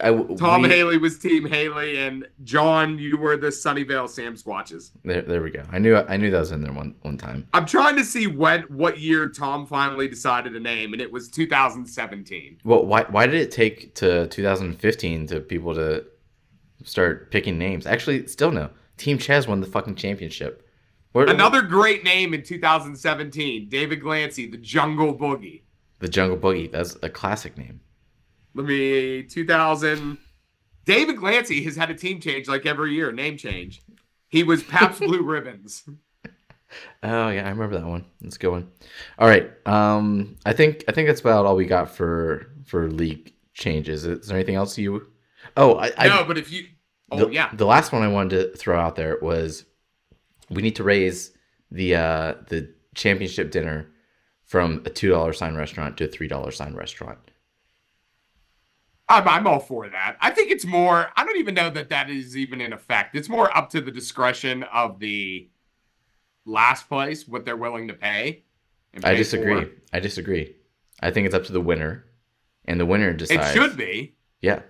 I, 0.01 0.11
Tom 0.39 0.62
we- 0.62 0.69
Haley 0.69 0.97
was 0.99 1.19
Team 1.19 1.47
Haley, 1.47 1.99
and 1.99 2.27
John, 2.45 2.99
you 2.99 3.19
were 3.19 3.37
the 3.37 3.49
Sunnyvale 3.49 4.09
Sam 4.09 4.35
Squatches. 4.35 4.91
There, 5.05 5.23
there 5.23 5.43
we 5.43 5.51
go. 5.51 5.62
I 5.71 5.79
knew 5.79 5.97
I 5.97 6.17
knew 6.17 6.31
that 6.31 6.39
was 6.39 6.51
in 6.51 6.62
there 6.62 6.73
one 6.73 6.95
one 7.03 7.19
time. 7.19 7.47
I'm 7.53 7.67
trying 7.67 7.95
to 7.97 8.05
see 8.05 8.27
when 8.27 8.62
what 8.62 8.99
year 8.99 9.29
Tom 9.29 9.67
finally 9.67 10.09
decided 10.09 10.57
a 10.57 10.61
name, 10.61 10.93
and 10.95 11.03
it 11.03 11.12
was 11.12 11.29
2017. 11.29 12.61
Well, 12.65 12.87
why 12.87 13.03
why 13.11 13.27
did 13.27 13.35
it 13.35 13.51
take 13.51 13.95
to 13.97 14.27
2015 14.29 15.27
to 15.29 15.41
people 15.41 15.75
to 15.75 16.07
start 16.83 17.31
picking 17.31 17.59
names? 17.59 17.87
Actually, 17.87 18.27
still 18.29 18.51
no. 18.51 18.71
Team 18.96 19.18
Chaz 19.18 19.46
won 19.46 19.61
the 19.61 19.66
fucking 19.66 19.94
championship. 19.96 20.62
What, 21.12 21.30
Another 21.30 21.62
great 21.62 22.04
name 22.04 22.35
in 22.35 22.42
2017, 22.42 23.68
David 23.68 24.02
Glancy, 24.02 24.50
the 24.50 24.59
Jungle 24.59 25.14
Boogie. 25.14 25.62
the 25.98 26.09
Jungle 26.09 26.37
Boogie. 26.37 26.70
That's 26.70 26.96
a 27.02 27.09
classic 27.09 27.56
name. 27.56 27.80
Let 28.54 28.66
me 28.66 29.22
2000. 29.22 30.18
David 30.85 31.16
Glancy 31.16 31.64
has 31.64 31.74
had 31.76 31.90
a 31.90 31.94
team 31.94 32.20
change 32.20 32.48
like 32.48 32.64
every 32.66 32.94
year, 32.94 33.12
name 33.12 33.37
change. 33.37 33.82
He 34.28 34.42
was 34.42 34.62
Pabst 34.62 35.00
Blue 35.00 35.22
Ribbons. 35.24 35.85
Oh 37.02 37.28
yeah, 37.28 37.46
I 37.46 37.50
remember 37.50 37.78
that 37.78 37.87
one. 37.87 38.04
That's 38.20 38.37
a 38.37 38.38
good 38.38 38.50
one. 38.50 38.68
All 39.18 39.28
right. 39.28 39.50
Um, 39.66 40.37
I 40.44 40.52
think 40.52 40.85
I 40.88 40.92
think 40.92 41.09
that's 41.09 41.20
about 41.20 41.46
all 41.46 41.56
we 41.56 41.64
got 41.64 41.90
for 41.94 42.50
for 42.66 42.88
league 42.90 43.32
changes. 43.54 44.04
Is 44.04 44.26
there 44.26 44.37
anything 44.37 44.56
else 44.56 44.76
you? 44.76 45.06
Oh, 45.56 45.76
I, 45.76 45.92
I 45.96 46.09
no, 46.09 46.24
but 46.24 46.37
if 46.38 46.50
you, 46.52 46.66
oh 47.11 47.27
the, 47.27 47.29
yeah, 47.31 47.51
The 47.55 47.66
last 47.66 47.92
one 47.92 48.03
I 48.03 48.09
wanted 48.09 48.53
to 48.53 48.57
throw 48.57 48.79
out 48.79 48.97
there 48.97 49.19
was 49.21 49.64
we 50.51 50.62
need 50.62 50.77
to 50.77 50.85
raise 50.85 51.33
the 51.71 51.95
uh, 51.95 52.35
the 52.49 52.73
championship 52.95 53.51
dinner 53.51 53.88
from 54.45 54.83
a 54.85 54.90
two 54.90 55.11
dollar 55.11 55.33
sign 55.33 55.57
restaurant 55.57 55.97
to 55.99 56.05
a 56.05 56.09
three 56.09 56.29
dollar 56.29 56.51
sign 56.51 56.75
restaurant. 56.75 57.19
I'm, 59.09 59.29
I'm 59.29 59.47
all 59.47 59.61
for 59.61 59.88
that. 59.88 60.16
I 60.21 60.31
think 60.31 60.51
it's 60.51 60.64
more. 60.64 61.11
I 61.16 61.25
don't 61.25 61.37
even 61.37 61.55
know 61.55 61.71
that 61.71 61.90
that 61.90 62.11
is 62.11 62.37
even 62.37 62.61
in 62.61 62.73
effect. 62.73 63.14
It's 63.14 63.29
more 63.29 63.57
up 63.57 63.71
to 63.71 63.81
the 63.81 63.92
discretion 63.92 64.64
of 64.64 64.99
the 64.99 65.49
last 66.45 66.88
place 66.88 67.27
what 67.29 67.45
they're 67.45 67.57
willing 67.57 67.88
to 67.88 67.95
pay. 67.95 68.45
and 68.95 69.05
I 69.05 69.14
disagree. 69.14 69.64
for. 69.64 69.71
I 69.92 70.01
disagree. 70.01 70.57
I 71.01 71.11
think 71.11 71.27
it's 71.27 71.35
up 71.35 71.45
to 71.45 71.53
the 71.53 71.61
winner, 71.61 72.05
and 72.64 72.81
the 72.81 72.87
winner 72.87 73.12
decides. 73.12 73.51
It 73.51 73.53
should 73.53 73.77
be. 73.77 74.16
Yeah. 74.40 74.62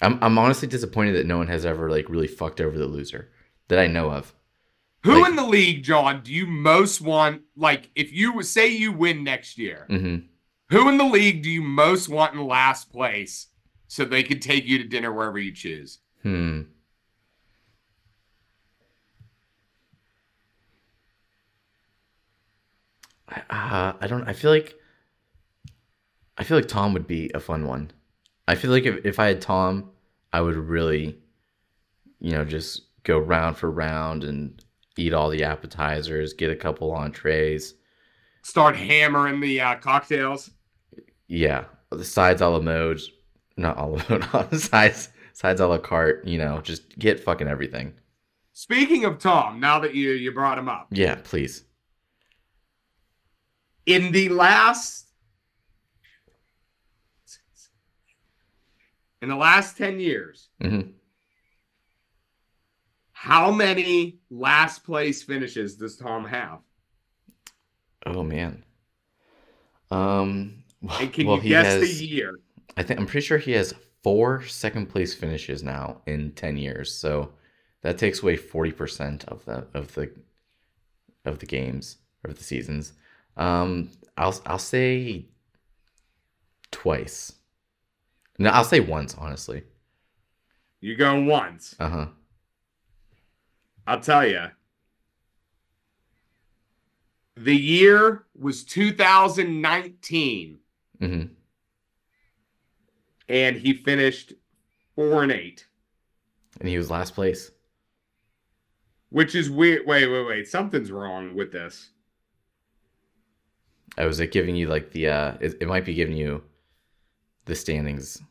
I'm 0.00 0.18
I'm 0.22 0.38
honestly 0.38 0.68
disappointed 0.68 1.12
that 1.14 1.26
no 1.26 1.38
one 1.38 1.48
has 1.48 1.66
ever 1.66 1.90
like 1.90 2.08
really 2.08 2.26
fucked 2.28 2.60
over 2.60 2.78
the 2.78 2.86
loser 2.86 3.30
that 3.68 3.78
I 3.78 3.86
know 3.86 4.10
of. 4.10 4.34
Who 5.04 5.20
Like- 5.20 5.30
in 5.30 5.36
the 5.36 5.46
league, 5.46 5.82
John, 5.84 6.22
do 6.22 6.32
you 6.32 6.46
most 6.46 7.00
want? 7.00 7.42
Like, 7.56 7.90
if 7.94 8.12
you 8.12 8.42
say 8.42 8.68
you 8.68 8.92
win 8.92 9.24
next 9.24 9.58
year, 9.58 9.86
hmm 9.88 10.16
who 10.70 10.86
in 10.90 10.98
the 10.98 11.04
league 11.04 11.42
do 11.42 11.48
you 11.50 11.62
most 11.62 12.10
want 12.10 12.34
in 12.34 12.46
last 12.46 12.92
place 12.92 13.46
so 13.86 14.04
they 14.04 14.22
could 14.22 14.42
take 14.42 14.66
you 14.66 14.76
to 14.76 14.84
dinner 14.84 15.10
wherever 15.10 15.38
you 15.38 15.50
choose? 15.50 16.00
Hmm. 16.22 16.62
I, 23.28 23.36
uh, 23.50 23.92
I 24.00 24.06
don't. 24.06 24.26
I 24.28 24.32
feel 24.32 24.50
like. 24.50 24.74
I 26.36 26.44
feel 26.44 26.56
like 26.56 26.68
Tom 26.68 26.92
would 26.92 27.06
be 27.06 27.30
a 27.34 27.40
fun 27.40 27.66
one. 27.66 27.90
I 28.48 28.54
feel 28.54 28.70
like 28.70 28.84
if, 28.86 29.04
if 29.04 29.18
I 29.20 29.26
had 29.28 29.40
Tom, 29.40 29.90
I 30.32 30.40
would 30.40 30.56
really, 30.56 31.18
you 32.18 32.32
know, 32.32 32.44
just 32.44 32.82
go 33.04 33.18
round 33.18 33.56
for 33.56 33.70
round 33.70 34.24
and 34.24 34.64
eat 34.96 35.12
all 35.12 35.28
the 35.30 35.44
appetizers, 35.44 36.32
get 36.32 36.50
a 36.50 36.56
couple 36.56 36.90
entrees. 36.92 37.74
Start 38.42 38.74
hammering 38.74 39.40
the 39.40 39.60
uh, 39.60 39.74
cocktails. 39.76 40.50
Yeah, 41.28 41.64
the 41.90 42.04
sides 42.04 42.40
a 42.40 42.48
la 42.48 42.60
mode, 42.60 43.00
not 43.56 43.78
a 43.78 43.84
la 43.84 44.02
mode, 44.32 44.54
sides 44.60 45.10
sides 45.34 45.60
a 45.60 45.66
la 45.68 45.78
carte. 45.78 46.26
You 46.26 46.38
know, 46.38 46.60
just 46.62 46.98
get 46.98 47.20
fucking 47.20 47.48
everything. 47.48 47.92
Speaking 48.54 49.04
of 49.04 49.18
Tom, 49.18 49.60
now 49.60 49.78
that 49.80 49.94
you 49.94 50.12
you 50.12 50.32
brought 50.32 50.58
him 50.58 50.68
up, 50.68 50.88
Yeah, 50.90 51.16
please. 51.22 51.64
in 53.86 54.12
the 54.12 54.28
last 54.30 55.07
in 59.22 59.28
the 59.28 59.36
last 59.36 59.76
10 59.76 60.00
years 60.00 60.48
hmm 60.60 60.80
how 63.12 63.50
many 63.50 64.18
last 64.30 64.84
place 64.84 65.22
finishes 65.22 65.76
does 65.76 65.96
tom 65.96 66.24
have 66.24 66.60
Oh 68.06 68.22
man. 68.22 68.64
Um. 69.90 70.64
and 71.00 71.12
can 71.12 71.26
well, 71.26 71.36
you 71.36 71.42
guess 71.48 71.74
has, 71.74 71.98
the 71.98 72.06
year 72.06 72.38
I 72.76 72.82
think 72.82 73.00
I'm 73.00 73.06
pretty 73.06 73.26
sure 73.26 73.38
he 73.38 73.52
has 73.52 73.74
four 74.02 74.42
second 74.44 74.86
place 74.86 75.14
finishes 75.14 75.62
now 75.62 76.02
in 76.06 76.32
ten 76.32 76.56
years. 76.56 76.92
So 76.94 77.32
that 77.82 77.98
takes 77.98 78.22
away 78.22 78.36
forty 78.36 78.72
percent 78.72 79.24
of 79.24 79.44
the 79.44 79.66
of 79.74 79.94
the 79.94 80.10
of 81.24 81.38
the 81.38 81.46
games 81.46 81.98
of 82.24 82.36
the 82.38 82.44
seasons. 82.44 82.92
Um. 83.36 83.90
I'll 84.16 84.40
I'll 84.46 84.58
say 84.58 85.26
twice. 86.70 87.32
No, 88.38 88.50
I'll 88.50 88.64
say 88.64 88.80
once. 88.80 89.14
Honestly. 89.16 89.64
you 90.80 90.94
go 90.96 91.20
once 91.22 91.74
Uh 91.80 91.88
huh. 91.88 92.06
i'll 93.86 94.00
tell 94.00 94.24
you 94.26 94.46
the 97.36 97.56
year 97.56 98.24
was 98.38 98.64
2019 98.64 100.58
hmm 101.00 101.22
and 103.28 103.56
he 103.56 103.74
finished 103.74 104.32
four 104.94 105.22
and 105.22 105.32
eight 105.32 105.66
And 106.60 106.68
he 106.68 106.78
was 106.78 106.90
last 106.90 107.14
place. 107.14 107.50
which 109.10 109.34
is 109.34 109.50
weird 109.50 109.86
wait 109.86 110.06
wait 110.06 110.26
wait 110.26 110.46
something's 110.48 110.90
wrong 110.92 111.34
with 111.34 111.50
this 111.52 111.90
I 113.96 114.04
was 114.06 114.20
it 114.20 114.30
giving 114.32 114.54
you 114.54 114.68
like 114.68 114.90
the 114.92 115.08
uh 115.08 115.34
it, 115.40 115.56
it 115.60 115.66
might 115.68 115.84
be 115.84 115.94
giving 115.94 116.16
you 116.16 116.42
the 117.48 117.56
standings 117.56 118.22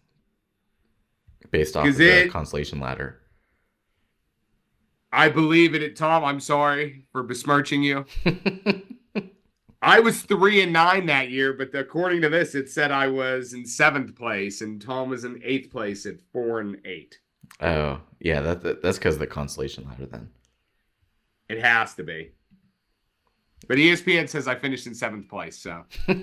based 1.52 1.76
off 1.76 1.86
of 1.88 1.98
the 1.98 2.26
it- 2.26 2.32
consolation 2.32 2.80
ladder. 2.80 3.20
I 5.12 5.30
believe 5.30 5.74
in 5.74 5.82
it, 5.82 5.96
Tom. 5.96 6.24
I'm 6.24 6.40
sorry 6.40 7.06
for 7.12 7.24
besmirching 7.24 7.82
you. 7.82 8.06
I 9.82 10.00
was 10.00 10.22
three 10.22 10.62
and 10.62 10.74
nine 10.74 11.06
that 11.06 11.30
year, 11.30 11.54
but 11.54 11.74
according 11.74 12.22
to 12.22 12.30
this, 12.30 12.56
it 12.56 12.70
said 12.70 12.92
I 12.92 13.08
was 13.08 13.54
in 13.54 13.66
seventh 13.66 14.16
place, 14.16 14.62
and 14.62 14.82
Tom 14.82 15.10
was 15.10 15.24
in 15.24 15.40
eighth 15.44 15.72
place 15.72 16.06
at 16.06 16.20
four 16.34 16.60
and 16.60 16.78
eight. 16.86 17.20
oh, 17.62 18.02
yeah, 18.20 18.42
that, 18.42 18.62
that 18.62 18.82
that's 18.82 18.98
because 18.98 19.16
of 19.16 19.20
the 19.20 19.28
consolation 19.28 19.86
ladder 19.88 20.08
then. 20.08 20.30
It 21.48 21.62
has 21.64 21.94
to 21.96 22.04
be. 22.04 22.32
But 23.68 23.78
ESPN 23.78 24.28
says 24.28 24.48
I 24.48 24.56
finished 24.56 24.88
in 24.88 24.94
seventh 24.94 25.30
place, 25.30 25.58
so 25.58 25.86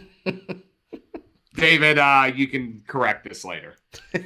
David, 1.55 1.99
uh, 1.99 2.31
you 2.35 2.49
can 2.49 2.83
correct 2.87 3.29
this 3.29 3.45
later. 3.45 3.77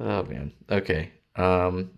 Oh 0.00 0.24
man. 0.24 0.52
Okay. 0.68 1.12
Um 1.36 1.92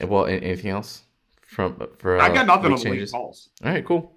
well 0.00 0.24
anything 0.24 0.70
else 0.70 1.02
from 1.46 1.86
for 1.98 2.18
uh, 2.18 2.22
I 2.24 2.32
got 2.32 2.46
nothing 2.46 2.72
league 2.72 2.86
on 2.86 2.92
league 2.92 3.10
calls. 3.10 3.50
All 3.62 3.70
right, 3.70 3.84
cool. 3.84 4.16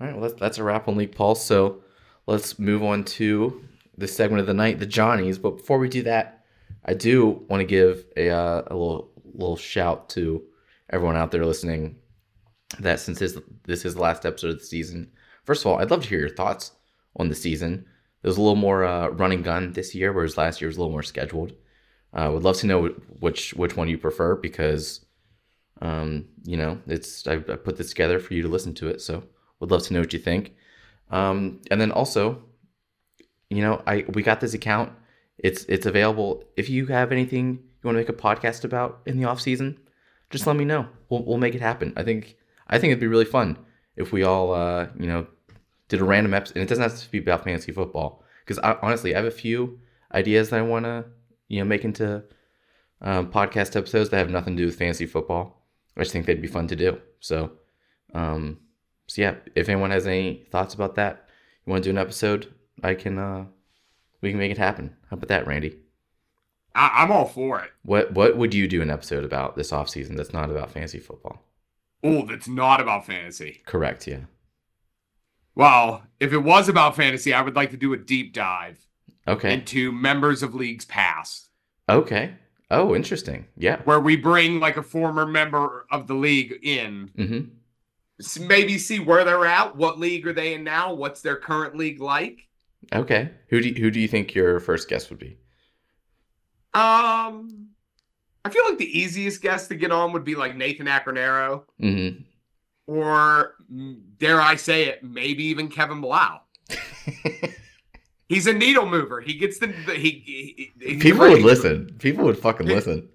All 0.00 0.06
right, 0.06 0.12
well, 0.12 0.22
that's, 0.22 0.40
that's 0.40 0.58
a 0.58 0.62
wrap 0.64 0.86
on 0.86 0.96
League 0.96 1.14
Pulse. 1.14 1.44
So 1.44 1.82
let's 2.26 2.58
move 2.58 2.82
on 2.82 3.04
to 3.04 3.64
the 3.96 4.06
segment 4.08 4.40
of 4.40 4.46
the 4.46 4.54
night, 4.54 4.78
the 4.78 4.86
Johnnies. 4.86 5.38
But 5.38 5.56
before 5.58 5.78
we 5.78 5.88
do 5.88 6.02
that, 6.02 6.44
I 6.84 6.94
do 6.94 7.44
want 7.48 7.60
to 7.60 7.64
give 7.64 8.04
a, 8.16 8.30
uh, 8.30 8.62
a 8.66 8.74
little 8.74 9.10
little 9.32 9.56
shout 9.56 10.08
to 10.10 10.42
everyone 10.90 11.16
out 11.16 11.32
there 11.32 11.44
listening. 11.44 11.96
That 12.78 13.00
since 13.00 13.18
this 13.18 13.38
this 13.64 13.84
is 13.84 13.94
the 13.94 14.00
last 14.00 14.24
episode 14.24 14.50
of 14.50 14.58
the 14.60 14.64
season, 14.64 15.10
first 15.44 15.62
of 15.62 15.66
all, 15.66 15.78
I'd 15.78 15.90
love 15.90 16.02
to 16.02 16.08
hear 16.08 16.20
your 16.20 16.28
thoughts 16.28 16.72
on 17.16 17.28
the 17.28 17.34
season. 17.34 17.86
There 18.22 18.28
was 18.28 18.38
a 18.38 18.42
little 18.42 18.56
more 18.56 18.84
uh, 18.84 19.08
running 19.08 19.42
gun 19.42 19.72
this 19.72 19.94
year, 19.94 20.12
whereas 20.12 20.36
last 20.36 20.60
year 20.60 20.68
was 20.68 20.76
a 20.76 20.80
little 20.80 20.92
more 20.92 21.02
scheduled. 21.02 21.52
Uh, 22.12 22.30
would 22.32 22.44
love 22.44 22.56
to 22.58 22.66
know 22.66 22.86
which 23.20 23.54
which 23.54 23.76
one 23.76 23.88
you 23.88 23.98
prefer 23.98 24.36
because 24.36 25.04
um, 25.80 26.26
you 26.44 26.56
know, 26.56 26.80
it's 26.86 27.26
I, 27.26 27.34
I 27.34 27.56
put 27.56 27.76
this 27.76 27.90
together 27.90 28.18
for 28.18 28.34
you 28.34 28.42
to 28.42 28.48
listen 28.48 28.74
to 28.74 28.88
it, 28.88 29.00
so 29.00 29.24
would 29.60 29.70
love 29.70 29.82
to 29.84 29.94
know 29.94 30.00
what 30.00 30.12
you 30.12 30.18
think. 30.18 30.54
Um, 31.10 31.60
and 31.70 31.80
then 31.80 31.92
also, 31.92 32.42
you 33.50 33.62
know, 33.62 33.82
I 33.86 34.04
we 34.08 34.22
got 34.22 34.40
this 34.40 34.54
account. 34.54 34.92
It's 35.38 35.64
it's 35.64 35.86
available. 35.86 36.44
If 36.56 36.70
you 36.70 36.86
have 36.86 37.12
anything 37.12 37.58
you 37.62 37.88
want 37.88 37.96
to 37.96 38.00
make 38.00 38.08
a 38.08 38.12
podcast 38.12 38.64
about 38.64 39.02
in 39.06 39.18
the 39.18 39.26
off 39.26 39.40
season, 39.40 39.78
just 40.30 40.46
let 40.46 40.56
me 40.56 40.64
know. 40.64 40.88
We'll 41.08 41.24
we'll 41.24 41.38
make 41.38 41.54
it 41.54 41.60
happen. 41.60 41.92
I 41.96 42.04
think 42.04 42.36
I 42.68 42.78
think 42.78 42.92
it'd 42.92 43.00
be 43.00 43.06
really 43.06 43.24
fun 43.24 43.58
if 43.96 44.12
we 44.12 44.22
all 44.22 44.54
uh, 44.54 44.88
you 44.98 45.06
know 45.06 45.26
did 45.94 46.02
a 46.02 46.04
random 46.04 46.34
episode, 46.34 46.56
and 46.56 46.62
it 46.64 46.68
doesn't 46.68 46.82
have 46.82 46.98
to 46.98 47.10
be 47.10 47.18
about 47.18 47.44
fantasy 47.44 47.72
football. 47.72 48.22
Because 48.44 48.58
honestly, 48.82 49.14
I 49.14 49.18
have 49.18 49.26
a 49.26 49.30
few 49.30 49.80
ideas 50.12 50.50
that 50.50 50.58
I 50.58 50.62
want 50.62 50.84
to 50.84 51.04
you 51.48 51.58
know 51.60 51.64
make 51.64 51.84
into 51.84 52.22
um, 53.00 53.30
podcast 53.30 53.76
episodes 53.76 54.10
that 54.10 54.18
have 54.18 54.30
nothing 54.30 54.56
to 54.56 54.62
do 54.62 54.66
with 54.66 54.76
fantasy 54.78 55.06
football. 55.06 55.62
I 55.96 56.00
just 56.00 56.12
think 56.12 56.26
they'd 56.26 56.42
be 56.42 56.48
fun 56.48 56.66
to 56.68 56.76
do. 56.76 57.00
So, 57.20 57.52
um, 58.14 58.58
so 59.06 59.22
yeah, 59.22 59.34
if 59.54 59.68
anyone 59.68 59.90
has 59.90 60.06
any 60.06 60.46
thoughts 60.50 60.74
about 60.74 60.94
that, 60.96 61.28
you 61.64 61.70
want 61.70 61.84
to 61.84 61.88
do 61.88 61.96
an 61.96 61.98
episode, 62.02 62.52
I 62.82 62.94
can, 62.94 63.18
uh, 63.18 63.44
we 64.20 64.30
can 64.30 64.38
make 64.38 64.50
it 64.50 64.58
happen. 64.58 64.96
How 65.10 65.14
about 65.16 65.28
that, 65.28 65.46
Randy? 65.46 65.78
I- 66.74 66.90
I'm 67.02 67.12
all 67.12 67.26
for 67.26 67.60
it. 67.60 67.70
What 67.84 68.12
what 68.12 68.36
would 68.36 68.52
you 68.54 68.66
do 68.66 68.82
an 68.82 68.90
episode 68.90 69.24
about 69.24 69.56
this 69.56 69.70
offseason 69.70 70.16
that's 70.16 70.32
not 70.32 70.50
about 70.50 70.72
fantasy 70.72 70.98
football? 70.98 71.42
Oh, 72.02 72.26
that's 72.26 72.48
not 72.48 72.80
about 72.80 73.06
fantasy. 73.06 73.62
Correct, 73.64 74.06
yeah. 74.06 74.20
Well, 75.54 76.02
if 76.20 76.32
it 76.32 76.38
was 76.38 76.68
about 76.68 76.96
fantasy, 76.96 77.32
I 77.32 77.42
would 77.42 77.54
like 77.56 77.70
to 77.70 77.76
do 77.76 77.92
a 77.92 77.96
deep 77.96 78.32
dive 78.32 78.78
Okay. 79.26 79.54
into 79.54 79.90
members 79.92 80.42
of 80.42 80.54
leagues 80.54 80.84
past, 80.84 81.48
Okay. 81.88 82.34
Oh, 82.70 82.94
interesting. 82.94 83.46
Yeah. 83.56 83.80
where 83.84 84.00
we 84.00 84.16
bring 84.16 84.58
like 84.58 84.76
a 84.76 84.82
former 84.82 85.26
member 85.26 85.86
of 85.90 86.06
the 86.06 86.14
league 86.14 86.58
in, 86.62 87.10
Mm-hmm. 87.16 88.46
maybe 88.48 88.78
see 88.78 88.98
where 89.00 89.22
they're 89.24 89.46
at, 89.46 89.76
what 89.76 89.98
league 89.98 90.26
are 90.26 90.32
they 90.32 90.54
in 90.54 90.64
now, 90.64 90.92
what's 90.94 91.20
their 91.20 91.36
current 91.36 91.76
league 91.76 92.00
like. 92.00 92.48
Okay. 92.92 93.30
Who 93.48 93.60
do 93.60 93.68
you, 93.68 93.74
who 93.74 93.90
do 93.90 94.00
you 94.00 94.08
think 94.08 94.34
your 94.34 94.60
first 94.60 94.88
guest 94.88 95.08
would 95.10 95.18
be? 95.18 95.38
Um, 96.74 97.68
I 98.44 98.50
feel 98.50 98.64
like 98.68 98.78
the 98.78 98.98
easiest 98.98 99.40
guest 99.40 99.68
to 99.68 99.74
get 99.76 99.92
on 99.92 100.12
would 100.12 100.24
be 100.24 100.34
like 100.34 100.56
Nathan 100.56 100.86
Acronero, 100.86 101.64
Mm-hmm. 101.80 102.22
or 102.86 103.54
mm, 103.72 104.00
dare 104.24 104.40
I 104.40 104.56
say 104.56 104.84
it, 104.84 105.02
maybe 105.04 105.44
even 105.44 105.68
Kevin 105.68 106.00
Blau. 106.00 106.40
He's 108.28 108.46
a 108.46 108.52
needle 108.54 108.86
mover. 108.86 109.20
He 109.20 109.34
gets 109.34 109.58
the, 109.58 109.66
he, 109.66 110.72
he- 110.80 110.96
People 110.96 111.28
would 111.28 111.42
listen. 111.42 111.94
People 111.98 112.24
would 112.24 112.38
fucking 112.38 112.66
listen. 112.66 113.08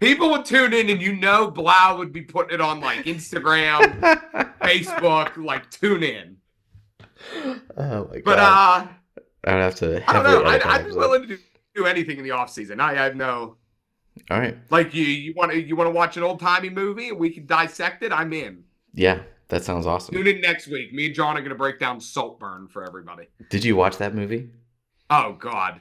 People 0.00 0.28
would 0.30 0.44
tune 0.44 0.72
in, 0.74 0.90
and 0.90 1.00
you 1.00 1.14
know 1.14 1.50
Blau 1.50 1.96
would 1.98 2.12
be 2.12 2.22
putting 2.22 2.54
it 2.54 2.60
on 2.60 2.80
like 2.80 3.04
Instagram, 3.06 4.00
Facebook, 4.60 5.36
like 5.36 5.70
tune 5.70 6.02
in. 6.02 6.36
Oh 7.76 8.08
my 8.10 8.18
god. 8.20 8.24
But 8.24 8.38
uh, 8.40 8.86
I'd 9.44 9.52
have 9.62 9.74
to. 9.76 10.10
I 10.10 10.12
don't 10.12 10.24
know. 10.24 10.42
edit 10.42 10.62
that 10.64 10.66
I, 10.66 10.78
I'm 10.80 10.94
willing 10.96 11.22
to 11.22 11.28
do, 11.28 11.38
do 11.76 11.86
anything 11.86 12.18
in 12.18 12.24
the 12.24 12.32
off 12.32 12.50
season. 12.50 12.80
I 12.80 12.94
have 12.94 13.14
no 13.16 13.56
All 14.30 14.38
right. 14.40 14.58
like 14.70 14.92
you. 14.94 15.04
You 15.04 15.32
want 15.34 15.52
to 15.52 15.62
you 15.62 15.76
want 15.76 15.86
to 15.86 15.92
watch 15.92 16.16
an 16.16 16.24
old 16.24 16.40
timey 16.40 16.68
movie 16.70 17.08
and 17.10 17.18
we 17.18 17.30
can 17.30 17.46
dissect 17.46 18.02
it. 18.02 18.12
I'm 18.12 18.32
in. 18.32 18.64
Yeah, 18.92 19.20
that 19.48 19.64
sounds 19.64 19.86
awesome. 19.86 20.14
Tune 20.14 20.26
in 20.26 20.40
next 20.40 20.66
week. 20.68 20.92
Me 20.92 21.06
and 21.06 21.14
John 21.14 21.36
are 21.36 21.40
going 21.40 21.50
to 21.50 21.54
break 21.56 21.78
down 21.78 22.00
Saltburn 22.00 22.68
for 22.68 22.84
everybody. 22.84 23.28
Did 23.50 23.64
you 23.64 23.76
watch 23.76 23.98
that 23.98 24.14
movie? 24.14 24.50
Oh 25.10 25.34
God. 25.38 25.80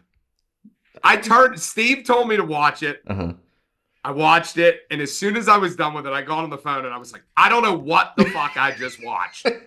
I 1.04 1.18
turned. 1.18 1.60
Steve 1.60 2.04
told 2.06 2.28
me 2.28 2.36
to 2.38 2.44
watch 2.44 2.84
it. 2.84 3.02
Uh 3.08 3.14
huh. 3.16 3.34
I 4.04 4.12
watched 4.12 4.58
it, 4.60 4.82
and 4.92 5.02
as 5.02 5.12
soon 5.18 5.36
as 5.36 5.48
I 5.48 5.58
was 5.58 5.76
done 5.76 5.96
with 5.96 6.06
it, 6.06 6.14
I 6.14 6.22
got 6.22 6.44
on 6.44 6.52
the 6.52 6.60
phone 6.60 6.86
and 6.86 6.94
I 6.94 6.98
was 7.00 7.12
like, 7.12 7.24
I 7.36 7.50
don't 7.50 7.64
know 7.64 7.74
what 7.74 8.14
the 8.18 8.26
fuck 8.26 8.56
I 8.56 8.72
just 8.72 9.04
watched. 9.04 9.48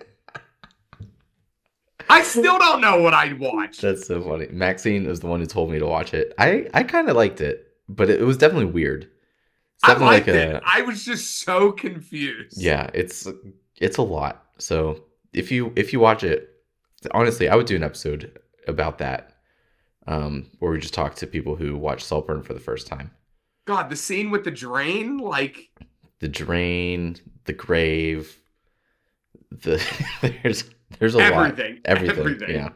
I 2.08 2.22
still 2.22 2.58
don't 2.58 2.80
know 2.80 3.02
what 3.02 3.12
I 3.14 3.32
watched. 3.34 3.82
That's 3.82 4.06
so 4.06 4.22
funny. 4.22 4.46
Maxine 4.50 5.06
is 5.06 5.20
the 5.20 5.26
one 5.26 5.40
who 5.40 5.46
told 5.46 5.70
me 5.70 5.78
to 5.78 5.86
watch 5.86 6.14
it. 6.14 6.32
I 6.38 6.66
I 6.72 6.82
kind 6.84 7.08
of 7.10 7.16
liked 7.16 7.40
it, 7.40 7.66
but 7.88 8.08
it, 8.08 8.20
it 8.20 8.24
was 8.24 8.36
definitely 8.38 8.66
weird. 8.66 9.04
It's 9.04 9.84
I 9.84 9.92
liked 9.94 10.26
like 10.26 10.28
it. 10.28 10.54
a 10.54 10.60
I 10.64 10.82
was 10.82 11.04
just 11.04 11.40
so 11.40 11.70
confused. 11.72 12.60
yeah. 12.60 12.88
It's 12.94 13.26
it's 13.80 13.96
a 13.96 14.02
lot. 14.02 14.44
So 14.58 15.04
if 15.32 15.50
you 15.52 15.72
if 15.76 15.92
you 15.92 16.00
watch 16.00 16.24
it, 16.24 16.50
honestly, 17.12 17.48
I 17.48 17.56
would 17.56 17.66
do 17.66 17.76
an 17.76 17.82
episode 17.84 18.38
about 18.66 18.98
that, 18.98 19.32
um, 20.06 20.50
where 20.58 20.72
we 20.72 20.78
just 20.78 20.94
talk 20.94 21.14
to 21.16 21.26
people 21.26 21.56
who 21.56 21.76
watch 21.76 22.02
Saltburn 22.04 22.42
for 22.42 22.54
the 22.54 22.60
first 22.60 22.86
time. 22.86 23.10
God, 23.66 23.90
the 23.90 23.96
scene 23.96 24.30
with 24.30 24.44
the 24.44 24.50
drain, 24.50 25.18
like 25.18 25.68
The 26.20 26.28
drain, 26.28 27.16
the 27.44 27.52
grave, 27.52 28.40
the 29.50 29.82
there's 30.42 30.64
there's 30.98 31.14
a 31.14 31.20
everything, 31.20 31.74
lot, 31.74 31.80
everything. 31.84 32.18
everything. 32.18 32.50
Yeah. 32.54 32.68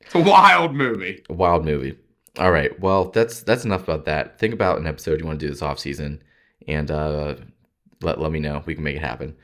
It's 0.00 0.14
a 0.14 0.20
wild 0.20 0.74
movie. 0.74 1.22
A 1.28 1.32
wild 1.34 1.64
movie. 1.64 1.98
All 2.38 2.50
right. 2.50 2.78
Well, 2.80 3.10
that's 3.10 3.42
that's 3.42 3.64
enough 3.64 3.82
about 3.84 4.06
that. 4.06 4.38
Think 4.38 4.54
about 4.54 4.78
an 4.78 4.86
episode 4.86 5.20
you 5.20 5.26
want 5.26 5.38
to 5.40 5.46
do 5.46 5.50
this 5.50 5.62
off 5.62 5.78
season, 5.78 6.22
and 6.66 6.90
uh, 6.90 7.36
let 8.02 8.20
let 8.20 8.32
me 8.32 8.40
know. 8.40 8.62
We 8.66 8.74
can 8.74 8.84
make 8.84 8.96
it 8.96 9.02
happen. 9.02 9.36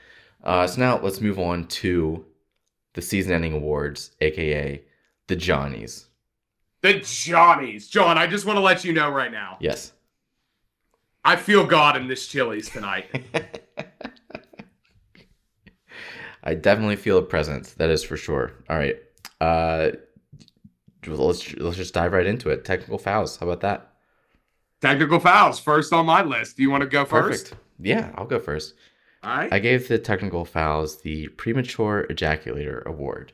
Uh, 0.43 0.67
so 0.67 0.81
now 0.81 1.01
let's 1.01 1.21
move 1.21 1.39
on 1.39 1.67
to 1.69 2.25
the 2.95 3.03
season-ending 3.03 3.53
awards, 3.53 4.13
aka 4.21 4.83
the 5.29 5.37
Johnnies. 5.37 6.07
The 6.83 6.95
Johnnies. 7.01 7.89
John, 7.89 8.19
I 8.19 8.27
just 8.27 8.47
want 8.47 8.57
to 8.57 8.61
let 8.61 8.85
you 8.85 8.93
know 8.93 9.11
right 9.11 9.31
now. 9.31 9.59
Yes. 9.61 9.93
I 11.25 11.37
feel 11.37 11.67
God 11.67 11.97
in 11.97 12.09
this 12.09 12.27
Chili's 12.27 12.69
tonight. 12.71 13.25
I 16.43 16.55
definitely 16.55 16.97
feel 16.97 17.19
a 17.19 17.23
presence. 17.23 17.75
That 17.75 17.91
is 17.91 18.03
for 18.03 18.17
sure. 18.17 18.53
All 18.69 18.77
right. 18.79 18.97
Uh, 19.41 19.91
let's 21.07 21.55
let's 21.57 21.77
just 21.77 21.95
dive 21.95 22.13
right 22.13 22.27
into 22.27 22.51
it. 22.51 22.65
Technical 22.65 22.99
fouls. 22.99 23.37
How 23.37 23.47
about 23.47 23.61
that? 23.61 23.93
Technical 24.81 25.21
fouls, 25.21 25.61
first 25.61 25.93
on 25.93 26.07
my 26.07 26.23
list. 26.23 26.57
Do 26.57 26.63
you 26.63 26.71
want 26.71 26.83
to 26.83 26.89
go 26.89 27.05
first? 27.05 27.51
Perfect. 27.51 27.63
Yeah, 27.79 28.13
I'll 28.15 28.27
go 28.27 28.39
first. 28.39 28.75
All 29.23 29.37
right. 29.37 29.53
I 29.53 29.59
gave 29.59 29.89
the 29.89 29.99
technical 29.99 30.45
fouls 30.45 31.03
the 31.03 31.29
premature 31.29 32.07
ejaculator 32.09 32.85
award. 32.87 33.33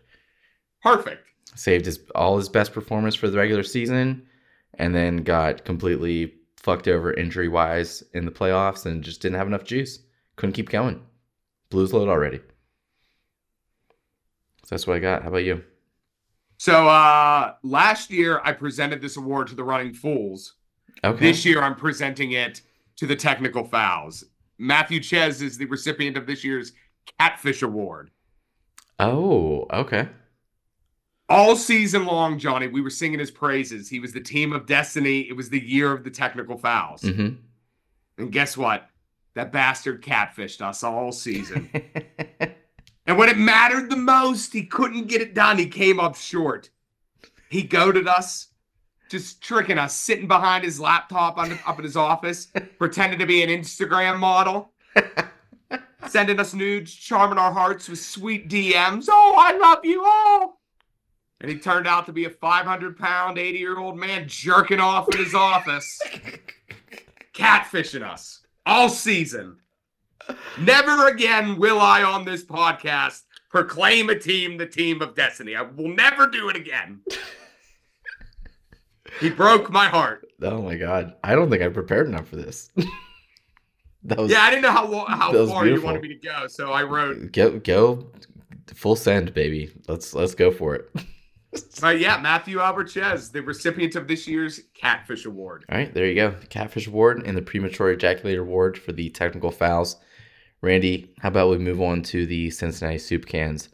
Perfect. 0.83 1.27
Saved 1.55 1.87
his 1.87 2.01
all 2.15 2.37
his 2.37 2.49
best 2.49 2.73
performance 2.73 3.15
for 3.15 3.31
the 3.31 3.39
regular 3.39 3.63
season, 3.63 4.27
and 4.75 4.95
then 4.95 5.19
got 5.19 5.65
completely 5.65 6.35
fucked 6.57 6.89
over 6.89 7.13
injury 7.13 7.49
wise 7.49 8.03
in 8.15 8.25
the 8.25 8.33
playoffs, 8.33 8.85
and 8.85 9.03
just 9.03 9.23
didn't 9.23 9.39
have 9.39 9.47
enough 9.47 9.65
juice. 9.65 10.01
Couldn't 10.35 10.55
keep 10.55 10.69
going. 10.69 11.03
Blues 11.71 11.93
load 11.93 12.09
already. 12.09 12.41
So 14.65 14.75
that's 14.75 14.87
what 14.87 14.97
I 14.97 15.01
got. 15.01 15.23
How 15.23 15.29
about 15.29 15.45
you? 15.45 15.63
So 16.59 16.89
uh 16.89 17.55
last 17.63 18.11
year 18.11 18.41
I 18.45 18.53
presented 18.53 19.01
this 19.01 19.17
award 19.17 19.47
to 19.49 19.55
the 19.55 19.65
running 19.65 19.95
fools. 19.95 20.55
Okay. 21.05 21.27
This 21.27 21.45
year 21.45 21.63
I'm 21.63 21.77
presenting 21.77 22.33
it 22.33 22.63
to 22.97 23.07
the 23.07 23.17
technical 23.17 23.65
fouls. 23.65 24.25
Matthew 24.59 25.01
Ches 25.01 25.41
is 25.41 25.59
the 25.59 25.67
recipient 25.67 26.17
of 26.17 26.27
this 26.27 26.45
year's 26.45 26.73
Catfish 27.19 27.63
Award. 27.63 28.11
Oh, 28.99 29.67
okay. 29.73 30.09
All 31.29 31.57
season 31.57 32.07
long, 32.07 32.39
Johnny, 32.39 32.69
we 32.69 32.81
were 32.81 32.91
singing 32.91 33.19
his 33.19 33.31
praises. 33.31 33.89
He 33.89 34.01
was 34.01 34.13
the 34.13 34.21
team 34.21 34.53
of 34.53 34.67
destiny. 34.67 35.21
It 35.29 35.37
was 35.37 35.51
the 35.51 35.61
year 35.61 35.93
of 35.93 36.05
the 36.05 36.11
technical 36.11 36.57
fouls. 36.57 37.03
hmm 37.03 37.31
And 38.17 38.31
guess 38.33 38.57
what? 38.57 38.89
That 39.35 39.53
bastard 39.53 40.03
catfished 40.03 40.63
us 40.63 40.83
all 40.83 41.13
season. 41.13 41.69
and 43.07 43.19
when 43.19 43.29
it 43.29 43.37
mattered 43.37 43.91
the 43.91 43.97
most, 43.97 44.53
he 44.53 44.65
couldn't 44.65 45.09
get 45.09 45.21
it 45.21 45.35
done. 45.35 45.59
He 45.59 45.67
came 45.67 46.01
up 46.01 46.17
short. 46.17 46.71
He 47.51 47.63
goaded 47.63 48.09
us, 48.09 48.49
just 49.09 49.43
tricking 49.43 49.79
us, 49.79 49.95
sitting 49.95 50.29
behind 50.29 50.65
his 50.65 50.81
laptop 50.81 51.39
on, 51.39 51.59
up 51.67 51.79
in 51.79 51.85
his 51.85 51.97
office, 51.97 52.49
pretending 52.79 53.19
to 53.19 53.27
be 53.27 53.43
an 53.43 53.51
Instagram 53.51 54.19
model, 54.19 54.73
sending 56.09 56.41
us 56.41 56.55
nudes, 56.55 56.93
charming 56.95 57.39
our 57.39 57.53
hearts 57.53 57.89
with 57.89 58.01
sweet 58.01 58.49
DMs. 58.49 59.07
Oh, 59.11 59.35
I 59.39 59.57
love 59.57 59.85
you 59.85 60.05
all. 60.05 60.61
And 61.41 61.51
he 61.51 61.59
turned 61.59 61.87
out 61.87 62.07
to 62.07 62.13
be 62.13 62.25
a 62.25 62.31
500 62.31 62.97
pound, 62.97 63.39
80 63.39 63.59
year 63.59 63.79
old 63.79 63.97
man 63.97 64.27
jerking 64.27 64.81
off 64.81 65.13
in 65.15 65.23
his 65.23 65.35
office 65.35 66.01
catfishing 67.35 68.03
us 68.03 68.41
all 68.65 68.89
season. 68.89 69.59
Never 70.59 71.09
again 71.09 71.59
will 71.59 71.79
I 71.79 72.03
on 72.03 72.25
this 72.25 72.45
podcast 72.45 73.23
proclaim 73.51 74.11
a 74.11 74.19
team 74.19 74.57
the 74.57 74.67
team 74.67 75.03
of 75.03 75.15
destiny. 75.15 75.55
I 75.55 75.63
will 75.63 75.89
never 75.89 76.27
do 76.27 76.49
it 76.49 76.57
again. 76.57 77.01
He 79.21 79.31
broke 79.31 79.71
my 79.71 79.87
heart. 79.87 80.27
oh 80.43 80.63
my 80.63 80.77
god. 80.77 81.15
I 81.25 81.35
don't 81.35 81.51
think 81.51 81.63
I 81.63 81.69
prepared 81.69 82.07
enough 82.07 82.29
for 82.29 82.37
this. 82.37 82.71
that 84.05 84.19
was 84.19 84.31
Yeah, 84.31 84.43
I 84.43 84.51
didn't 84.51 84.63
know 84.63 84.73
how 84.73 85.07
how 85.07 85.47
far 85.47 85.67
you 85.67 85.81
wanted 85.81 86.03
me 86.03 86.09
to 86.09 86.15
go, 86.17 86.47
so 86.47 86.73
I 86.73 86.83
wrote. 86.83 87.33
go 87.33 87.59
go 87.59 88.13
full 88.75 88.97
send, 88.97 89.35
baby. 89.35 89.71
Let's 89.89 90.15
let's 90.15 90.35
go 90.35 90.51
for 90.51 90.75
it. 90.75 90.91
But 91.81 92.01
yeah, 92.01 92.19
Matthew 92.19 92.61
Albertchez, 92.61 93.31
the 93.31 93.41
recipient 93.41 93.97
of 93.97 94.09
this 94.09 94.27
year's 94.27 94.61
Catfish 94.75 95.25
Award. 95.25 95.65
All 95.71 95.79
right, 95.79 95.93
there 95.95 96.07
you 96.07 96.15
go. 96.15 96.33
The 96.33 96.47
Catfish 96.47 96.87
Award 96.87 97.23
and 97.25 97.35
the 97.37 97.41
Premature 97.41 97.97
Ejaculator 97.97 98.41
Award 98.41 98.77
for 98.77 98.93
the 98.93 99.09
technical 99.11 99.51
fouls. 99.51 99.97
Randy, 100.61 101.15
how 101.21 101.29
about 101.29 101.51
we 101.51 101.59
move 101.59 101.81
on 101.81 102.03
to 102.05 102.27
the 102.27 102.51
Cincinnati 102.51 102.99
Soup 102.99 103.25
Cans? 103.25 103.71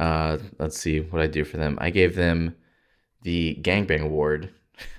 Uh, 0.00 0.38
let's 0.58 0.78
see 0.78 1.00
what 1.00 1.22
I 1.22 1.26
do 1.26 1.44
for 1.44 1.56
them. 1.56 1.78
I 1.80 1.90
gave 1.90 2.16
them 2.16 2.56
the 3.22 3.58
Gangbang 3.62 4.02
Award. 4.02 4.50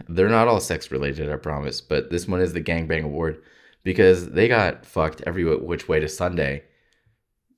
They're 0.07 0.29
not 0.29 0.47
all 0.47 0.59
sex 0.59 0.91
related, 0.91 1.31
I 1.31 1.37
promise, 1.37 1.81
but 1.81 2.09
this 2.09 2.27
one 2.27 2.41
is 2.41 2.53
the 2.53 2.61
Gangbang 2.61 3.03
Award 3.03 3.41
because 3.83 4.29
they 4.29 4.47
got 4.47 4.85
fucked 4.85 5.21
every 5.25 5.43
which 5.57 5.87
way 5.87 5.99
to 5.99 6.07
Sunday 6.07 6.63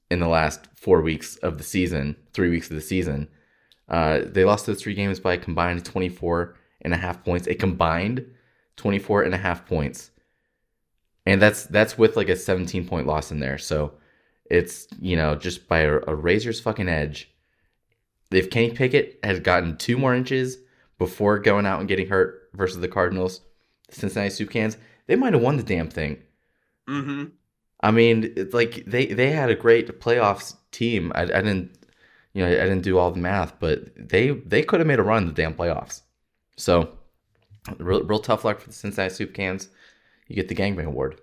in 0.10 0.20
the 0.20 0.28
last 0.28 0.68
four 0.76 1.02
weeks 1.02 1.36
of 1.38 1.58
the 1.58 1.64
season, 1.64 2.16
three 2.34 2.50
weeks 2.50 2.70
of 2.70 2.76
the 2.76 2.82
season. 2.82 3.28
Uh, 3.88 4.22
they 4.26 4.46
lost 4.46 4.66
those 4.66 4.82
three 4.82 4.94
games 4.94 5.20
by 5.20 5.34
a 5.34 5.38
combined 5.38 5.86
24 5.86 6.56
and 6.82 6.94
a 6.94 6.98
half 6.98 7.24
points. 7.24 7.48
A 7.48 7.56
combined 7.56 8.26
24 8.78 9.24
and 9.24 9.34
a 9.34 9.38
half 9.38 9.66
points. 9.66 10.12
And 11.26 11.42
that's 11.42 11.64
that's 11.66 11.98
with 11.98 12.16
like 12.16 12.30
a 12.30 12.36
17 12.36 12.88
point 12.88 13.08
loss 13.08 13.32
in 13.32 13.40
there. 13.40 13.58
So 13.58 13.94
it's, 14.50 14.88
you 15.00 15.16
know, 15.16 15.36
just 15.36 15.68
by 15.68 15.80
a, 15.80 16.00
a 16.08 16.16
razor's 16.16 16.60
fucking 16.60 16.90
edge. 16.90 17.32
If 18.32 18.50
Kenny 18.50 18.72
Pickett 18.72 19.20
had 19.24 19.44
gotten 19.44 19.78
two 19.78 19.98
more 19.98 20.16
inches 20.16 20.58
before 20.98 21.40
going 21.40 21.66
out 21.66 21.80
and 21.80 21.88
getting 21.88 22.08
hurt 22.08 22.50
versus 22.54 22.80
the 22.80 22.88
Cardinals, 22.88 23.42
the 23.90 23.96
Cincinnati 23.96 24.30
Soup 24.30 24.50
Cans, 24.50 24.78
they 25.08 25.16
might 25.16 25.34
have 25.34 25.42
won 25.42 25.58
the 25.58 25.64
damn 25.64 25.90
thing. 25.90 26.24
Mm-hmm. 26.90 27.26
I 27.82 27.92
mean, 27.92 28.34
it's 28.36 28.54
like 28.54 28.84
they 28.86 29.08
they 29.08 29.32
had 29.32 29.50
a 29.50 29.56
great 29.56 30.00
playoffs 30.00 30.56
team. 30.72 31.12
I, 31.14 31.24
I 31.24 31.26
didn't, 31.26 31.78
you 32.34 32.44
know, 32.44 32.50
I 32.50 32.64
didn't 32.64 32.82
do 32.82 32.98
all 32.98 33.12
the 33.12 33.20
math, 33.20 33.60
but 33.60 33.92
they 33.96 34.32
they 34.32 34.64
could 34.64 34.80
have 34.80 34.88
made 34.88 35.00
a 35.00 35.04
run 35.04 35.24
in 35.24 35.28
the 35.28 35.34
damn 35.34 35.54
playoffs. 35.54 36.02
So, 36.58 36.98
real 37.78 38.04
real 38.04 38.20
tough 38.20 38.46
luck 38.46 38.60
for 38.60 38.70
the 38.70 38.74
Cincinnati 38.74 39.14
Soup 39.14 39.34
Cans. 39.34 39.70
You 40.28 40.36
get 40.36 40.48
the 40.48 40.56
Gangbang 40.56 40.86
Award. 40.86 41.22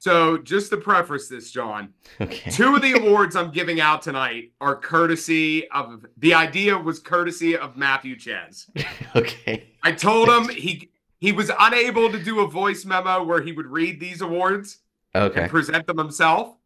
So 0.00 0.38
just 0.38 0.70
to 0.70 0.78
preface 0.78 1.28
this, 1.28 1.50
John, 1.52 1.90
Okay. 2.22 2.50
two 2.50 2.74
of 2.74 2.80
the 2.80 2.92
awards 2.92 3.36
I'm 3.36 3.50
giving 3.50 3.82
out 3.82 4.00
tonight 4.00 4.52
are 4.58 4.74
courtesy 4.74 5.68
of 5.68 6.06
the 6.16 6.32
idea 6.32 6.76
was 6.78 6.98
courtesy 6.98 7.54
of 7.54 7.76
Matthew 7.76 8.16
Ches. 8.18 8.70
okay. 9.14 9.68
I 9.82 9.92
told 9.92 10.30
him 10.30 10.48
he 10.48 10.90
he 11.18 11.32
was 11.32 11.50
unable 11.60 12.10
to 12.10 12.18
do 12.18 12.40
a 12.40 12.48
voice 12.48 12.86
memo 12.86 13.22
where 13.22 13.42
he 13.42 13.52
would 13.52 13.66
read 13.66 14.00
these 14.00 14.22
awards 14.22 14.78
Okay. 15.14 15.42
and 15.42 15.50
present 15.50 15.86
them 15.86 15.98
himself, 15.98 16.56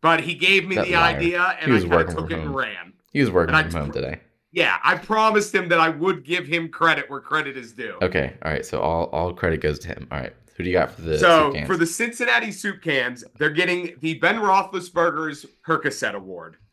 but 0.00 0.20
he 0.22 0.32
gave 0.34 0.66
me 0.66 0.76
That 0.76 0.86
the 0.86 0.94
liar. 0.94 1.16
idea 1.16 1.56
and 1.60 1.70
I 1.74 1.80
kind 1.80 1.84
of 1.84 1.90
working 1.90 2.16
took 2.16 2.30
from 2.30 2.38
it 2.40 2.42
and 2.46 2.54
ran. 2.54 2.92
He 3.12 3.20
was 3.20 3.30
working 3.30 3.54
And 3.54 3.66
I 3.66 3.70
from 3.70 3.80
home 3.82 3.92
today. 3.92 4.20
Yeah, 4.52 4.78
I 4.82 4.96
promised 4.96 5.54
him 5.54 5.68
that 5.68 5.78
I 5.80 5.88
would 5.88 6.24
give 6.24 6.46
him 6.46 6.68
credit 6.68 7.08
where 7.08 7.20
credit 7.20 7.56
is 7.56 7.72
due. 7.72 7.96
Okay. 8.02 8.34
All 8.44 8.50
right. 8.50 8.66
So 8.66 8.80
all 8.80 9.04
all 9.06 9.32
credit 9.32 9.60
goes 9.60 9.78
to 9.80 9.88
him. 9.88 10.08
All 10.10 10.18
right. 10.18 10.32
Who 10.56 10.64
do 10.64 10.70
you 10.70 10.76
got 10.76 10.90
for 10.90 11.02
the 11.02 11.18
so 11.18 11.54
for 11.66 11.76
the 11.76 11.86
Cincinnati 11.86 12.50
soup 12.52 12.82
cans, 12.82 13.24
they're 13.38 13.50
getting 13.50 13.96
the 14.00 14.14
Ben 14.14 14.36
Roethlisberger's 14.36 15.46
Percocet 15.66 16.14
Award. 16.14 16.56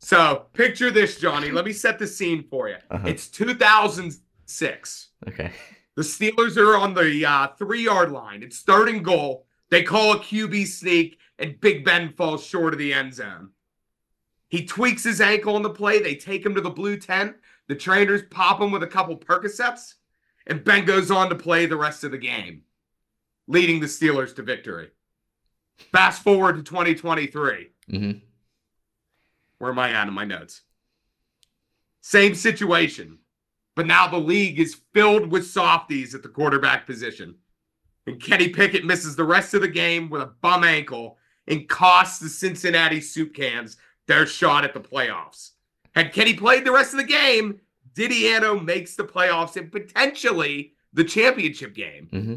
So 0.00 0.46
picture 0.54 0.90
this, 0.90 1.18
Johnny. 1.20 1.50
Let 1.50 1.66
me 1.66 1.72
set 1.72 1.98
the 1.98 2.06
scene 2.06 2.42
for 2.48 2.68
you. 2.68 2.76
Uh-huh. 2.90 3.08
It's 3.08 3.28
2006. 3.28 5.08
okay. 5.28 5.52
The 5.96 6.02
Steelers 6.02 6.56
are 6.56 6.76
on 6.76 6.94
the 6.94 7.26
uh, 7.26 7.48
three 7.58 7.82
yard 7.84 8.10
line. 8.12 8.42
It's 8.42 8.62
third 8.62 8.88
and 8.88 9.04
goal. 9.04 9.44
They 9.70 9.82
call 9.82 10.12
a 10.12 10.18
QB 10.18 10.66
sneak, 10.66 11.18
and 11.38 11.60
Big 11.60 11.84
Ben 11.84 12.12
falls 12.14 12.42
short 12.42 12.72
of 12.72 12.78
the 12.78 12.94
end 12.94 13.12
zone. 13.12 13.50
He 14.48 14.64
tweaks 14.64 15.04
his 15.04 15.20
ankle 15.20 15.56
on 15.56 15.62
the 15.62 15.70
play. 15.70 16.00
They 16.00 16.14
take 16.14 16.44
him 16.44 16.54
to 16.54 16.60
the 16.60 16.70
blue 16.70 16.96
tent. 16.96 17.36
The 17.68 17.74
trainers 17.74 18.22
pop 18.30 18.60
him 18.60 18.70
with 18.70 18.82
a 18.82 18.86
couple 18.86 19.16
Percocets, 19.16 19.94
and 20.46 20.64
Ben 20.64 20.86
goes 20.86 21.10
on 21.10 21.28
to 21.28 21.34
play 21.34 21.66
the 21.66 21.76
rest 21.76 22.02
of 22.02 22.10
the 22.12 22.18
game, 22.18 22.62
leading 23.46 23.78
the 23.78 23.86
Steelers 23.86 24.34
to 24.36 24.42
victory. 24.42 24.90
Fast 25.92 26.22
forward 26.22 26.56
to 26.56 26.62
2023. 26.62 27.68
hmm 27.90 28.12
Where 29.58 29.70
am 29.70 29.78
I 29.78 29.92
at 29.92 30.08
in 30.08 30.14
my 30.14 30.24
notes? 30.24 30.62
Same 32.00 32.34
situation, 32.34 33.18
but 33.76 33.86
now 33.86 34.08
the 34.08 34.16
league 34.16 34.58
is 34.58 34.80
filled 34.94 35.30
with 35.30 35.46
softies 35.46 36.14
at 36.14 36.22
the 36.22 36.28
quarterback 36.28 36.86
position. 36.86 37.34
And 38.06 38.20
Kenny 38.20 38.48
Pickett 38.48 38.86
misses 38.86 39.14
the 39.14 39.24
rest 39.24 39.52
of 39.52 39.60
the 39.60 39.68
game 39.68 40.08
with 40.08 40.22
a 40.22 40.32
bum 40.40 40.64
ankle 40.64 41.18
and 41.46 41.68
costs 41.68 42.18
the 42.18 42.30
Cincinnati 42.30 43.02
Soup 43.02 43.34
Cans 43.34 43.76
their 44.08 44.26
shot 44.26 44.64
at 44.64 44.74
the 44.74 44.80
playoffs. 44.80 45.52
Had 45.94 46.12
Kenny 46.12 46.34
played 46.34 46.64
the 46.64 46.72
rest 46.72 46.92
of 46.92 46.98
the 46.98 47.04
game, 47.04 47.60
Didiano 47.94 48.62
makes 48.62 48.96
the 48.96 49.04
playoffs 49.04 49.56
and 49.56 49.70
potentially 49.70 50.72
the 50.92 51.04
championship 51.04 51.74
game. 51.74 52.08
hmm 52.10 52.34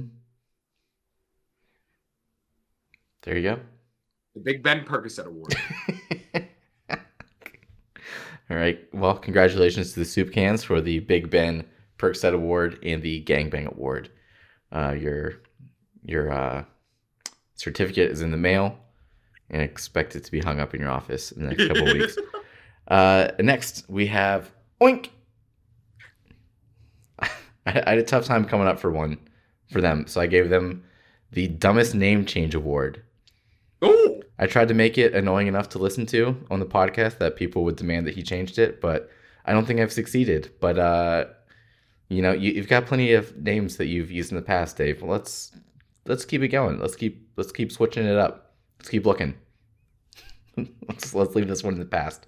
There 3.23 3.37
you 3.37 3.43
go. 3.43 3.59
The 4.35 4.41
Big 4.41 4.63
Ben 4.63 4.85
Percocet 4.85 5.25
Award. 5.25 5.53
All 8.49 8.57
right. 8.57 8.79
Well, 8.93 9.17
congratulations 9.17 9.93
to 9.93 9.99
the 9.99 10.05
Soup 10.05 10.31
Cans 10.31 10.63
for 10.63 10.81
the 10.81 10.99
Big 10.99 11.29
Ben 11.29 11.65
Percocet 11.97 12.33
Award 12.33 12.79
and 12.83 13.01
the 13.01 13.23
Gangbang 13.23 13.67
Award. 13.67 14.09
Uh, 14.71 14.95
your 14.97 15.33
your 16.03 16.31
uh, 16.31 16.63
certificate 17.55 18.09
is 18.11 18.21
in 18.21 18.31
the 18.31 18.37
mail, 18.37 18.77
and 19.51 19.61
expect 19.61 20.15
it 20.15 20.23
to 20.23 20.31
be 20.31 20.39
hung 20.39 20.59
up 20.59 20.73
in 20.73 20.81
your 20.81 20.89
office 20.89 21.31
in 21.31 21.43
the 21.43 21.49
next 21.49 21.67
couple 21.67 21.87
of 21.87 21.93
weeks. 21.97 22.17
Uh, 22.87 23.27
next, 23.39 23.85
we 23.87 24.07
have 24.07 24.51
Oink. 24.81 25.09
I, 27.19 27.29
I 27.65 27.89
had 27.91 27.97
a 27.99 28.03
tough 28.03 28.25
time 28.25 28.45
coming 28.45 28.67
up 28.67 28.79
for 28.79 28.89
one 28.89 29.19
for 29.71 29.81
them, 29.81 30.07
so 30.07 30.19
I 30.19 30.27
gave 30.27 30.49
them 30.49 30.83
the 31.31 31.47
dumbest 31.47 31.93
name 31.93 32.25
change 32.25 32.55
award. 32.55 33.03
Oh, 33.81 34.21
I 34.39 34.47
tried 34.47 34.69
to 34.69 34.73
make 34.73 34.97
it 34.97 35.13
annoying 35.13 35.47
enough 35.47 35.69
to 35.69 35.79
listen 35.79 36.05
to 36.07 36.35
on 36.49 36.59
the 36.59 36.65
podcast 36.65 37.19
that 37.19 37.35
people 37.35 37.63
would 37.63 37.75
demand 37.75 38.07
that 38.07 38.15
he 38.15 38.23
changed 38.23 38.57
it, 38.57 38.81
but 38.81 39.09
I 39.45 39.53
don't 39.53 39.65
think 39.65 39.79
I've 39.79 39.93
succeeded. 39.93 40.51
But 40.59 40.79
uh, 40.79 41.25
you 42.09 42.21
know, 42.21 42.31
you, 42.31 42.51
you've 42.51 42.67
got 42.67 42.85
plenty 42.85 43.13
of 43.13 43.35
names 43.37 43.77
that 43.77 43.87
you've 43.87 44.11
used 44.11 44.31
in 44.31 44.35
the 44.35 44.41
past, 44.41 44.77
Dave. 44.77 45.01
Let's 45.01 45.51
let's 46.05 46.25
keep 46.25 46.41
it 46.41 46.49
going. 46.49 46.79
Let's 46.79 46.95
keep 46.95 47.29
let's 47.37 47.51
keep 47.51 47.71
switching 47.71 48.05
it 48.05 48.17
up. 48.17 48.50
Let's 48.81 48.89
keep 48.89 49.05
looking. 49.05 49.35
let's 50.87 51.13
let's 51.13 51.35
leave 51.35 51.47
this 51.47 51.63
one 51.63 51.75
in 51.75 51.79
the 51.79 51.85
past. 51.85 52.25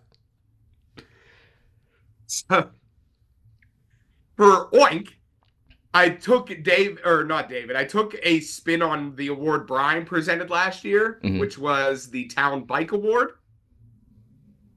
So, 2.27 2.69
for 4.37 4.69
Oink, 4.69 5.07
I 5.95 6.09
took 6.09 6.49
Dave 6.61 6.99
or 7.03 7.23
not 7.23 7.49
David. 7.49 7.75
I 7.75 7.85
took 7.85 8.15
a 8.21 8.39
spin 8.41 8.83
on 8.83 9.15
the 9.15 9.29
award 9.29 9.65
Brian 9.65 10.05
presented 10.05 10.51
last 10.51 10.83
year, 10.83 11.19
Mhm. 11.23 11.39
which 11.39 11.57
was 11.57 12.11
the 12.11 12.25
Town 12.25 12.65
Bike 12.65 12.91
Award. 12.91 13.31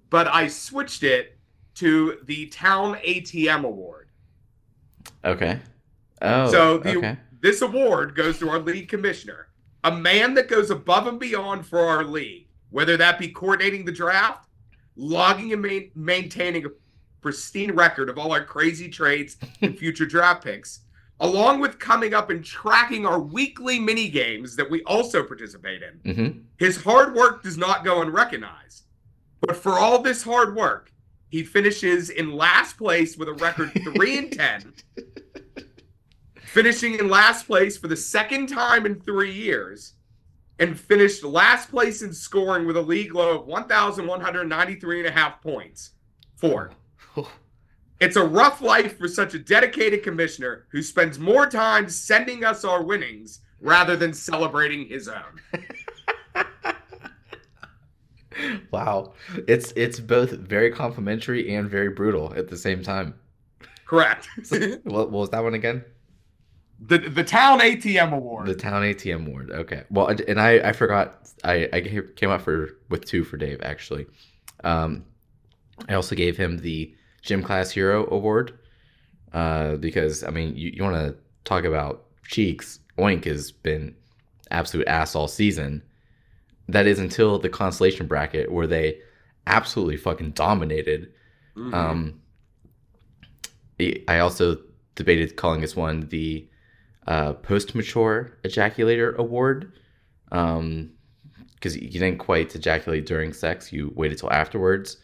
But 0.08 0.28
I 0.28 0.48
switched 0.48 1.02
it 1.02 1.38
to 1.74 2.20
the 2.24 2.46
Town 2.46 2.96
ATM 3.04 3.66
Award. 3.66 4.08
Okay. 5.26 5.60
Oh. 6.22 6.50
so 6.50 6.78
the, 6.78 6.96
okay. 6.96 7.18
this 7.42 7.60
award 7.60 8.14
goes 8.14 8.38
to 8.38 8.48
our 8.48 8.58
lead 8.60 8.88
commissioner, 8.88 9.48
a 9.86 9.96
man 9.96 10.34
that 10.34 10.48
goes 10.48 10.70
above 10.70 11.06
and 11.06 11.20
beyond 11.20 11.64
for 11.64 11.78
our 11.78 12.02
league. 12.04 12.48
whether 12.70 12.96
that 12.96 13.18
be 13.18 13.28
coordinating 13.28 13.84
the 13.84 13.92
draft, 13.92 14.48
logging 14.96 15.52
and 15.52 15.62
main- 15.62 15.90
maintaining 15.94 16.66
a 16.66 16.68
pristine 17.22 17.70
record 17.72 18.10
of 18.10 18.18
all 18.18 18.32
our 18.32 18.44
crazy 18.44 18.88
trades 18.88 19.36
and 19.62 19.78
future 19.82 20.04
draft 20.04 20.42
picks, 20.42 20.80
along 21.20 21.60
with 21.60 21.78
coming 21.78 22.12
up 22.12 22.28
and 22.28 22.44
tracking 22.44 23.06
our 23.06 23.20
weekly 23.20 23.78
mini 23.78 24.08
games 24.08 24.56
that 24.56 24.68
we 24.68 24.82
also 24.82 25.22
participate 25.22 25.80
in. 25.82 26.12
Mm-hmm. 26.12 26.38
His 26.58 26.82
hard 26.82 27.14
work 27.14 27.44
does 27.44 27.56
not 27.56 27.84
go 27.84 28.02
unrecognized. 28.02 28.82
But 29.40 29.56
for 29.56 29.78
all 29.78 30.02
this 30.02 30.24
hard 30.24 30.56
work, 30.56 30.90
he 31.28 31.44
finishes 31.44 32.10
in 32.10 32.32
last 32.32 32.76
place 32.76 33.16
with 33.16 33.28
a 33.28 33.34
record 33.34 33.70
3 33.94 34.18
and 34.18 34.32
10. 34.32 34.72
Finishing 36.56 36.98
in 36.98 37.10
last 37.10 37.46
place 37.46 37.76
for 37.76 37.86
the 37.86 37.94
second 37.94 38.46
time 38.46 38.86
in 38.86 38.98
3 38.98 39.30
years 39.30 39.92
and 40.58 40.80
finished 40.80 41.22
last 41.22 41.68
place 41.68 42.00
in 42.00 42.14
scoring 42.14 42.66
with 42.66 42.78
a 42.78 42.80
league 42.80 43.14
low 43.14 43.40
of 43.40 43.46
1193 43.46 45.00
and 45.00 45.06
a 45.06 45.10
half 45.10 45.42
points. 45.42 45.90
4. 46.36 46.70
It's 48.00 48.16
a 48.16 48.24
rough 48.24 48.62
life 48.62 48.96
for 48.98 49.06
such 49.06 49.34
a 49.34 49.38
dedicated 49.38 50.02
commissioner 50.02 50.66
who 50.70 50.82
spends 50.82 51.18
more 51.18 51.46
time 51.46 51.90
sending 51.90 52.42
us 52.42 52.64
our 52.64 52.82
winnings 52.82 53.40
rather 53.60 53.94
than 53.94 54.14
celebrating 54.14 54.86
his 54.86 55.08
own. 55.08 55.40
wow, 58.70 59.12
it's 59.46 59.72
it's 59.76 59.98
both 59.98 60.30
very 60.32 60.70
complimentary 60.70 61.54
and 61.54 61.70
very 61.70 61.88
brutal 61.88 62.34
at 62.34 62.48
the 62.48 62.56
same 62.56 62.82
time. 62.82 63.14
Correct. 63.86 64.28
what, 64.48 64.84
what 64.84 65.10
was 65.10 65.30
that 65.30 65.42
one 65.42 65.54
again? 65.54 65.82
The 66.78 66.98
the 66.98 67.24
town 67.24 67.60
ATM 67.60 68.12
award. 68.12 68.46
The 68.46 68.54
town 68.54 68.82
ATM 68.82 69.26
award. 69.26 69.50
Okay. 69.50 69.84
Well, 69.90 70.08
and 70.08 70.40
I 70.40 70.58
I 70.68 70.72
forgot 70.72 71.28
I 71.42 71.68
I 71.72 71.80
came 72.16 72.30
up 72.30 72.42
for 72.42 72.70
with 72.90 73.04
two 73.04 73.24
for 73.24 73.36
Dave 73.36 73.60
actually. 73.62 74.06
Um, 74.62 75.04
I 75.88 75.94
also 75.94 76.14
gave 76.14 76.36
him 76.36 76.58
the 76.58 76.94
gym 77.22 77.42
class 77.42 77.70
hero 77.70 78.06
award 78.10 78.58
uh, 79.32 79.76
because 79.76 80.22
I 80.22 80.30
mean 80.30 80.54
you, 80.56 80.70
you 80.74 80.82
want 80.82 80.96
to 80.96 81.16
talk 81.44 81.64
about 81.64 82.04
cheeks. 82.26 82.80
Oink 82.98 83.24
has 83.24 83.52
been 83.52 83.94
absolute 84.50 84.86
ass 84.86 85.14
all 85.14 85.28
season. 85.28 85.82
That 86.68 86.86
is 86.86 86.98
until 86.98 87.38
the 87.38 87.48
consolation 87.48 88.06
bracket 88.06 88.50
where 88.50 88.66
they 88.66 88.98
absolutely 89.46 89.96
fucking 89.96 90.32
dominated. 90.32 91.12
Mhm. 91.56 91.72
Um, 91.74 92.20
I 94.08 94.18
also 94.18 94.58
debated 94.94 95.36
calling 95.36 95.60
this 95.60 95.76
one 95.76 96.08
the 96.08 96.48
uh, 97.06 97.34
post 97.34 97.74
mature 97.74 98.32
ejaculator 98.44 99.14
award 99.16 99.72
because 100.28 101.76
you 101.76 101.88
didn't 101.88 102.18
quite 102.18 102.54
ejaculate 102.54 103.06
during 103.06 103.32
sex, 103.32 103.72
you 103.72 103.92
waited 103.94 104.18
till 104.18 104.32
afterwards. 104.32 104.98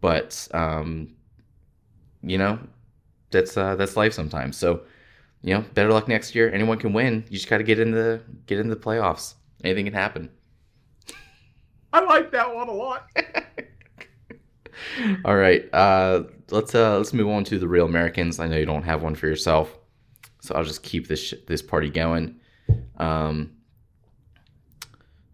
But 0.00 0.48
um, 0.52 1.14
you 2.22 2.38
know, 2.38 2.58
that's 3.30 3.56
uh, 3.56 3.76
that's 3.76 3.96
life 3.96 4.12
sometimes. 4.12 4.56
So 4.56 4.82
you 5.42 5.54
know, 5.54 5.64
better 5.74 5.92
luck 5.92 6.08
next 6.08 6.34
year. 6.34 6.52
Anyone 6.52 6.78
can 6.78 6.92
win. 6.92 7.24
You 7.28 7.38
just 7.38 7.48
got 7.48 7.58
to 7.58 7.64
get 7.64 7.78
in 7.78 7.90
the 7.90 8.22
get 8.46 8.58
in 8.58 8.68
the 8.68 8.76
playoffs. 8.76 9.34
Anything 9.64 9.86
can 9.86 9.94
happen. 9.94 10.30
I 11.92 12.00
like 12.00 12.30
that 12.32 12.54
one 12.54 12.68
a 12.68 12.72
lot. 12.72 13.08
All 15.24 15.36
right, 15.36 15.68
uh, 15.72 16.24
let's 16.50 16.74
uh, 16.74 16.96
let's 16.96 17.12
move 17.12 17.28
on 17.28 17.44
to 17.44 17.58
the 17.58 17.68
real 17.68 17.84
Americans. 17.84 18.40
I 18.40 18.48
know 18.48 18.56
you 18.56 18.66
don't 18.66 18.82
have 18.82 19.02
one 19.02 19.14
for 19.14 19.26
yourself, 19.26 19.78
so 20.42 20.56
I'll 20.56 20.64
just 20.64 20.84
keep 20.84 21.08
this 21.08 21.20
sh- 21.20 21.34
this 21.48 21.62
party 21.62 21.90
going. 21.90 22.40
Um, 22.98 23.52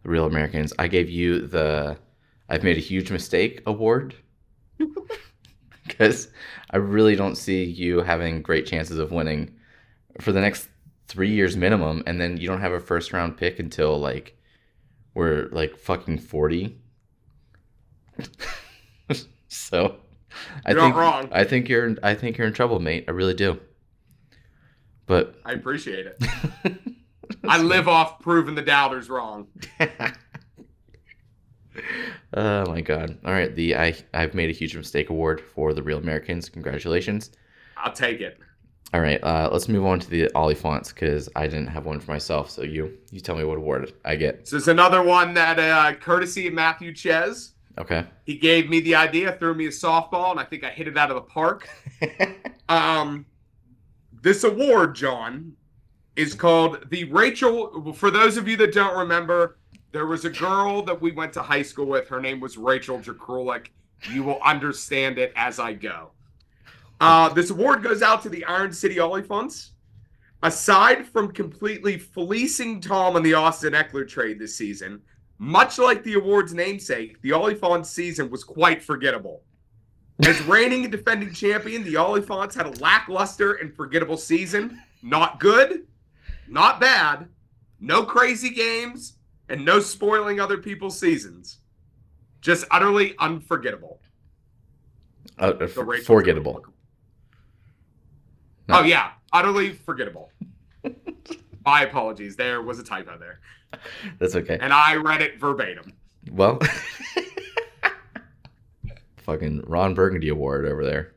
real 0.05 0.27
Americans. 0.27 0.73
I 0.79 0.89
gave 0.89 1.09
you 1.09 1.47
the 1.47 1.99
I've 2.49 2.65
made 2.65 2.77
a 2.79 2.81
huge 2.81 3.11
mistake 3.11 3.63
award 3.67 4.15
because 5.87 6.29
I 6.71 6.79
really 6.79 7.17
don't 7.17 7.37
see 7.37 7.65
you 7.65 8.01
having 8.01 8.43
great 8.43 8.67
chances 8.67 8.99
of 8.99 9.13
winning 9.13 9.55
for 10.21 10.33
the 10.33 10.41
next 10.41 10.69
three 11.09 11.31
years 11.33 11.57
minimum, 11.57 12.03
and 12.07 12.21
then 12.21 12.37
you 12.39 12.49
don't 12.49 12.61
have 12.61 12.73
a 12.73 12.81
first 12.81 13.13
round 13.13 13.37
pick 13.37 13.59
until 13.61 13.99
like 13.99 14.37
we're 15.15 15.49
like 15.53 15.77
fucking 15.79 16.19
forty. 16.19 16.81
so 19.49 19.97
I 20.67 20.73
You're 20.73 20.81
think 20.81 20.95
not 20.95 20.97
wrong. 20.97 21.29
I 21.33 21.45
think 21.45 21.69
you're 21.69 21.97
I 22.03 22.15
think 22.15 22.39
you're 22.39 22.47
in 22.47 22.53
trouble, 22.55 22.81
mate. 22.81 23.05
I 23.09 23.13
really 23.13 23.35
do. 23.35 23.61
But 25.09 25.35
I 25.45 25.53
appreciate 25.53 26.07
it. 26.07 26.23
I 27.49 27.61
live 27.61 27.89
off 27.89 28.21
proving 28.21 28.55
the 28.55 28.63
doubters 28.63 29.09
wrong. 29.11 29.49
oh 32.35 32.67
my 32.67 32.81
god. 32.81 33.19
All 33.25 33.33
right, 33.33 33.55
the 33.55 33.75
I 33.77 33.97
I've 34.15 34.35
made 34.35 34.51
a 34.51 34.53
huge 34.53 34.77
mistake 34.77 35.11
award 35.11 35.41
for 35.41 35.75
the 35.75 35.83
real 35.83 35.99
Americans. 35.99 36.49
Congratulations. 36.49 37.31
I'll 37.77 37.93
take 37.93 38.21
it. 38.21 38.39
All 38.95 39.01
right, 39.03 39.23
uh, 39.23 39.51
let's 39.53 39.69
move 39.69 39.85
on 39.85 40.01
to 40.01 40.09
the 40.09 40.31
Oliphants 40.35 40.89
because 40.95 41.29
I 41.37 41.47
didn't 41.47 41.67
have 41.67 41.85
one 41.85 42.01
for 42.01 42.11
myself. 42.11 42.51
So 42.51 42.63
you 42.63 42.97
you 43.11 43.21
tell 43.21 43.37
me 43.37 43.45
what 43.45 43.59
award 43.59 43.93
I 44.05 44.17
get. 44.17 44.49
So 44.49 44.57
it's 44.57 44.69
another 44.69 45.03
one 45.03 45.35
that, 45.35 45.59
uh, 45.59 45.95
courtesy 45.99 46.47
of 46.49 46.55
Matthew 46.55 46.95
Ches, 46.95 47.53
Okay. 47.79 48.05
he 48.25 48.37
gave 48.39 48.69
me 48.71 48.81
the 48.81 48.95
idea, 48.95 49.33
threw 49.39 49.55
me 49.55 49.67
a 49.67 49.71
softball, 49.71 50.31
and 50.31 50.41
I 50.41 50.45
think 50.45 50.65
I 50.65 50.71
hit 50.71 50.89
it 50.89 50.97
out 50.97 51.11
of 51.11 51.17
the 51.17 51.23
park. 51.23 51.69
Um, 52.71 53.25
this 54.23 54.45
award, 54.45 54.95
John, 54.95 55.53
is 56.17 56.35
called 56.35 56.91
the 56.91 57.05
Rachel. 57.05 57.93
For 57.93 58.11
those 58.11 58.37
of 58.37 58.49
you 58.49 58.57
that 58.57 58.73
don't 58.73 58.97
remember, 58.97 59.59
there 59.93 60.07
was 60.07 60.25
a 60.25 60.31
girl 60.31 60.83
that 60.83 61.01
we 61.01 61.13
went 61.13 61.33
to 61.35 61.43
high 61.43 61.63
school 61.63 61.87
with. 61.87 62.09
Her 62.09 62.21
name 62.21 62.41
was 62.41 62.59
Rachel 62.59 62.99
Jakrulik. 62.99 63.69
You 64.13 64.23
will 64.23 64.41
understand 64.43 65.19
it 65.19 65.33
as 65.37 65.59
I 65.59 65.73
go. 65.73 66.11
Uh, 67.01 67.29
this 67.31 67.51
award 67.51 67.83
goes 67.83 68.03
out 68.03 68.23
to 68.23 68.29
the 68.29 68.45
Iron 68.45 68.73
City 68.73 68.97
Oliphants. 68.97 69.71
Aside 70.43 71.07
from 71.07 71.33
completely 71.33 71.99
fleecing 71.99 72.81
Tom 72.81 73.17
on 73.17 73.23
the 73.23 73.35
Austin 73.35 73.73
Ekeler 73.73 74.07
trade 74.07 74.39
this 74.39 74.57
season, 74.57 75.01
much 75.39 75.79
like 75.79 76.05
the 76.05 76.15
award's 76.15 76.55
namesake, 76.55 77.21
the 77.23 77.31
Oliphants 77.31 77.87
season 77.87 78.31
was 78.31 78.45
quite 78.45 78.83
forgettable. 78.83 79.43
As 80.27 80.41
reigning 80.43 80.83
and 80.83 80.91
defending 80.93 81.33
champion, 81.33 81.85
the 81.85 81.95
Oliphants 81.95 82.55
had 82.55 82.67
a 82.67 82.71
lackluster 82.81 83.55
and 83.55 83.75
forgettable 83.75 84.17
season. 84.17 84.81
Not 85.03 85.39
good, 85.39 85.87
not 86.49 86.81
bad, 86.81 87.29
no 87.79 88.03
crazy 88.05 88.51
games, 88.51 89.15
and 89.49 89.65
no 89.65 89.79
spoiling 89.79 90.41
other 90.41 90.59
people's 90.59 90.99
seasons. 90.99 91.59
Just 92.41 92.65
utterly 92.71 93.15
unforgettable. 93.19 94.01
Uh, 95.39 95.53
f- 95.61 95.77
Rachel 95.77 96.05
forgettable. 96.05 96.65
Oh 98.69 98.83
yeah, 98.83 99.13
utterly 99.33 99.73
forgettable. 99.73 100.33
My 101.65 101.83
apologies. 101.83 102.35
There 102.35 102.61
was 102.61 102.79
a 102.81 102.83
typo 102.85 103.19
there, 103.19 103.41
That's 104.19 104.35
okay. 104.35 104.59
and 104.61 104.73
I 104.73 104.97
read 104.97 105.23
it 105.23 105.39
verbatim. 105.39 105.93
Well, 106.33 106.59
fucking 109.29 109.63
Ron 109.67 109.93
Burgundy 109.93 110.31
award 110.31 110.65
over 110.67 110.87
there. 110.87 111.13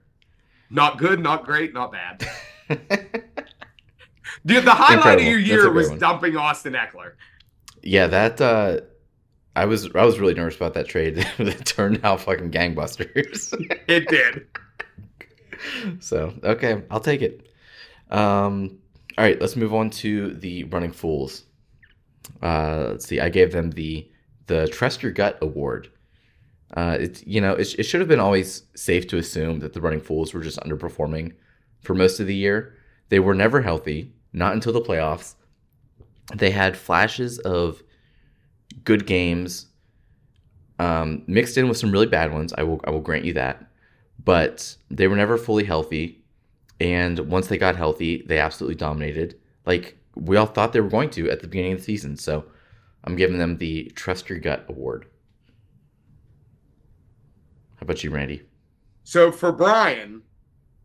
Not 0.70 0.98
good, 0.98 1.22
not 1.22 1.46
great, 1.46 1.74
not 1.74 1.94
bad. 1.94 2.28
Dude, 4.46 4.66
the 4.66 4.72
highlight 4.72 4.98
Incredible. 4.98 5.22
of 5.24 5.28
your 5.30 5.40
year 5.40 5.72
was 5.72 5.90
one. 5.90 6.00
dumping 6.00 6.36
Austin 6.36 6.74
Ekeler. 6.74 7.14
yeah, 7.82 8.08
that 8.08 8.42
uh 8.42 8.82
I 9.56 9.66
was 9.66 9.90
I 9.96 10.04
was 10.04 10.20
really 10.20 10.34
nervous 10.34 10.58
about 10.58 10.74
that 10.74 10.90
trade. 10.90 11.26
it 11.38 11.66
turned 11.66 12.02
out 12.04 12.20
fucking 12.22 12.52
gangbusters. 12.52 13.54
It 13.88 14.08
did. 14.10 14.48
so 16.02 16.34
okay, 16.44 16.84
I'll 16.92 17.00
take 17.00 17.22
it. 17.22 17.48
Um, 18.10 18.80
all 19.18 19.24
right, 19.24 19.40
let's 19.40 19.56
move 19.56 19.74
on 19.74 19.90
to 20.02 20.34
the 20.36 20.66
Running 20.66 20.92
Fools. 20.92 21.44
Uh, 22.42 22.88
let's 22.90 23.08
see. 23.08 23.20
I 23.22 23.30
gave 23.30 23.52
them 23.54 23.72
the 23.72 24.10
the 24.48 24.68
Trust 24.68 25.02
Your 25.02 25.12
Gut 25.14 25.38
award. 25.42 25.90
Uh, 26.76 26.98
it's 27.00 27.26
you 27.26 27.42
know 27.42 27.54
it, 27.54 27.78
it 27.80 27.84
should 27.84 28.00
have 28.00 28.08
been 28.08 28.20
always 28.20 28.64
safe 28.76 29.08
to 29.08 29.18
assume 29.18 29.60
that 29.60 29.74
the 29.74 29.82
Running 29.82 30.02
Fools 30.02 30.34
were 30.34 30.42
just 30.42 30.60
underperforming 30.60 31.34
for 31.82 31.94
most 31.94 32.20
of 32.20 32.28
the 32.28 32.36
year. 32.36 32.76
They 33.10 33.20
were 33.20 33.36
never 33.36 33.62
healthy, 33.62 34.14
not 34.32 34.54
until 34.54 34.74
the 34.74 34.82
playoffs. 34.82 35.36
They 36.34 36.52
had 36.52 36.78
flashes 36.78 37.40
of 37.40 37.84
good 38.86 39.06
games, 39.06 39.68
um, 40.80 41.24
mixed 41.28 41.58
in 41.58 41.68
with 41.68 41.78
some 41.78 41.92
really 41.92 42.08
bad 42.08 42.32
ones. 42.32 42.54
I 42.58 42.64
will 42.64 42.80
I 42.86 42.92
will 42.92 43.02
grant 43.02 43.26
you 43.26 43.34
that 43.34 43.68
but 44.24 44.76
they 44.90 45.08
were 45.08 45.16
never 45.16 45.38
fully 45.38 45.64
healthy. 45.64 46.24
And 46.80 47.20
once 47.20 47.48
they 47.48 47.58
got 47.58 47.76
healthy, 47.76 48.24
they 48.26 48.40
absolutely 48.40 48.76
dominated. 48.76 49.40
Like 49.66 49.98
we 50.16 50.38
all 50.38 50.46
thought 50.46 50.74
they 50.74 50.82
were 50.82 50.90
going 50.90 51.10
to 51.12 51.30
at 51.30 51.42
the 51.42 51.48
beginning 51.48 51.74
of 51.74 51.80
the 51.80 51.86
season. 51.86 52.18
So 52.18 52.46
I'm 53.04 53.16
giving 53.16 53.38
them 53.38 53.58
the 53.58 53.92
Trust 53.96 54.30
Your 54.30 54.40
Gut 54.40 54.66
award. 54.68 55.06
How 57.82 57.86
about 57.86 58.04
you, 58.04 58.12
Randy? 58.12 58.44
So 59.04 59.32
for 59.32 59.52
Brian, 59.52 60.22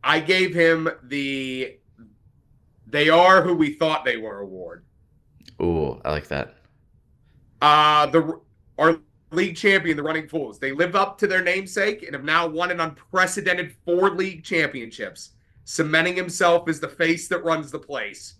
I 0.03 0.19
gave 0.19 0.55
him 0.55 0.89
the 1.03 1.77
they 2.87 3.11
are 3.11 3.43
who 3.43 3.55
we 3.55 3.75
thought 3.75 4.07
they 4.07 4.17
were 4.17 4.39
award. 4.39 4.87
Ooh, 5.61 6.01
I 6.07 6.11
like 6.11 6.29
that. 6.29 6.57
Uh 7.61 8.07
the 8.07 8.41
our 8.79 8.99
league 9.31 9.57
champion, 9.57 9.99
the 9.99 10.03
Running 10.03 10.27
Fools. 10.27 10.59
They 10.59 10.73
live 10.73 10.97
up 10.97 11.19
to 11.19 11.27
their 11.27 11.43
namesake 11.43 12.03
and 12.03 12.15
have 12.15 12.25
now 12.25 12.47
won 12.47 12.71
an 12.71 12.81
unprecedented 12.81 13.75
four 13.85 14.09
league 14.09 14.43
championships, 14.43 15.33
cementing 15.65 16.17
himself 16.17 16.67
as 16.67 16.81
the 16.81 16.89
face 16.89 17.29
that 17.29 17.45
runs 17.45 17.71
the 17.71 17.79
place. 17.79 18.37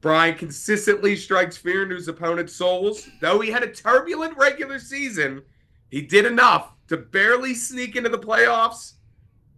Brian 0.00 0.36
consistently 0.36 1.16
strikes 1.16 1.56
fear 1.56 1.82
into 1.82 1.96
his 1.96 2.06
opponent's 2.06 2.54
souls. 2.54 3.08
Though 3.20 3.40
he 3.40 3.50
had 3.50 3.64
a 3.64 3.72
turbulent 3.72 4.36
regular 4.36 4.78
season, 4.78 5.42
he 5.90 6.02
did 6.02 6.24
enough 6.24 6.74
to 6.88 6.96
barely 6.96 7.54
sneak 7.54 7.96
into 7.96 8.08
the 8.08 8.18
playoffs, 8.18 8.94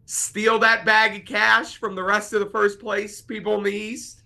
steal 0.07 0.59
that 0.59 0.85
bag 0.85 1.21
of 1.21 1.25
cash 1.25 1.77
from 1.77 1.95
the 1.95 2.03
rest 2.03 2.33
of 2.33 2.41
the 2.41 2.51
first 2.51 2.81
place 2.81 3.21
people 3.21 3.57
in 3.57 3.63
the 3.63 3.73
East, 3.73 4.23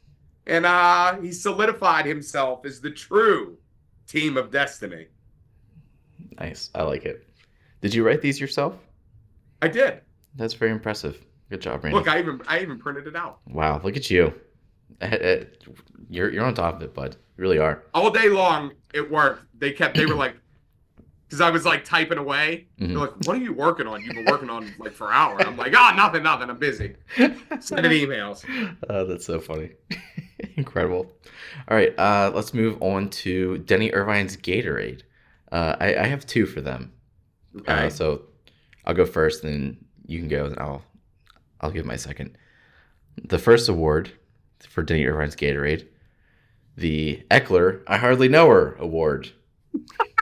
and 0.46 0.66
uh, 0.66 1.20
he 1.20 1.32
solidified 1.32 2.06
himself 2.06 2.64
as 2.66 2.80
the 2.80 2.90
true 2.90 3.56
team 4.06 4.36
of 4.36 4.50
destiny. 4.50 5.06
Nice. 6.38 6.70
I 6.74 6.82
like 6.82 7.04
it. 7.04 7.26
Did 7.80 7.94
you 7.94 8.04
write 8.04 8.22
these 8.22 8.40
yourself? 8.40 8.76
I 9.62 9.68
did. 9.68 10.00
That's 10.36 10.54
very 10.54 10.72
impressive. 10.72 11.24
Good 11.50 11.60
job, 11.60 11.84
Randy. 11.84 11.96
Look, 11.96 12.08
I 12.08 12.18
even 12.18 12.40
I 12.48 12.60
even 12.60 12.78
printed 12.78 13.06
it 13.06 13.14
out 13.14 13.38
wow, 13.48 13.80
look 13.84 13.96
at 13.96 14.10
you. 14.10 14.34
Eh, 15.00 15.06
eh, 15.20 15.44
You're 16.08 16.30
you're 16.32 16.44
on 16.44 16.54
top 16.54 16.76
of 16.76 16.82
it, 16.82 16.94
bud. 16.94 17.16
You 17.36 17.42
really 17.42 17.58
are. 17.58 17.82
all 17.94 18.10
day 18.10 18.28
long. 18.28 18.72
It 18.92 19.10
worked. 19.10 19.44
They 19.58 19.72
kept. 19.72 19.96
They 19.96 20.06
were 20.06 20.14
like, 20.14 20.36
because 21.34 21.40
I 21.46 21.50
was 21.50 21.64
like 21.64 21.84
typing 21.84 22.18
away. 22.18 22.66
Mhm. 22.80 22.88
They're 22.88 22.98
like, 22.98 23.12
"What 23.26 23.36
are 23.36 23.40
you 23.40 23.52
working 23.52 23.86
on? 23.86 24.02
You've 24.02 24.14
been 24.14 24.24
working 24.26 24.50
on 24.50 24.72
like 24.78 24.92
for 24.92 25.12
hours." 25.12 25.42
I'm 25.46 25.56
like, 25.56 25.74
"Ah, 25.76 25.92
nothing, 25.96 26.22
nothing. 26.22 26.48
I'm 26.50 26.58
busy 26.58 26.94
sending 27.60 27.92
emails." 28.08 28.44
Oh, 28.88 29.04
that's 29.06 29.26
so 29.26 29.40
funny. 29.40 29.70
Incredible. 30.56 31.10
All 31.68 31.76
right, 31.76 31.96
uh, 31.98 32.30
let's 32.34 32.54
move 32.54 32.80
on 32.82 33.08
to 33.10 33.58
Denny 33.58 33.90
Irvine's 33.90 34.36
Gatorade. 34.36 35.02
Uh, 35.50 35.76
I, 35.80 35.96
I 35.96 36.06
have 36.06 36.26
two 36.26 36.46
for 36.46 36.60
them. 36.60 36.92
Okay. 37.60 37.86
Uh, 37.86 37.90
so 37.90 38.22
I'll 38.84 38.94
go 38.94 39.06
first, 39.06 39.42
then 39.42 39.84
you 40.06 40.18
can 40.18 40.28
go, 40.28 40.46
and 40.46 40.58
I'll 40.58 40.84
I'll 41.60 41.70
give 41.70 41.86
my 41.86 41.96
second. 41.96 42.36
The 43.24 43.38
first 43.38 43.68
award 43.68 44.12
for 44.68 44.82
Denny 44.82 45.04
Irvine's 45.04 45.36
Gatorade, 45.36 45.86
the 46.76 47.22
Ekeler 47.30 47.82
I 47.86 47.96
Hardly 47.98 48.28
Know 48.28 48.48
Her 48.48 48.74
Award. 48.76 49.30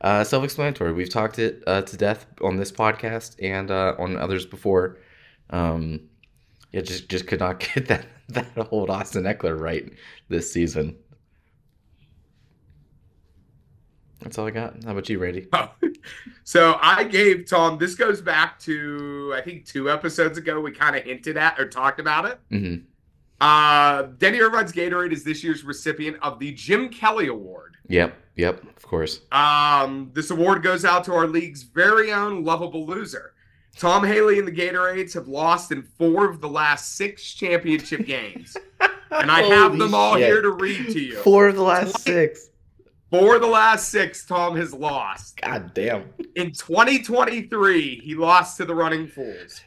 uh, 0.00 0.24
self-explanatory. 0.24 0.92
We've 0.92 1.10
talked 1.10 1.38
it 1.38 1.62
uh, 1.66 1.82
to 1.82 1.96
death 1.96 2.26
on 2.42 2.56
this 2.56 2.72
podcast 2.72 3.36
and 3.42 3.70
uh, 3.70 3.94
on 3.98 4.16
others 4.16 4.46
before. 4.46 4.98
Um, 5.50 6.00
yeah, 6.72 6.82
just 6.82 7.08
just 7.08 7.26
could 7.26 7.40
not 7.40 7.60
get 7.74 7.88
that 7.88 8.06
that 8.28 8.68
old 8.70 8.90
Austin 8.90 9.24
Ekeler 9.24 9.58
right 9.58 9.90
this 10.28 10.52
season. 10.52 10.96
That's 14.20 14.36
all 14.38 14.46
I 14.46 14.50
got. 14.50 14.84
How 14.84 14.92
about 14.92 15.08
you, 15.08 15.18
Randy? 15.18 15.46
so 16.44 16.78
I 16.80 17.04
gave 17.04 17.46
Tom. 17.48 17.78
This 17.78 17.94
goes 17.94 18.20
back 18.20 18.58
to 18.60 19.32
I 19.34 19.40
think 19.40 19.64
two 19.64 19.90
episodes 19.90 20.36
ago. 20.38 20.60
We 20.60 20.72
kind 20.72 20.94
of 20.94 21.04
hinted 21.04 21.36
at 21.36 21.58
or 21.58 21.68
talked 21.68 22.00
about 22.00 22.26
it. 22.26 22.38
hmm 22.50 22.76
Uh, 23.40 24.02
Denny 24.18 24.38
Irvine's 24.38 24.72
Gatorade 24.72 25.12
is 25.12 25.24
this 25.24 25.42
year's 25.42 25.64
recipient 25.64 26.18
of 26.22 26.38
the 26.38 26.52
Jim 26.52 26.90
Kelly 26.90 27.28
Award. 27.28 27.69
Yep, 27.90 28.16
yep, 28.36 28.62
of 28.76 28.82
course. 28.82 29.20
Um, 29.32 30.10
this 30.14 30.30
award 30.30 30.62
goes 30.62 30.84
out 30.84 31.02
to 31.04 31.12
our 31.12 31.26
league's 31.26 31.64
very 31.64 32.12
own 32.12 32.44
lovable 32.44 32.86
loser. 32.86 33.34
Tom 33.76 34.04
Haley 34.04 34.38
and 34.38 34.46
the 34.46 34.52
Gatorades 34.52 35.12
have 35.14 35.26
lost 35.26 35.72
in 35.72 35.82
four 35.82 36.28
of 36.28 36.40
the 36.40 36.48
last 36.48 36.96
six 36.96 37.34
championship 37.34 38.06
games. 38.06 38.56
And 39.10 39.30
I 39.30 39.42
have 39.42 39.76
them 39.76 39.92
all 39.92 40.14
here 40.14 40.40
to 40.40 40.50
read 40.50 40.90
to 40.90 41.00
you. 41.00 41.16
Four 41.16 41.48
of 41.48 41.56
the 41.56 41.62
last 41.62 41.98
six. 41.98 42.50
Four 43.10 43.34
of 43.34 43.40
the 43.40 43.48
last 43.48 43.88
six, 43.88 44.24
Tom 44.24 44.56
has 44.56 44.72
lost. 44.72 45.40
God 45.40 45.74
damn. 45.74 46.04
In 46.36 46.52
2023, 46.52 48.02
he 48.04 48.14
lost 48.14 48.56
to 48.58 48.64
the 48.64 48.74
Running 48.74 49.08
Fools. 49.08 49.62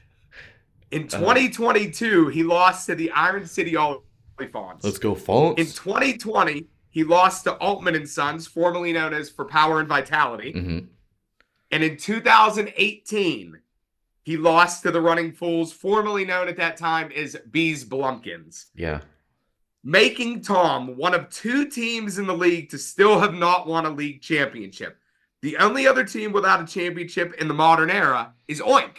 In 0.92 1.10
2022, 1.10 2.30
he 2.30 2.44
lost 2.44 2.86
to 2.86 2.96
the 2.96 3.12
Iron 3.12 3.46
City 3.46 3.74
Oliphants. 3.74 4.84
Let's 4.84 4.98
go, 4.98 5.14
Fonts. 5.14 5.60
In 5.60 5.68
2020, 5.68 6.68
he 6.94 7.04
lost 7.04 7.44
to 7.46 7.54
Altman 7.56 7.96
and 7.96 8.08
Sons, 8.08 8.46
formerly 8.46 8.94
known 8.94 9.14
as 9.14 9.30
For 9.30 9.46
Power 9.46 9.80
and 9.80 9.90
Vitality. 9.90 10.52
hmm 10.52 10.80
And 11.72 11.84
in 11.84 11.98
2018, 11.98 13.60
he 14.22 14.38
lost 14.38 14.84
to 14.84 14.92
the 14.92 15.02
Running 15.02 15.32
Fools, 15.32 15.74
formerly 15.74 16.24
known 16.24 16.48
at 16.48 16.56
that 16.58 16.78
time 16.78 17.12
as 17.16 17.36
Bees 17.50 17.84
Blumpkins, 17.84 18.68
Yeah. 18.76 19.02
making 19.84 20.42
Tom 20.42 20.96
one 20.96 21.16
of 21.16 21.30
two 21.32 21.66
teams 21.68 22.20
in 22.20 22.28
the 22.28 22.38
league 22.38 22.70
to 22.70 22.78
still 22.78 23.20
have 23.20 23.34
not 23.34 23.66
won 23.68 23.86
a 23.88 23.90
league 23.90 24.22
championship. 24.22 24.98
The 25.42 25.58
only 25.58 25.88
other 25.88 26.06
team 26.06 26.32
without 26.32 26.62
a 26.62 26.66
championship 26.72 27.34
in 27.42 27.48
the 27.48 27.54
modern 27.56 27.90
era 27.90 28.34
is 28.48 28.62
Oink. 28.62 28.98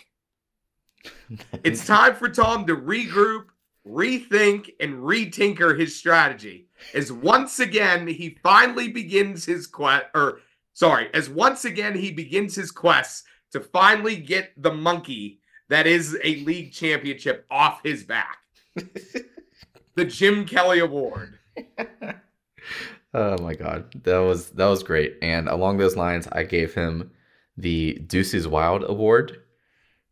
It's 1.62 1.86
time 1.86 2.14
for 2.16 2.28
Tom 2.28 2.66
to 2.66 2.74
regroup, 2.76 3.46
rethink, 3.86 4.70
and 4.80 4.94
retinker 4.94 5.78
his 5.78 5.94
strategy. 5.96 6.66
As 6.92 7.10
once 7.12 7.60
again 7.60 8.06
he 8.06 8.38
finally 8.42 8.88
begins 8.88 9.44
his 9.44 9.66
quest, 9.66 10.06
or 10.14 10.40
sorry, 10.72 11.08
as 11.14 11.30
once 11.30 11.64
again 11.64 11.94
he 11.94 12.12
begins 12.12 12.54
his 12.54 12.70
quest 12.70 13.24
to 13.52 13.60
finally 13.60 14.16
get 14.16 14.50
the 14.56 14.72
monkey 14.72 15.40
that 15.68 15.86
is 15.86 16.18
a 16.22 16.36
league 16.44 16.72
championship 16.72 17.46
off 17.50 17.80
his 17.82 18.04
back. 18.04 18.38
the 19.94 20.04
Jim 20.04 20.44
Kelly 20.44 20.80
Award. 20.80 21.38
oh 23.14 23.38
my 23.38 23.54
god, 23.54 24.02
that 24.04 24.18
was 24.18 24.50
that 24.50 24.66
was 24.66 24.82
great. 24.82 25.16
And 25.22 25.48
along 25.48 25.78
those 25.78 25.96
lines, 25.96 26.28
I 26.32 26.42
gave 26.42 26.74
him 26.74 27.12
the 27.56 27.94
Deuces 28.06 28.48
Wild 28.48 28.84
Award 28.88 29.40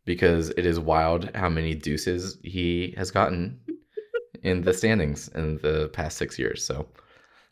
because 0.05 0.49
it 0.49 0.65
is 0.65 0.79
wild 0.79 1.29
how 1.35 1.49
many 1.49 1.75
deuces 1.75 2.37
he 2.43 2.93
has 2.97 3.11
gotten 3.11 3.59
in 4.43 4.61
the 4.61 4.73
standings 4.73 5.29
in 5.29 5.57
the 5.61 5.89
past 5.93 6.17
six 6.17 6.37
years. 6.37 6.63
So, 6.65 6.87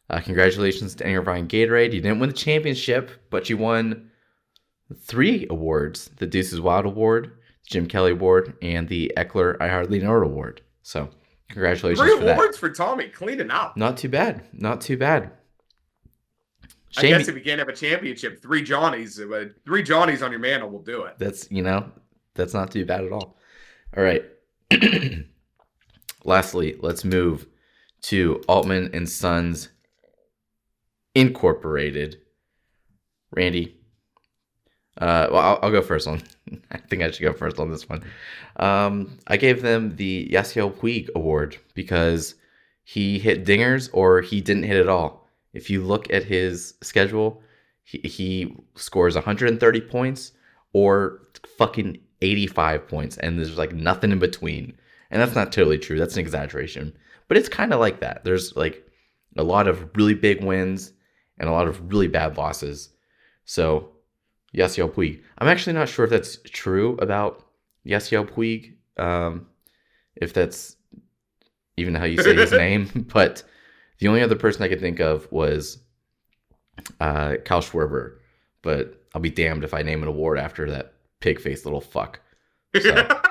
uh, 0.09 0.19
congratulations 0.19 0.93
to 0.95 1.05
Irvine 1.05 1.47
Gatorade. 1.47 1.93
You 1.93 2.01
didn't 2.01 2.19
win 2.19 2.29
the 2.29 2.35
championship, 2.35 3.11
but 3.29 3.49
you 3.49 3.57
won 3.57 4.09
three 5.03 5.47
awards: 5.49 6.09
the 6.17 6.27
Deuces 6.27 6.61
Wild 6.61 6.85
Award, 6.85 7.31
the 7.63 7.69
Jim 7.69 7.87
Kelly 7.87 8.11
Award, 8.11 8.53
and 8.61 8.87
the 8.87 9.11
Ekeler 9.17 9.57
I 9.61 9.67
Hardly 9.69 9.99
Know 9.99 10.09
Her 10.09 10.23
Award. 10.23 10.61
So, 10.83 11.09
congratulations 11.49 11.99
Three 12.07 12.17
for 12.17 12.25
that. 12.25 12.35
awards 12.37 12.57
for 12.57 12.69
Tommy, 12.69 13.07
cleaning 13.07 13.51
up. 13.51 13.77
Not 13.77 13.97
too 13.97 14.09
bad. 14.09 14.43
Not 14.53 14.81
too 14.81 14.97
bad. 14.97 15.31
I 16.97 17.01
Shame 17.03 17.17
guess 17.17 17.29
if 17.29 17.35
you 17.35 17.41
can't 17.41 17.59
have 17.59 17.69
a 17.69 17.73
championship, 17.75 18.41
three 18.41 18.61
Johnnies, 18.61 19.17
uh, 19.17 19.45
three 19.63 19.81
Johnnies 19.81 20.21
on 20.21 20.29
your 20.31 20.41
mantle 20.41 20.69
will 20.69 20.81
do 20.83 21.03
it. 21.03 21.15
that's 21.19 21.49
you 21.49 21.63
know 21.63 21.89
that's 22.33 22.53
not 22.53 22.69
too 22.71 22.85
bad 22.85 23.05
at 23.05 23.13
all. 23.13 23.37
All 23.95 24.03
right. 24.03 24.25
Lastly, 26.23 26.77
let's 26.79 27.03
move 27.03 27.47
to 28.03 28.41
Altman 28.47 28.91
and 28.93 29.09
Sons 29.09 29.69
Incorporated. 31.13 32.21
Randy. 33.31 33.77
Uh, 34.97 35.27
well, 35.31 35.41
I'll, 35.41 35.59
I'll 35.63 35.71
go 35.71 35.81
first 35.81 36.07
on. 36.07 36.21
I 36.71 36.77
think 36.77 37.01
I 37.01 37.11
should 37.11 37.23
go 37.23 37.33
first 37.33 37.59
on 37.59 37.71
this 37.71 37.87
one. 37.87 38.03
Um, 38.57 39.17
I 39.27 39.37
gave 39.37 39.61
them 39.61 39.95
the 39.95 40.29
Yasiel 40.31 40.73
Puig 40.73 41.09
Award 41.15 41.57
because 41.73 42.35
he 42.83 43.19
hit 43.19 43.45
dingers 43.45 43.89
or 43.93 44.21
he 44.21 44.41
didn't 44.41 44.63
hit 44.63 44.77
at 44.77 44.89
all. 44.89 45.27
If 45.53 45.69
you 45.69 45.83
look 45.83 46.11
at 46.11 46.23
his 46.23 46.75
schedule, 46.81 47.41
he, 47.83 47.99
he 47.99 48.55
scores 48.75 49.15
130 49.15 49.81
points 49.81 50.33
or 50.73 51.21
fucking 51.57 51.99
85 52.21 52.87
points, 52.87 53.17
and 53.17 53.37
there's 53.37 53.57
like 53.57 53.73
nothing 53.73 54.11
in 54.11 54.19
between. 54.19 54.77
And 55.11 55.21
that's 55.21 55.35
not 55.35 55.51
totally 55.51 55.77
true. 55.77 55.99
That's 55.99 56.15
an 56.15 56.21
exaggeration, 56.21 56.97
but 57.27 57.37
it's 57.37 57.49
kind 57.49 57.73
of 57.73 57.79
like 57.79 57.99
that. 57.99 58.23
There's 58.23 58.55
like 58.55 58.87
a 59.37 59.43
lot 59.43 59.67
of 59.67 59.89
really 59.95 60.13
big 60.15 60.43
wins 60.43 60.93
and 61.37 61.47
a 61.49 61.51
lot 61.51 61.67
of 61.67 61.91
really 61.91 62.07
bad 62.07 62.37
losses. 62.37 62.89
So, 63.45 63.89
Yasiel 64.55 64.91
Puig. 64.91 65.21
I'm 65.37 65.47
actually 65.47 65.73
not 65.73 65.89
sure 65.89 66.05
if 66.05 66.11
that's 66.11 66.37
true 66.45 66.95
about 67.01 67.45
Yasiel 67.85 68.29
Puig. 68.29 68.75
Um, 69.01 69.47
if 70.15 70.33
that's 70.33 70.75
even 71.77 71.95
how 71.95 72.05
you 72.05 72.21
say 72.21 72.33
his 72.35 72.51
name, 72.65 73.07
but 73.13 73.43
the 73.99 74.07
only 74.07 74.21
other 74.21 74.35
person 74.35 74.63
I 74.63 74.67
could 74.67 74.79
think 74.81 74.99
of 74.99 75.29
was 75.31 75.79
uh, 76.99 77.35
Kyle 77.45 77.61
Schwarber. 77.61 78.17
But 78.61 79.01
I'll 79.13 79.21
be 79.21 79.29
damned 79.29 79.63
if 79.63 79.73
I 79.73 79.81
name 79.81 80.01
an 80.03 80.07
award 80.09 80.37
after 80.39 80.69
that 80.71 80.93
pig 81.19 81.39
faced 81.41 81.65
little 81.65 81.81
fuck. 81.81 82.19
So- 82.79 83.07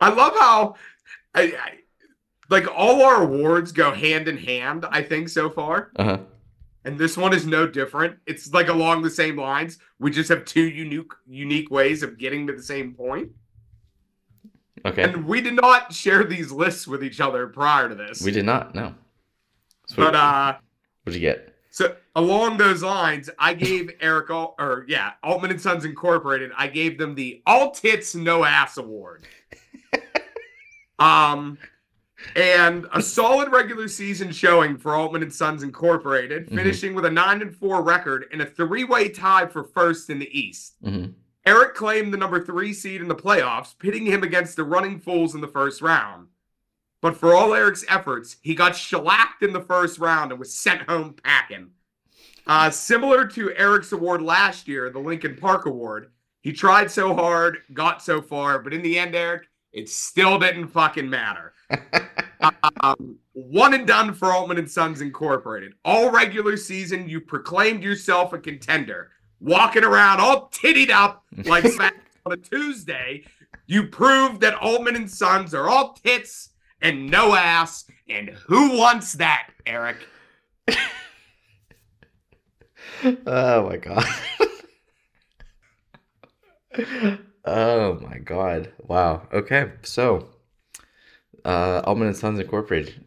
I 0.00 0.10
love 0.10 0.32
how, 0.38 0.74
I, 1.34 1.42
I, 1.42 1.72
like, 2.50 2.66
all 2.74 3.02
our 3.02 3.22
awards 3.22 3.72
go 3.72 3.92
hand 3.92 4.28
in 4.28 4.36
hand. 4.36 4.84
I 4.90 5.02
think 5.02 5.28
so 5.28 5.48
far, 5.50 5.90
Uh 5.96 6.04
huh. 6.04 6.18
and 6.84 6.98
this 6.98 7.16
one 7.16 7.32
is 7.34 7.46
no 7.46 7.66
different. 7.66 8.16
It's 8.26 8.52
like 8.52 8.68
along 8.68 9.02
the 9.02 9.10
same 9.10 9.36
lines. 9.36 9.78
We 9.98 10.10
just 10.10 10.28
have 10.28 10.44
two 10.44 10.62
unique, 10.68 11.10
unique 11.26 11.70
ways 11.70 12.02
of 12.02 12.18
getting 12.18 12.46
to 12.46 12.52
the 12.52 12.62
same 12.62 12.94
point. 12.94 13.30
Okay. 14.84 15.02
And 15.02 15.26
we 15.26 15.40
did 15.40 15.54
not 15.54 15.92
share 15.92 16.22
these 16.24 16.52
lists 16.52 16.86
with 16.86 17.02
each 17.02 17.20
other 17.20 17.46
prior 17.48 17.88
to 17.88 17.94
this. 17.94 18.22
we 18.22 18.30
did 18.30 18.44
not. 18.44 18.74
No. 18.74 18.94
So 19.88 19.96
But 19.96 20.14
uh, 20.14 20.56
What'd 21.02 21.20
you 21.20 21.26
get? 21.26 21.54
So 21.70 21.96
along 22.14 22.56
those 22.58 22.82
lines, 22.82 23.28
I 23.38 23.54
gave 23.54 23.90
Eric 24.00 24.30
Al- 24.30 24.54
or 24.58 24.84
yeah, 24.88 25.12
Altman 25.24 25.50
and 25.50 25.60
Sons 25.60 25.84
Incorporated. 25.84 26.52
I 26.56 26.68
gave 26.68 26.98
them 26.98 27.14
the 27.16 27.42
All 27.46 27.70
Tits 27.72 28.14
No 28.14 28.44
Ass 28.44 28.76
Award. 28.76 29.24
Um, 30.98 31.58
and 32.34 32.86
a 32.92 33.02
solid 33.02 33.52
regular 33.52 33.88
season 33.88 34.32
showing 34.32 34.76
for 34.78 34.94
Altman 34.94 35.22
and 35.22 35.32
Sons 35.32 35.62
Incorporated, 35.62 36.48
Mhm. 36.48 36.54
finishing 36.56 36.94
with 36.94 37.04
a 37.04 37.10
nine 37.10 37.42
and 37.42 37.54
four 37.54 37.82
record 37.82 38.26
and 38.32 38.40
a 38.40 38.46
three-way 38.46 39.08
tie 39.10 39.46
for 39.46 39.64
first 39.64 40.08
in 40.10 40.18
the 40.18 40.38
East. 40.38 40.74
hmm 40.82 41.06
Eric 41.44 41.74
claimed 41.76 42.12
the 42.12 42.16
number 42.16 42.42
three 42.44 42.72
seed 42.72 43.00
in 43.00 43.06
the 43.06 43.14
playoffs, 43.14 43.78
pitting 43.78 44.04
him 44.04 44.24
against 44.24 44.56
the 44.56 44.64
running 44.64 44.98
fools 44.98 45.32
in 45.32 45.40
the 45.40 45.46
first 45.46 45.80
round. 45.80 46.26
But 47.00 47.16
for 47.16 47.36
all 47.36 47.54
Eric's 47.54 47.84
efforts, 47.88 48.36
he 48.42 48.52
got 48.56 48.74
shellacked 48.74 49.44
in 49.44 49.52
the 49.52 49.60
first 49.60 50.00
round 50.00 50.32
and 50.32 50.40
was 50.40 50.52
sent 50.52 50.82
home 50.90 51.14
packing. 51.22 51.70
Uh, 52.48 52.70
similar 52.70 53.26
to 53.28 53.54
Eric's 53.54 53.92
award 53.92 54.22
last 54.22 54.66
year, 54.66 54.90
the 54.90 54.98
Lincoln 54.98 55.36
Park 55.36 55.66
Award, 55.66 56.10
he 56.40 56.52
tried 56.52 56.90
so 56.90 57.14
hard, 57.14 57.58
got 57.72 58.02
so 58.02 58.20
far, 58.20 58.58
but 58.58 58.74
in 58.74 58.82
the 58.82 58.98
end, 58.98 59.14
Eric, 59.14 59.46
it 59.76 59.88
still 59.90 60.38
didn't 60.38 60.68
fucking 60.68 61.08
matter. 61.08 61.52
Um, 62.82 63.18
one 63.32 63.72
and 63.72 63.86
done 63.86 64.12
for 64.12 64.30
Altman 64.30 64.58
and 64.58 64.70
Sons 64.70 65.00
Incorporated. 65.00 65.72
All 65.84 66.10
regular 66.10 66.56
season, 66.58 67.08
you 67.08 67.20
proclaimed 67.20 67.82
yourself 67.82 68.34
a 68.34 68.38
contender, 68.38 69.10
walking 69.40 69.82
around 69.82 70.20
all 70.20 70.48
tittied 70.50 70.90
up 70.90 71.24
like 71.44 71.64
on 72.26 72.32
a 72.32 72.36
Tuesday. 72.36 73.24
You 73.66 73.88
proved 73.88 74.42
that 74.42 74.54
Altman 74.56 74.96
and 74.96 75.10
Sons 75.10 75.54
are 75.54 75.66
all 75.66 75.94
tits 75.94 76.50
and 76.82 77.10
no 77.10 77.34
ass. 77.34 77.86
And 78.08 78.28
who 78.46 78.76
wants 78.76 79.14
that, 79.14 79.48
Eric? 79.64 80.06
oh 83.26 83.68
my 83.68 83.76
god. 83.78 84.04
Oh 87.46 87.98
my 88.00 88.18
god. 88.18 88.72
Wow. 88.86 89.26
Okay. 89.32 89.72
So, 89.82 90.28
uh, 91.44 91.82
Altman 91.84 92.08
and 92.08 92.16
Sons 92.16 92.38
Incorporated. 92.38 93.04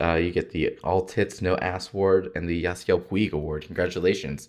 Uh, 0.00 0.14
you 0.14 0.30
get 0.30 0.50
the 0.50 0.78
All 0.84 1.04
Tits 1.04 1.42
No 1.42 1.56
Ass 1.56 1.92
Award 1.92 2.30
and 2.36 2.48
the 2.48 2.64
Yasiel 2.64 3.02
Puig 3.02 3.32
Award. 3.32 3.64
Congratulations. 3.64 4.48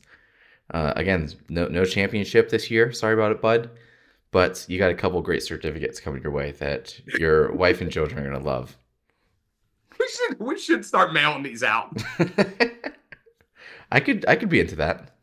Uh, 0.72 0.94
again, 0.96 1.32
no 1.50 1.68
no 1.68 1.86
championship 1.86 2.50
this 2.50 2.70
year. 2.70 2.92
Sorry 2.92 3.14
about 3.14 3.32
it, 3.32 3.42
bud. 3.42 3.72
But 4.32 4.64
you 4.70 4.78
got 4.78 4.92
a 4.92 4.96
couple 4.96 5.22
great 5.22 5.42
certificates 5.42 6.00
coming 6.00 6.22
your 6.22 6.32
way 6.32 6.52
that 6.54 7.00
your 7.18 7.52
wife 7.54 7.82
and 7.82 7.92
children 7.92 8.20
are 8.20 8.30
gonna 8.30 8.44
love. 8.44 8.78
We 10.00 10.08
should 10.08 10.40
we 10.40 10.60
should 10.60 10.86
start 10.86 11.14
mailing 11.14 11.44
these 11.44 11.64
out. 11.64 11.98
I 13.92 14.00
could 14.00 14.26
I 14.28 14.36
could 14.36 14.50
be 14.50 14.60
into 14.60 14.76
that. 14.76 15.16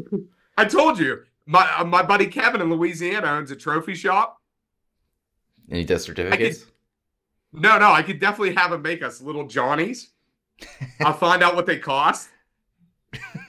I 0.56 0.64
told 0.66 1.00
you, 1.00 1.24
my 1.46 1.70
uh, 1.78 1.84
my 1.84 2.02
buddy 2.02 2.26
Kevin 2.26 2.60
in 2.60 2.70
Louisiana 2.70 3.28
owns 3.28 3.50
a 3.50 3.56
trophy 3.56 3.94
shop. 3.94 4.40
Any 5.70 5.84
death 5.84 5.98
does 5.98 6.04
certificates. 6.04 6.66
No, 7.52 7.78
no, 7.78 7.92
I 7.92 8.02
could 8.02 8.18
definitely 8.18 8.54
have 8.54 8.72
him 8.72 8.82
make 8.82 9.02
us 9.02 9.20
little 9.20 9.46
Johnnies. 9.46 10.10
I'll 11.00 11.12
find 11.12 11.42
out 11.42 11.54
what 11.54 11.66
they 11.66 11.78
cost. 11.78 12.28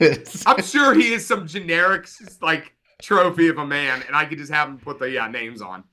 I'm 0.46 0.62
sure 0.62 0.94
he 0.94 1.12
is 1.12 1.26
some 1.26 1.46
generic 1.46 2.08
like 2.40 2.72
trophy 3.02 3.48
of 3.48 3.58
a 3.58 3.66
man, 3.66 4.02
and 4.06 4.14
I 4.14 4.24
could 4.24 4.38
just 4.38 4.52
have 4.52 4.68
him 4.68 4.78
put 4.78 4.98
the 4.98 5.10
yeah, 5.10 5.28
names 5.28 5.60
on. 5.60 5.84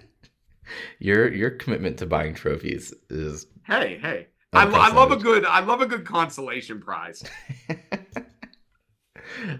your 0.98 1.32
your 1.32 1.50
commitment 1.50 1.98
to 1.98 2.06
buying 2.06 2.34
trophies 2.34 2.94
is 3.10 3.46
Hey, 3.66 3.98
hey, 4.00 4.28
I, 4.52 4.64
I 4.64 4.92
love 4.92 5.12
a 5.12 5.16
good 5.16 5.44
I 5.44 5.60
love 5.60 5.82
a 5.82 5.86
good 5.86 6.04
consolation 6.04 6.80
prize. 6.80 7.22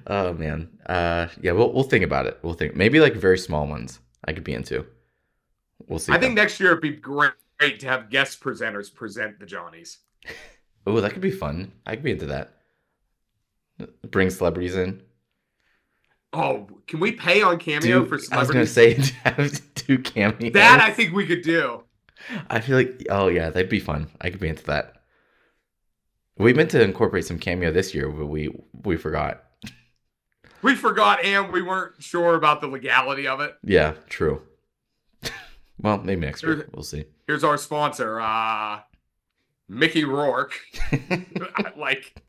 Oh 0.07 0.33
man. 0.35 0.69
Uh 0.87 1.29
yeah, 1.41 1.53
we'll 1.53 1.73
we'll 1.73 1.83
think 1.85 2.05
about 2.05 2.27
it. 2.27 2.39
We'll 2.43 2.55
think 2.55 2.77
maybe 2.77 3.01
like 3.01 3.15
very 3.15 3.39
small 3.39 3.67
ones 3.67 4.01
I 4.25 4.33
could 4.33 4.45
be 4.45 4.55
into. 4.55 4.87
We'll 5.87 5.99
see. 5.99 6.13
I 6.13 6.19
think 6.19 6.35
next 6.35 6.61
year 6.61 6.71
it'd 6.71 6.83
be 6.83 6.91
great 6.91 7.33
to 7.79 7.87
have 7.87 8.11
guest 8.11 8.41
presenters 8.41 8.93
present 8.93 9.39
the 9.41 9.47
Johnnies. 9.47 9.99
Oh, 10.85 11.01
that 11.01 11.13
could 11.13 11.23
be 11.23 11.31
fun. 11.31 11.71
I 11.87 11.95
could 11.95 12.03
be 12.03 12.11
into 12.11 12.27
that. 12.27 12.55
Bring 14.11 14.31
celebrities 14.31 14.75
in. 14.75 15.01
Oh, 16.33 16.67
can 16.89 16.99
we 16.99 17.13
pay 17.13 17.41
on 17.43 17.59
Cameo 17.59 18.01
Do- 18.03 18.07
for 18.07 18.19
I 18.35 18.41
was 18.41 18.51
gonna 18.51 18.67
say 18.67 18.95
to 18.95 19.13
have 19.25 19.75
two 19.77 19.99
cameos. 19.99 20.55
that 20.55 20.81
I 20.81 20.91
think 20.91 21.15
we 21.15 21.25
could 21.27 21.43
do. 21.43 21.85
I 22.49 22.61
feel 22.61 22.77
like 22.77 23.07
oh 23.11 23.29
yeah, 23.29 23.51
that'd 23.51 23.69
be 23.71 23.79
fun. 23.79 24.09
I 24.21 24.31
could 24.31 24.41
be 24.41 24.49
into 24.49 24.65
that. 24.65 25.03
We 26.39 26.53
meant 26.53 26.71
to 26.73 26.83
incorporate 26.83 27.27
some 27.27 27.39
cameo 27.39 27.71
this 27.71 27.95
year, 27.95 28.09
but 28.09 28.27
we 28.27 28.51
we 28.83 28.97
forgot. 28.97 29.45
We 30.63 30.75
forgot 30.77 31.25
and 31.25 31.53
we 31.53 31.63
weren't 31.63 32.03
sure 32.03 32.35
about 32.35 32.61
the 32.61 32.69
legality 32.69 33.27
of 33.27 33.41
it. 33.41 33.57
Yeah, 33.65 33.95
true. 34.09 34.43
well, 35.81 35.99
maybe 35.99 36.21
next 36.23 36.43
year. 36.43 36.69
We'll 36.73 36.83
see. 36.85 37.05
Here's 37.27 37.45
our 37.45 37.57
sponsor, 37.59 38.21
uh 38.21 38.81
Mickey 39.69 40.05
Rourke. 40.05 40.55
like 41.77 42.23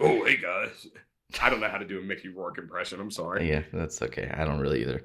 Oh, 0.00 0.24
hey 0.24 0.36
guys. 0.38 0.86
I 1.40 1.50
don't 1.50 1.60
know 1.60 1.68
how 1.68 1.78
to 1.78 1.84
do 1.86 1.98
a 1.98 2.02
Mickey 2.02 2.28
Rourke 2.28 2.58
impression. 2.58 3.00
I'm 3.00 3.10
sorry. 3.10 3.48
yeah, 3.48 3.62
that's 3.72 4.00
okay. 4.02 4.32
I 4.34 4.44
don't 4.44 4.58
really 4.60 4.80
either. 4.82 5.02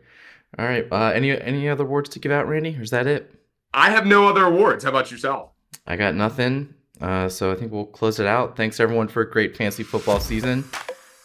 All 0.57 0.65
right. 0.65 0.87
Uh, 0.91 1.11
any 1.13 1.39
any 1.39 1.67
other 1.69 1.83
awards 1.83 2.09
to 2.11 2.19
give 2.19 2.31
out, 2.31 2.47
Randy? 2.47 2.75
Or 2.77 2.81
is 2.81 2.91
that 2.91 3.05
it? 3.07 3.31
I 3.73 3.89
have 3.91 4.05
no 4.05 4.27
other 4.27 4.45
awards. 4.45 4.83
How 4.85 4.89
about 4.89 5.11
yourself? 5.11 5.51
I 5.85 5.97
got 5.97 6.15
nothing. 6.15 6.73
Uh, 7.01 7.27
so 7.27 7.51
I 7.51 7.55
think 7.55 7.73
we'll 7.73 7.85
close 7.85 8.19
it 8.21 8.25
out. 8.25 8.55
Thanks 8.55 8.79
everyone 8.79 9.09
for 9.09 9.21
a 9.21 9.29
great 9.29 9.57
fancy 9.57 9.83
football 9.83 10.21
season. 10.21 10.63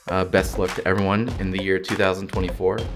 Uh, 0.09 0.24
best 0.24 0.59
luck 0.59 0.74
to 0.74 0.86
everyone 0.88 1.28
in 1.38 1.51
the 1.51 1.62
year 1.62 1.78
2024. 1.78 2.78
This 2.78 2.86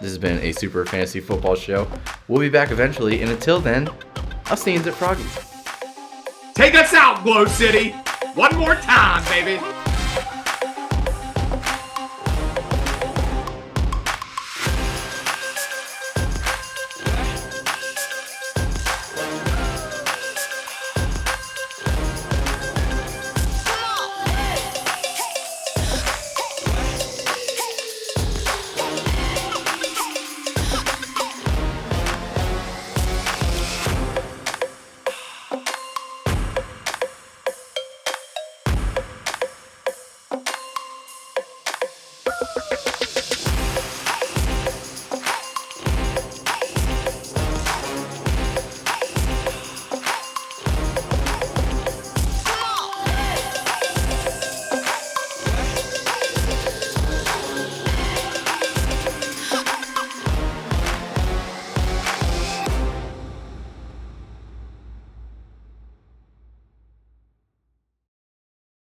has 0.00 0.18
been 0.18 0.38
a 0.42 0.52
super 0.52 0.84
fantasy 0.84 1.20
football 1.20 1.54
show. 1.54 1.90
We'll 2.28 2.40
be 2.40 2.48
back 2.48 2.70
eventually, 2.70 3.22
and 3.22 3.30
until 3.30 3.60
then, 3.60 3.88
I'll 4.46 4.56
see 4.56 4.72
you 4.74 4.78
at 4.80 4.84
Froggies. 4.86 5.44
Take 6.54 6.74
us 6.74 6.92
out, 6.92 7.22
Glow 7.24 7.46
City. 7.46 7.90
One 8.34 8.54
more 8.56 8.74
time, 8.76 9.24
baby. 9.24 9.60